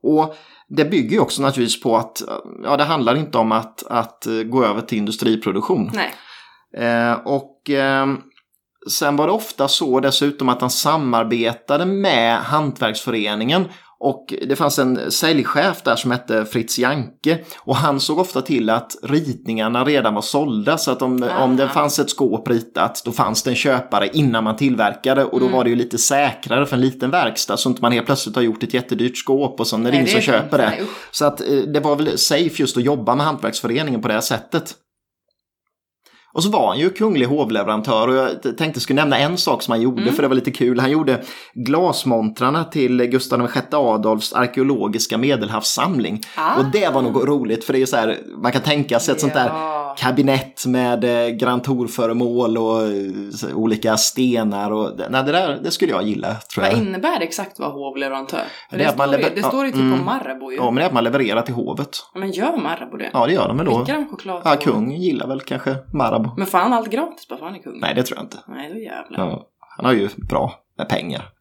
Och 0.03 0.37
det 0.69 0.85
bygger 0.85 1.11
ju 1.11 1.21
också 1.21 1.43
naturligtvis 1.43 1.83
på 1.83 1.97
att 1.97 2.23
ja, 2.65 2.77
det 2.77 2.85
handlar 2.85 3.17
inte 3.17 3.39
om 3.39 3.53
att, 3.53 3.87
att 3.87 4.27
gå 4.47 4.65
över 4.65 4.81
till 4.81 4.99
industriproduktion. 4.99 5.91
Nej. 5.95 6.15
Eh, 6.77 7.13
och 7.13 7.71
eh, 7.71 8.07
sen 8.91 9.17
var 9.17 9.27
det 9.27 9.33
ofta 9.33 9.69
så 9.69 10.01
dessutom 10.01 10.49
att 10.49 10.61
han 10.61 10.71
samarbetade 10.71 11.85
med 11.85 12.39
Hantverksföreningen 12.39 13.65
och 14.01 14.35
det 14.49 14.57
fanns 14.57 14.79
en 14.79 15.11
säljchef 15.11 15.83
där 15.83 15.97
som 15.97 16.11
hette 16.11 16.45
Fritz 16.45 16.79
Janke. 16.79 17.39
Och 17.59 17.77
han 17.77 18.01
såg 18.01 18.19
ofta 18.19 18.43
till 18.43 18.71
att 18.71 18.97
ritningarna 19.03 19.85
redan 19.85 20.15
var 20.15 20.23
sålda. 20.23 20.79
Så 20.79 20.91
att 20.91 21.03
om, 21.03 21.29
om 21.41 21.57
det 21.57 21.69
fanns 21.69 21.99
ett 21.99 22.11
skåp 22.11 22.49
ritat 22.49 23.03
då 23.05 23.13
fanns 23.13 23.43
det 23.43 23.51
en 23.51 23.57
köpare 23.57 24.09
innan 24.13 24.45
man 24.45 24.57
tillverkade. 24.57 25.25
Och 25.25 25.41
då 25.41 25.47
Mm. 25.47 25.57
var 25.57 25.65
det 25.65 25.71
ju 25.71 25.77
lite 25.77 25.99
säkrare 25.99 26.67
för 26.67 26.77
en 26.77 26.81
liten 26.81 27.11
verkstad. 27.11 27.57
Så 27.57 27.69
inte 27.69 27.83
man 27.83 27.93
helt 27.93 28.07
plötsligt 28.07 28.37
har 28.37 28.43
gjort 28.43 28.63
ett 28.63 28.75
jättedyrt 28.75 29.17
skåp 29.19 29.61
och 29.61 29.67
så 29.67 29.77
är 29.77 29.81
det 29.81 29.95
ingen 29.95 30.07
som 30.07 30.21
köper 30.21 30.59
det. 30.59 30.73
Så 31.11 31.25
att 31.25 31.41
eh, 31.41 31.47
det 31.57 31.81
var 31.81 31.97
väl 31.97 32.19
safe 32.19 32.51
just 32.63 32.77
att 32.77 32.83
jobba 32.85 33.15
med 33.15 33.27
Hantverksföreningen 33.27 34.03
på 34.03 34.09
det 34.09 34.15
här 34.15 34.21
sättet. 34.21 34.75
Och 36.37 36.43
så 36.43 36.51
var 36.51 36.68
han 36.68 36.78
ju 36.78 36.91
kunglig 36.91 37.26
hovleverantör 37.26 38.09
och 38.09 38.14
jag 38.14 38.57
tänkte 38.59 38.80
skulle 38.80 39.01
nämna 39.01 39.18
en 39.18 39.39
sak 39.39 39.62
som 39.62 39.72
han 39.72 39.80
gjorde 39.82 40.03
Mm. 40.03 40.14
för 40.14 40.22
det 40.22 40.28
var 40.28 40.34
lite 40.34 40.51
kul. 40.51 40.80
Han 40.80 40.91
gjorde 40.91 41.22
glasmontrarna 41.55 42.64
till 42.64 43.05
Gustav 43.05 43.41
VI 43.41 43.61
Adolfs 43.72 44.32
arkeologiska 44.32 45.18
medelhavssamling. 45.18 46.20
Ah. 46.37 46.57
Och 46.59 46.64
det 46.72 46.89
var 46.95 47.03
nog 47.03 47.28
roligt 47.28 47.64
för 47.64 47.72
det 47.72 47.76
är 47.78 47.80
ju 47.80 47.87
så 47.87 47.97
här, 47.97 48.18
man 48.43 48.53
kan 48.53 48.62
tänka 48.62 49.01
sig 49.01 49.12
ett 49.14 49.20
sånt 49.20 49.34
där 49.34 49.47
Ja. 49.49 49.86
Kabinett 49.97 50.67
med 50.67 51.05
eh, 51.05 51.29
Grand 51.35 51.65
Tour-föremål 51.65 52.59
och 52.59 52.83
eh, 52.83 53.57
olika 53.57 53.97
stenar. 53.97 54.71
Och, 54.73 54.91
nej, 55.11 55.25
det 55.25 55.33
där 55.33 55.61
det 55.63 55.71
skulle 55.71 55.93
jag 55.93 56.03
gilla 56.03 56.35
tror 56.35 56.65
Vad 56.65 56.73
jag. 56.73 56.79
innebär 56.79 57.19
det 57.19 57.25
exakt 57.25 57.59
vara 57.59 57.71
hovleverantör? 57.71 58.45
Det 58.71 58.77
det, 58.77 58.85
är 58.85 58.89
att 58.89 58.99
man 58.99 59.09
står, 59.09 59.19
ju, 59.21 59.25
lever- 59.25 59.37
det 59.37 59.43
står 59.43 59.67
ju 59.67 59.73
typ 59.73 59.81
ja, 59.81 59.89
på 59.89 59.95
mm. 59.95 60.05
Marabou 60.05 60.51
ju. 60.51 60.57
Ja, 60.57 60.65
men 60.65 60.75
det 60.75 60.83
är 60.83 60.87
att 60.87 60.93
man 60.93 61.05
levererar 61.05 61.43
till 61.43 61.55
hovet. 61.55 61.91
Men 62.15 62.31
gör 62.31 62.57
Marabou 62.57 62.97
det? 62.99 63.11
Ja, 63.13 63.27
det 63.27 63.33
gör 63.33 63.49
de 63.49 63.57
väl 63.57 63.67
då. 63.67 63.79
Skickar 63.79 63.95
de 63.95 64.09
choklad 64.09 64.43
Ja, 64.45 64.57
kung 64.57 64.93
gillar 64.93 65.27
väl 65.27 65.41
kanske 65.41 65.77
Marabou. 65.93 66.31
Men 66.37 66.47
får 66.47 66.59
han 66.59 66.73
allt 66.73 66.91
gratis 66.91 67.29
bara 67.29 67.39
för 67.39 67.47
han 67.47 67.55
är 67.55 67.59
kung? 67.63 67.81
Nej, 67.81 67.95
det 67.95 68.03
tror 68.03 68.19
jag 68.19 68.25
inte. 68.25 68.39
Nej, 68.49 68.73
då 68.73 68.79
jävlar. 68.79 69.19
Ja, 69.19 69.47
han 69.77 69.87
har 69.87 69.93
ju 69.93 70.09
bra 70.17 70.53
med 70.79 70.89
pengar. 70.89 71.29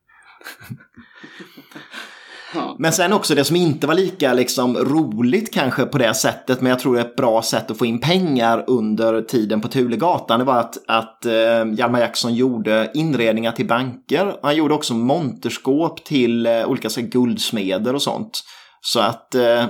Ja. 2.55 2.75
Men 2.79 2.93
sen 2.93 3.13
också 3.13 3.35
det 3.35 3.43
som 3.43 3.55
inte 3.55 3.87
var 3.87 3.93
lika 3.93 4.33
liksom 4.33 4.77
roligt 4.77 5.53
kanske 5.53 5.85
på 5.85 5.97
det 5.97 6.13
sättet, 6.13 6.61
men 6.61 6.69
jag 6.69 6.79
tror 6.79 6.95
det 6.95 7.01
är 7.01 7.05
ett 7.05 7.15
bra 7.15 7.41
sätt 7.41 7.71
att 7.71 7.77
få 7.77 7.85
in 7.85 7.99
pengar 7.99 8.63
under 8.67 9.21
tiden 9.21 9.61
på 9.61 9.67
Tulegatan, 9.67 10.39
det 10.39 10.45
var 10.45 10.59
att, 10.59 10.77
att 10.87 11.25
eh, 11.25 11.33
Hjalmar 11.77 11.99
Jackson 11.99 12.35
gjorde 12.35 12.91
inredningar 12.93 13.51
till 13.51 13.67
banker. 13.67 14.35
Han 14.41 14.55
gjorde 14.55 14.73
också 14.73 14.93
monterskåp 14.93 16.05
till 16.05 16.45
eh, 16.45 16.65
olika 16.65 16.89
så 16.89 16.99
här, 16.99 17.07
guldsmeder 17.07 17.95
och 17.95 18.01
sånt. 18.01 18.43
Så 18.81 18.99
att 18.99 19.35
eh, 19.35 19.65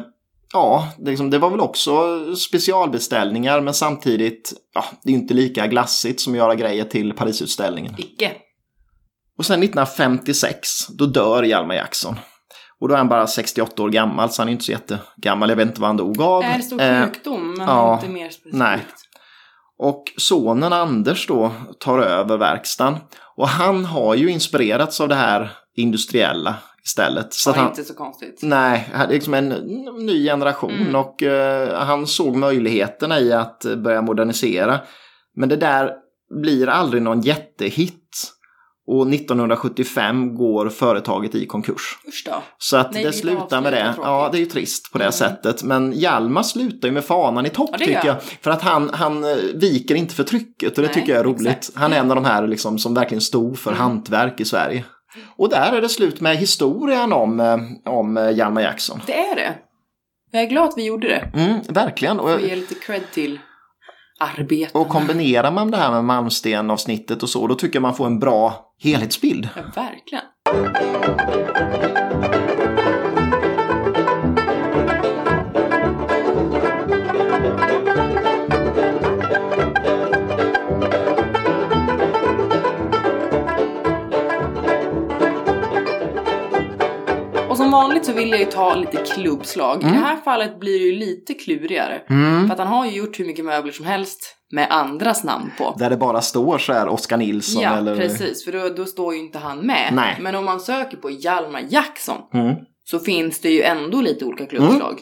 Ja, 0.53 0.93
det, 0.97 1.09
liksom, 1.09 1.29
det 1.29 1.37
var 1.37 1.49
väl 1.49 1.59
också 1.59 2.35
specialbeställningar 2.35 3.61
men 3.61 3.73
samtidigt, 3.73 4.53
ja, 4.73 4.85
det 5.03 5.09
är 5.09 5.11
ju 5.11 5.19
inte 5.19 5.33
lika 5.33 5.67
glassigt 5.67 6.21
som 6.21 6.33
att 6.33 6.37
göra 6.37 6.55
grejer 6.55 6.83
till 6.83 7.13
Parisutställningen. 7.13 7.95
Icke. 7.97 8.31
Och 9.37 9.45
sen 9.45 9.63
1956, 9.63 10.87
då 10.87 11.05
dör 11.05 11.43
Hjalmar 11.43 11.75
Jackson. 11.75 12.15
Och 12.81 12.87
då 12.87 12.93
är 12.93 12.97
han 12.97 13.07
bara 13.07 13.27
68 13.27 13.83
år 13.83 13.89
gammal, 13.89 14.29
så 14.29 14.41
han 14.41 14.49
är 14.49 14.51
inte 14.51 14.63
så 14.65 14.71
jättegammal. 14.71 15.49
Jag 15.49 15.55
vet 15.55 15.67
inte 15.67 15.81
vad 15.81 15.89
han 15.89 15.97
dog 15.97 16.21
av. 16.21 16.43
Är 16.43 16.57
det 16.57 16.63
stor 16.63 16.81
Eh, 16.81 17.05
sjukdom? 17.05 17.53
Men 17.57 17.67
ja, 17.67 17.93
inte 17.95 18.09
mer 18.09 18.29
specifikt. 18.29 18.55
nej. 18.55 18.79
och 19.77 20.03
sonen 20.17 20.73
Anders 20.73 21.27
då 21.27 21.51
tar 21.79 21.99
över 21.99 22.37
verkstaden. 22.37 22.95
Och 23.35 23.47
han 23.47 23.85
har 23.85 24.15
ju 24.15 24.29
inspirerats 24.31 25.01
av 25.01 25.07
det 25.07 25.15
här 25.15 25.51
industriella 25.75 26.55
istället. 26.83 27.33
Så 27.33 27.49
Ja, 27.49 27.53
han, 27.55 27.67
inte 27.69 27.83
så 27.83 27.93
konstigt. 27.93 28.39
Nej, 28.43 28.89
det 28.91 28.97
är 29.03 29.07
liksom 29.07 29.33
en 29.33 29.49
ny 29.99 30.23
generation 30.25 30.71
Mm. 30.73 30.95
och 30.95 31.23
eh, 31.23 31.79
han 31.85 32.07
såg 32.07 32.35
möjligheterna 32.35 33.19
i 33.19 33.33
att 33.33 33.65
börja 33.77 34.01
modernisera. 34.01 34.79
Men 35.35 35.49
det 35.49 35.55
där 35.55 35.91
blir 36.41 36.69
aldrig 36.69 37.01
någon 37.03 37.21
jättehit. 37.21 38.31
Och 38.87 39.13
1975 39.13 40.35
går 40.35 40.69
företaget 40.69 41.35
i 41.35 41.45
konkurs. 41.45 41.97
Så 42.57 42.77
att 42.77 42.93
Nej, 42.93 43.03
det 43.03 43.13
slutar 43.13 43.61
med 43.61 43.73
det. 43.73 43.93
Ja, 44.01 44.29
det 44.31 44.37
är 44.37 44.39
ju 44.39 44.45
trist 44.45 44.91
på 44.91 44.97
det 44.97 45.03
Mm. 45.03 45.11
sättet. 45.11 45.63
Men 45.63 45.93
Hjalmar 45.93 46.43
slutar 46.43 46.87
ju 46.87 46.93
med 46.93 47.05
fanan 47.05 47.45
i 47.45 47.49
topp 47.49 47.69
Ja, 47.71 47.77
tycker 47.77 48.05
jag. 48.05 48.21
För 48.23 48.51
att 48.51 48.61
han, 48.61 48.89
han 48.93 49.23
eh, 49.23 49.35
viker 49.55 49.95
inte 49.95 50.15
för 50.15 50.23
trycket 50.23 50.69
och 50.77 50.81
det 50.81 50.87
Nej, 50.87 50.93
tycker 50.93 51.11
jag 51.11 51.19
är 51.19 51.23
roligt. 51.23 51.47
exakt. 51.47 51.77
Han 51.77 51.93
är 51.93 51.97
en 51.99 52.09
av 52.11 52.15
de 52.15 52.25
här 52.25 52.47
liksom, 52.47 52.79
som 52.79 52.93
verkligen 52.93 53.21
stod 53.21 53.59
för 53.59 53.71
Mm. 53.71 53.81
hantverk 53.81 54.39
i 54.39 54.45
Sverige. 54.45 54.85
Och 55.37 55.49
där 55.49 55.73
är 55.73 55.81
det 55.81 55.89
slut 55.89 56.21
med 56.21 56.37
historien 56.37 57.13
om, 57.13 57.39
eh, 57.39 57.57
om 57.93 58.17
eh, 58.17 58.29
Hjalmar 58.31 58.61
Jackson. 58.61 59.01
Det 59.05 59.19
är 59.19 59.35
det. 59.35 59.53
Jag 60.31 60.41
är 60.43 60.47
glad 60.47 60.69
att 60.69 60.77
vi 60.77 60.85
gjorde 60.85 61.07
det. 61.07 61.31
Mm, 61.41 61.59
verkligen. 61.69 62.19
Och, 62.19 62.33
Och 62.33 62.41
ge 62.41 62.55
lite 62.55 62.75
cred 62.75 63.01
till 63.13 63.39
arbetet. 64.19 64.75
och 64.75 64.89
kombinerar 64.89 65.51
man 65.51 65.71
det 65.71 65.77
här 65.77 65.91
med 65.91 66.03
Malmsten-avsnittet 66.03 67.23
och 67.23 67.29
så, 67.29 67.47
då 67.47 67.55
tycker 67.55 67.75
jag 67.75 67.81
man 67.81 67.95
får 67.95 68.05
en 68.05 68.19
bra 68.19 68.64
helhetsbild. 68.77 69.49
Ja, 69.55 69.71
verkligen. 69.71 70.23
Vanligt 87.95 88.05
så 88.05 88.13
vill 88.13 88.29
jag 88.29 88.39
ju 88.39 88.45
ta 88.45 88.75
lite 88.75 88.97
klubbslag. 88.97 89.81
I 89.83 89.85
det 89.85 89.89
här 89.91 90.15
fallet 90.15 90.59
blir 90.59 90.79
det 90.79 90.85
ju 90.85 90.95
lite 90.95 91.33
klurigare. 91.33 92.01
Mm. 92.09 92.47
För 92.47 92.53
att 92.53 92.59
han 92.59 92.67
har 92.67 92.85
ju 92.85 92.91
gjort 92.91 93.19
hur 93.19 93.25
mycket 93.25 93.45
möbler 93.45 93.71
som 93.71 93.85
helst 93.85 94.35
med 94.51 94.67
andras 94.71 95.23
namn 95.23 95.51
på. 95.57 95.75
Där 95.79 95.89
det 95.89 95.97
bara 95.97 96.21
står 96.21 96.57
så 96.57 96.73
här 96.73 96.87
Oskar 96.87 97.17
Nilsson 97.17 97.61
Ja, 97.63 97.77
eller... 97.77 97.95
precis. 97.95 98.45
För 98.45 98.51
då, 98.51 98.69
då 98.69 98.85
står 98.85 99.13
ju 99.13 99.19
inte 99.19 99.39
han 99.39 99.59
med. 99.59 99.89
Nej. 99.93 100.17
Men 100.21 100.35
om 100.35 100.45
man 100.45 100.59
söker 100.59 100.97
på 100.97 101.09
Hjalmar 101.09 101.63
Jackson 101.69 102.17
Mm. 102.33 102.55
så 102.83 102.99
finns 102.99 103.39
det 103.39 103.49
ju 103.49 103.61
ändå 103.61 104.01
lite 104.01 104.25
olika 104.25 104.45
klubbslag. 104.45 104.99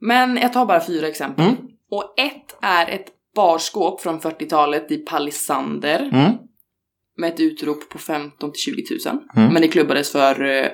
Men 0.00 0.36
jag 0.36 0.52
tar 0.52 0.66
bara 0.66 0.80
fyra 0.86 1.08
exempel. 1.08 1.44
Mm. 1.44 1.56
Och 1.90 2.14
ett 2.18 2.56
är 2.62 2.86
ett 2.88 3.06
barskåp 3.36 4.00
från 4.00 4.20
40-talet 4.20 4.90
i 4.92 4.96
palisander 4.96 6.10
Mm. 6.12 6.32
med 7.18 7.32
ett 7.34 7.40
utrop 7.40 7.88
på 7.88 7.98
15 7.98 8.52
till 8.52 8.60
20 8.60 8.82
000. 9.06 9.18
Mm. 9.36 9.52
Men 9.52 9.62
det 9.62 9.68
klubbades 9.68 10.12
för 10.12 10.44
eh, 10.44 10.66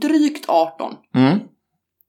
drygt 0.00 0.48
18. 0.48 0.94
Mm. 1.14 1.38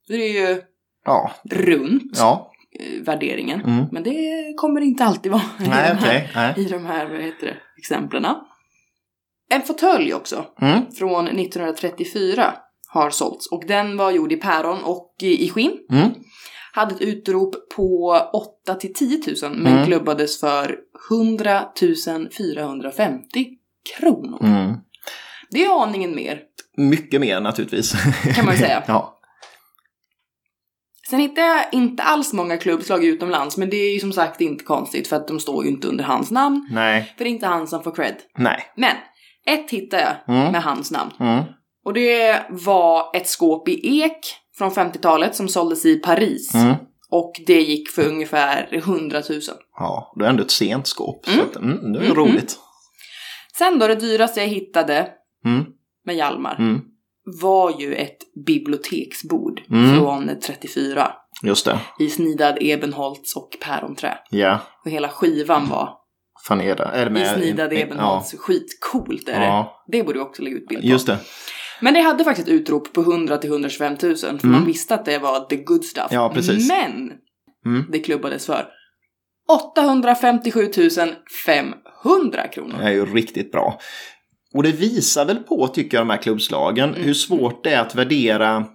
Det 0.08 0.14
är 0.16 0.50
ju 0.50 0.62
Ja. 1.06 1.32
runt 1.52 2.12
Ja. 2.18 2.52
eh, 2.80 3.02
värderingen. 3.04 3.62
Mm. 3.62 3.86
Men 3.92 4.04
det 4.04 4.54
kommer 4.58 4.82
inte 4.82 5.04
alltid 5.06 5.32
vara 5.32 5.42
i, 5.60 5.68
Nej, 5.68 5.70
de, 5.70 5.74
här, 5.74 5.96
okej. 6.00 6.32
Nej. 6.36 6.54
i 6.58 6.66
de 6.66 6.86
här 6.86 7.10
vad 7.10 7.22
heter 7.22 7.46
det, 7.48 7.58
exemplen. 7.78 8.26
En 9.50 9.62
fåtölj 9.62 10.14
också 10.14 10.46
Mm. 10.62 10.92
från 10.92 11.26
1934 11.28 12.54
har 12.88 13.10
sålts 13.10 13.48
och 13.52 13.64
den 13.68 13.98
var 13.98 14.12
gjord 14.12 14.32
i 14.32 14.36
päron 14.38 14.84
och 14.84 15.16
i 15.22 15.46
i 15.46 15.50
skinn. 15.50 15.78
Mm. 15.92 16.10
Hade 16.74 16.96
ett 16.96 17.02
utrop 17.02 17.56
på 17.76 18.12
8 18.34 18.76
till 18.76 18.94
10 18.94 19.22
000 19.44 19.56
men 19.58 19.74
Mm. 19.74 19.86
klubbades 19.86 20.40
för 20.40 20.80
100 21.10 21.66
450 22.38 23.48
kronor. 23.98 24.40
Mm. 24.44 24.74
Det 25.50 25.66
är 25.66 25.84
aningen 25.84 26.16
mer 26.16 26.42
Mycket 26.78 27.22
mer 27.22 27.40
naturligtvis. 27.42 27.92
kan 28.36 28.46
man 28.46 28.54
ju 28.54 28.60
säga. 28.60 28.84
ja. 28.88 29.20
Sen 31.10 31.20
hittar 31.20 31.42
jag 31.42 31.66
inte 31.72 32.04
alls 32.04 32.34
många 32.34 32.58
klubbslag 32.58 33.04
utomlands 33.06 33.58
men 33.58 33.70
det 33.70 33.78
är 33.78 33.94
ju 33.94 34.00
som 34.00 34.14
sagt 34.14 34.42
inte 34.42 34.64
konstigt 34.64 35.08
för 35.08 35.16
att 35.16 35.28
de 35.28 35.40
står 35.40 35.64
ju 35.66 35.70
inte 35.70 35.88
under 35.88 36.04
hans 36.04 36.32
namn. 36.32 36.68
Nej. 36.72 37.14
För 37.18 37.24
det 37.24 37.30
är 37.30 37.34
inte 37.34 37.48
han 37.48 37.68
som 37.68 37.84
får 37.84 37.92
cred. 37.96 38.16
Nej. 38.38 38.64
Men 38.78 38.96
ett 39.46 39.70
hittar 39.72 39.98
jag 40.00 40.36
Mm. 40.36 40.52
med 40.52 40.64
hans 40.64 40.92
namn. 40.92 41.12
Mm. 41.20 41.44
Och 41.86 41.94
det 41.94 42.44
var 42.50 43.16
ett 43.16 43.28
skåp 43.28 43.70
i 43.70 44.02
ek 44.02 44.20
från 44.58 44.72
50-talet 44.72 45.36
som 45.36 45.48
såldes 45.50 45.86
i 45.86 45.96
Paris. 46.00 46.56
Mm. 46.56 46.76
Och 47.10 47.34
det 47.48 47.62
gick 47.62 47.90
för 47.90 48.08
ungefär 48.08 48.70
100 48.72 49.22
000. 49.30 49.40
Ja, 49.78 50.14
det 50.20 50.26
är 50.26 50.30
ändå 50.30 50.44
ett 50.44 50.52
sent 50.52 50.88
skåp. 50.88 51.28
Mm. 51.28 51.40
Så 51.40 51.46
att, 51.46 51.56
mm, 51.56 51.94
det 51.94 52.00
är 52.00 52.04
Mm, 52.04 52.16
roligt. 52.16 52.58
Sen 53.58 53.80
då 53.80 53.88
det 53.88 53.96
dyraste 53.96 54.40
jag 54.40 54.48
hittade 54.48 55.08
Mm. 55.46 55.66
Med 56.06 56.16
Hjalmar 56.16 56.56
Mm. 56.60 56.82
var 57.42 57.82
ju 57.82 57.96
ett 57.96 58.18
biblioteksbord 58.46 59.62
Mm. 59.70 59.96
från 59.98 60.32
34 60.46 61.12
Just 61.44 61.66
det. 61.66 61.80
i 62.00 62.10
snidad 62.10 62.58
ebenholts 62.62 63.36
och 63.36 63.50
päronträ. 63.62 64.18
Ja. 64.30 64.60
Och 64.86 64.92
hela 64.92 65.10
skivan 65.10 65.70
var 65.70 65.90
Fan 66.48 66.62
är 66.62 66.76
det? 66.76 66.84
Är 66.84 67.06
det 67.06 67.10
i 67.12 67.14
med? 67.14 67.28
snidad 67.38 67.74
Ja. 67.74 67.78
ebenholts. 67.78 68.36
Skitcoolt 68.38 69.30
är 69.30 69.40
det. 69.40 69.46
ja. 69.46 69.84
Det 69.88 70.04
borde 70.04 70.20
vi 70.20 70.26
också 70.26 70.42
lägga 70.42 70.56
ut 70.58 70.68
bild 70.68 70.82
på. 70.82 70.88
Just 70.88 71.08
det. 71.08 71.18
Men 71.82 71.94
det 71.94 72.02
hade 72.02 72.24
faktiskt 72.24 72.48
ett 72.48 72.54
utrop 72.54 72.94
på 72.94 73.02
100 73.02 73.38
till 73.38 73.50
125 73.50 73.98
000 74.04 74.16
för 74.16 74.28
Mm. 74.30 74.52
man 74.52 74.66
visste 74.66 74.96
att 74.96 75.06
det 75.06 75.18
var 75.20 75.40
the 75.40 75.56
good 75.56 75.86
stuff. 75.86 76.08
Ja, 76.12 76.32
precis. 76.34 76.68
Men 76.70 77.12
Mm. 77.66 77.86
det 77.92 78.00
klubbades 78.00 78.46
för 78.46 78.68
857 79.50 80.72
500 81.46 82.48
kronor. 82.48 82.78
Det 82.78 82.84
är 82.84 82.92
ju 82.92 83.06
riktigt 83.06 83.52
bra. 83.52 83.80
Och 84.54 84.64
det 84.64 84.72
visar 84.72 85.26
väl 85.26 85.38
på, 85.38 85.68
tycker 85.68 85.98
jag, 85.98 86.02
de 86.02 86.10
här 86.10 86.18
klubbslagen, 86.22 86.90
Mm. 86.90 87.04
hur 87.04 87.14
svårt 87.14 87.64
det 87.64 87.70
är 87.74 87.82
att 87.82 87.96
värdera. 87.96 88.66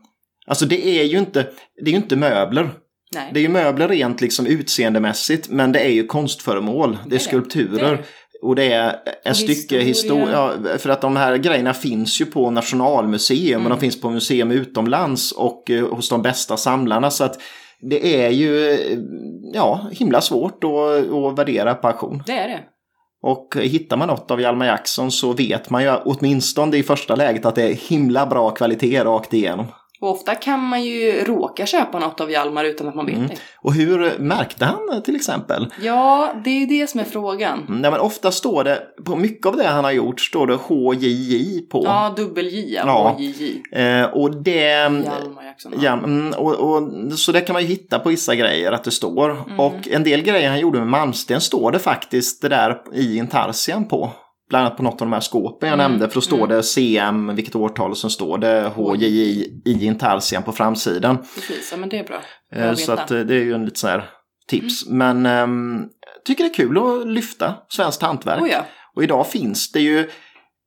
Alltså 0.46 0.66
det 0.66 0.86
är 1.00 1.04
ju 1.04 1.18
inte, 1.18 1.46
det 1.84 1.90
är 1.90 1.94
inte 1.94 2.16
möbler. 2.16 2.70
Nej. 3.14 3.30
Det 3.34 3.40
är 3.40 3.42
ju 3.42 3.48
möbler 3.48 3.88
rent 3.88 4.20
liksom 4.20 4.46
utseendemässigt, 4.46 5.48
men 5.48 5.72
det 5.72 5.80
är 5.80 5.88
ju 5.90 6.06
konstföremål. 6.06 6.98
Det 7.06 7.14
är 7.14 7.20
skulpturer. 7.20 7.96
Det. 7.96 8.02
Och 8.42 8.54
det 8.56 8.72
är 8.72 8.96
ett 9.24 9.36
stycke 9.36 9.80
historia. 9.80 10.50
för 10.78 10.88
att 10.90 11.00
de 11.00 11.16
här 11.16 11.36
grejerna 11.36 11.74
finns 11.74 12.20
ju 12.20 12.24
på 12.26 12.50
Nationalmuseum 12.50 13.60
och 13.60 13.66
Mm. 13.66 13.70
de 13.70 13.80
finns 13.80 14.00
på 14.00 14.10
museum 14.10 14.50
utomlands 14.50 15.32
och 15.32 15.70
eh, 15.70 15.88
hos 15.88 16.08
de 16.08 16.22
bästa 16.22 16.56
samlarna. 16.56 17.10
Så 17.10 17.24
att 17.24 17.40
det 17.80 18.24
är 18.24 18.30
ju 18.30 18.78
ja, 19.54 19.88
himla 19.92 20.20
svårt 20.20 20.64
att, 20.64 21.12
att 21.12 21.38
värdera 21.38 21.74
på 21.74 21.88
auktion. 21.88 22.22
Det 22.26 22.32
är 22.38 22.48
det. 22.48 22.60
Och 23.22 23.56
hittar 23.60 23.96
man 23.96 24.08
något 24.08 24.30
av 24.30 24.40
Hjalmar 24.40 24.66
Jackson 24.66 25.10
så 25.10 25.32
vet 25.32 25.70
man 25.70 25.82
ju 25.82 25.96
åtminstone 26.04 26.76
i 26.76 26.82
första 26.82 27.14
läget 27.14 27.46
att 27.46 27.54
det 27.54 27.62
är 27.62 27.74
himla 27.74 28.26
bra 28.26 28.50
kvalitet 28.50 29.04
rakt 29.04 29.34
igenom. 29.34 29.66
Och 30.00 30.10
ofta 30.10 30.34
kan 30.34 30.60
man 30.60 30.82
ju 30.84 31.24
råka 31.24 31.66
köpa 31.66 31.98
något 31.98 32.20
av 32.20 32.30
Hjalmar 32.30 32.64
utan 32.64 32.88
att 32.88 32.94
man 32.94 33.06
vet 33.06 33.14
Mm. 33.16 33.28
det. 33.28 33.36
Och 33.56 33.74
hur 33.74 34.18
märkte 34.18 34.64
han 34.64 35.02
till 35.04 35.16
exempel? 35.16 35.66
Ja, 35.82 36.32
det 36.44 36.50
är 36.50 36.66
det 36.66 36.90
som 36.90 37.00
är 37.00 37.04
frågan. 37.04 37.64
Nej, 37.68 37.90
men 37.90 38.00
ofta 38.00 38.30
står 38.30 38.64
det, 38.64 38.82
på 39.04 39.16
mycket 39.16 39.46
av 39.46 39.56
det 39.56 39.66
han 39.66 39.84
har 39.84 39.92
gjort 39.92 40.20
står 40.20 40.46
det 40.46 40.54
HJJ 40.56 41.60
på. 41.70 41.82
Ja, 41.84 42.14
dubbel-J, 42.16 42.80
Ja. 42.86 43.14
HJJ. 43.18 43.62
Eh, 43.72 44.04
och 44.04 44.36
det... 44.42 44.60
Hjalmar 44.60 45.44
Jackson. 45.44 45.72
Ja, 45.80 45.92
mm, 45.92 46.32
och, 46.36 46.54
och, 46.54 47.12
så 47.18 47.32
det 47.32 47.40
kan 47.40 47.52
man 47.52 47.62
ju 47.62 47.68
hitta 47.68 47.98
på 47.98 48.08
vissa 48.08 48.34
grejer 48.34 48.72
att 48.72 48.84
det 48.84 48.90
står. 48.90 49.30
Mm. 49.30 49.60
Och 49.60 49.88
en 49.90 50.04
del 50.04 50.22
grejer 50.22 50.48
han 50.50 50.60
gjorde 50.60 50.78
med 50.78 50.88
Malmsten 50.88 51.40
står 51.40 51.72
det 51.72 51.78
faktiskt 51.78 52.42
det 52.42 52.48
där 52.48 52.80
i 52.94 53.16
intarsian 53.16 53.84
på. 53.88 54.10
Bland 54.48 54.66
annat 54.66 54.76
på 54.76 54.82
något 54.82 54.92
av 55.02 55.06
de 55.06 55.12
här 55.12 55.20
skåpen 55.20 55.68
jag 55.68 55.74
Mm, 55.78 55.90
nämnde. 55.90 56.08
För 56.08 56.14
då 56.14 56.20
står 56.20 56.36
mm. 56.36 56.48
det 56.48 56.62
CM, 56.62 57.34
vilket 57.34 57.54
årtal, 57.56 57.90
och 57.90 57.98
sen 57.98 58.10
står 58.10 58.38
det 58.38 58.72
HJJ 58.76 59.42
i 59.64 59.86
intarsian 59.86 60.42
på 60.42 60.52
framsidan. 60.52 61.18
Precis, 61.34 61.68
ja 61.72 61.76
men 61.76 61.88
det 61.88 61.98
är 61.98 62.04
bra. 62.04 62.20
Bra 62.52 62.62
Eh, 62.64 62.74
så 62.74 62.92
att 62.92 63.10
eh, 63.10 63.20
det 63.20 63.34
är 63.34 63.44
ju 63.44 63.54
en 63.54 63.64
lite 63.64 63.78
sån 63.78 63.90
här 63.90 64.04
tips. 64.48 64.86
Men 64.86 65.26
ehm, 65.26 65.84
tycker 66.24 66.44
det 66.44 66.50
är 66.50 66.54
kul 66.54 66.78
att 66.78 67.06
lyfta 67.06 67.54
svenskt 67.68 68.02
hantverk. 68.02 68.42
Oh 68.42 68.48
ja. 68.50 68.64
Och 68.96 69.02
idag 69.02 69.26
finns 69.26 69.72
det 69.72 69.80
ju 69.80 70.08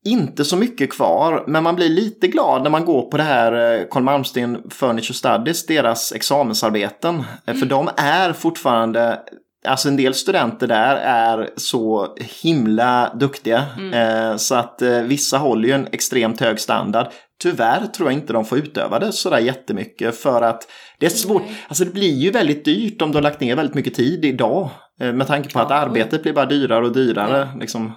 inte 0.05 0.45
så 0.45 0.57
mycket 0.57 0.91
kvar, 0.93 1.43
men 1.47 1.63
man 1.63 1.75
blir 1.75 1.89
lite 1.89 2.27
glad 2.27 2.63
när 2.63 2.69
man 2.69 2.85
går 2.85 3.01
på 3.11 3.17
det 3.17 3.23
här 3.23 3.79
eh, 3.79 3.87
Carl 3.91 4.03
Malmsten 4.03 4.57
Furniture 4.69 5.13
Studies, 5.13 5.65
deras 5.65 6.11
examensarbeten. 6.11 7.23
Eh, 7.45 7.55
För 7.55 7.65
de 7.65 7.89
är 7.97 8.33
fortfarande, 8.33 9.19
alltså 9.67 9.87
en 9.87 9.95
del 9.97 10.13
studenter 10.13 10.67
där 10.67 10.95
är 10.95 11.49
så 11.55 12.15
himla 12.43 13.13
duktiga. 13.19 13.65
Eh, 13.93 14.35
så 14.37 14.55
att 14.55 14.81
eh, 14.81 15.01
vissa 15.01 15.37
håller 15.37 15.67
ju 15.67 15.73
en 15.73 15.87
extremt 15.91 16.39
hög 16.41 16.59
standard. 16.59 17.07
Tyvärr 17.41 17.85
tror 17.87 18.09
jag 18.11 18.19
inte 18.19 18.33
de 18.33 18.45
får 18.45 18.57
utöva 18.57 18.99
det 18.99 19.11
sådär 19.11 19.39
jättemycket 19.39 20.15
för 20.17 20.41
att 20.41 20.67
det 20.99 21.05
är 21.05 21.09
svårt. 21.09 21.41
Nej. 21.45 21.57
Alltså 21.67 21.85
det 21.85 21.91
blir 21.93 22.13
ju 22.13 22.31
väldigt 22.31 22.65
dyrt 22.65 23.01
om 23.01 23.11
du 23.11 23.17
har 23.17 23.23
lagt 23.23 23.39
ner 23.39 23.55
väldigt 23.55 23.75
mycket 23.75 23.93
tid 23.95 24.25
idag. 24.25 24.69
eh, 25.01 25.13
Med 25.13 25.27
tanke 25.27 25.53
på 25.53 25.59
att 25.59 25.69
Ja, 25.69 25.75
arbetet 25.75 26.23
blir 26.23 26.33
bara 26.33 26.45
dyrare 26.45 26.85
och 26.85 26.93
dyrare. 26.93 27.49
Liksom. 27.59 27.91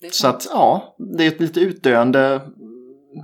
Det 0.00 0.06
är 0.06 0.10
Så 0.10 0.28
att 0.28 0.46
ja, 0.50 0.96
det 1.16 1.24
är 1.24 1.28
ett 1.28 1.40
lite 1.40 1.60
utdöende 1.60 2.40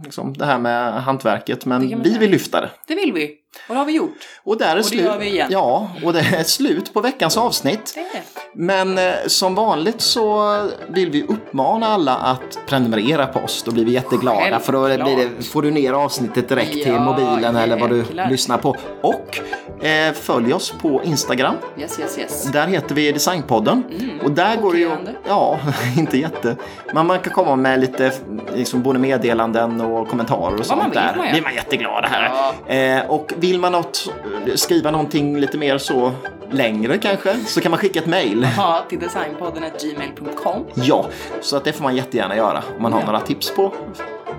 liksom, 0.05 0.33
det 0.37 0.45
här 0.45 0.59
med 0.59 1.03
hantverket. 1.03 1.65
Men 1.65 1.89
Det 1.89 1.97
vi 1.97 2.19
vill 2.19 2.31
lyfta 2.31 2.61
det. 2.61 2.71
Det 2.87 2.95
vill 2.95 3.13
vi. 3.13 3.35
Och 3.69 3.75
det 3.75 3.79
har 3.79 3.87
vi 3.87 3.93
gjort. 3.93 4.29
Och 4.45 4.59
där 4.59 4.73
är 4.73 4.77
det 4.77 4.83
slut. 4.83 5.05
gör 5.05 5.19
vi 5.19 5.27
igen. 5.27 5.49
Ja, 5.51 5.91
och 6.05 6.13
det 6.13 6.21
är 6.21 6.45
slut 6.45 6.93
på 6.93 7.01
veckans 7.01 7.37
avsnitt. 7.37 7.93
Det 7.95 8.01
det. 8.01 8.23
Men 8.59 8.99
eh, 8.99 9.05
som 9.27 9.55
vanligt 9.55 10.01
så 10.01 10.57
vill 10.89 11.11
vi 11.11 11.23
uppmana 11.23 11.87
alla 11.87 12.15
att 12.15 12.59
prenumerera 12.67 13.27
på 13.27 13.39
oss. 13.39 13.63
Då 13.63 13.73
blir 13.73 13.85
vi 13.85 13.93
jätteglada 13.93 14.61
för 14.61 14.73
då 14.73 14.89
det, 14.89 15.45
får 15.47 15.63
du 15.63 15.71
ner 15.71 15.93
avsnittet 15.93 16.49
direkt 16.49 16.73
till 16.73 16.87
Ja, 16.87 17.01
mobilen 17.01 17.57
eller 17.57 17.79
vad 17.79 17.91
du 17.91 18.05
lyssnar 18.31 18.59
på. 18.59 18.77
Och 19.01 19.41
eh, 19.87 20.13
följ 20.13 20.55
oss 20.55 20.71
på 20.71 21.01
Instagram. 21.05 21.55
Yes, 21.79 22.01
yes, 22.01 22.19
yes. 22.19 22.45
Där 22.53 22.67
heter 22.67 22.95
vi 22.95 23.13
Designpodden. 23.13 23.83
Mm, 24.01 24.21
och 24.21 24.31
där 24.31 24.57
går 24.57 24.73
det 24.73 24.79
ju... 24.79 24.91
Ja, 25.29 25.59
inte 25.99 26.19
jätte. 26.19 26.57
Men 26.95 27.07
man 27.07 27.19
kan 27.19 27.33
komma 27.33 27.57
med 27.57 27.81
lite 27.81 28.13
liksom, 28.55 28.83
både 28.83 28.99
meddelanden 28.99 29.81
och 29.81 30.09
kommentarer 30.09 30.59
och 30.59 30.67
sånt 30.67 30.83
man 30.83 30.91
vill 30.91 30.99
där. 30.99 31.15
man 31.17 31.31
blir 31.31 31.43
man 31.43 31.55
jätteglada 31.55 32.09
här. 32.09 32.53
Ja. 32.67 32.75
Eh, 32.75 33.11
och 33.11 33.33
vill 33.37 33.61
man 33.61 33.73
något, 33.73 34.11
skriva 34.55 34.91
någonting 34.91 35.41
lite 35.41 35.59
mer 35.59 35.79
så 35.79 36.13
längre 36.51 36.99
kanske, 36.99 37.37
så 37.47 37.61
kan 37.61 37.71
man 37.71 37.81
skicka 37.81 37.99
ett 37.99 38.07
mail. 38.07 38.46
Ja, 38.57 38.85
till 38.89 38.99
designpodden 39.01 39.65
gmail.com. 39.83 40.65
Ja, 40.75 41.07
så 41.41 41.57
att 41.57 41.65
det 41.65 41.73
får 41.73 41.83
man 41.83 41.97
jättegärna 41.97 42.37
göra 42.37 42.63
om 42.77 42.83
man 42.83 42.93
har 42.93 43.01
Ja. 43.01 43.07
några 43.07 43.21
tips 43.21 43.55
på 43.55 43.73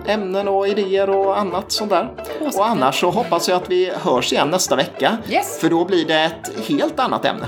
ämnen 0.05 0.47
och 0.47 0.67
idéer 0.67 1.09
och 1.09 1.39
annat 1.39 1.71
sånt 1.71 1.89
där. 1.89 2.11
Och 2.57 2.67
annars 2.67 2.99
så 2.99 3.09
hoppas 3.09 3.49
jag 3.49 3.55
att 3.61 3.69
vi 3.69 3.91
hörs 4.03 4.33
igen 4.33 4.49
nästa 4.49 4.75
vecka. 4.75 5.17
Yes. 5.29 5.59
För 5.59 5.69
då 5.69 5.85
blir 5.85 6.05
det 6.05 6.19
ett 6.23 6.67
helt 6.67 6.99
annat 6.99 7.25
ämne. 7.25 7.45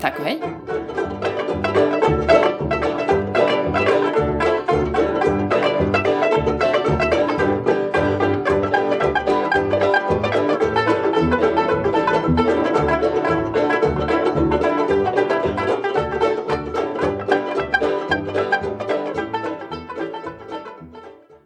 Tack 0.00 0.18
och 0.18 0.24
hej. 0.24 0.42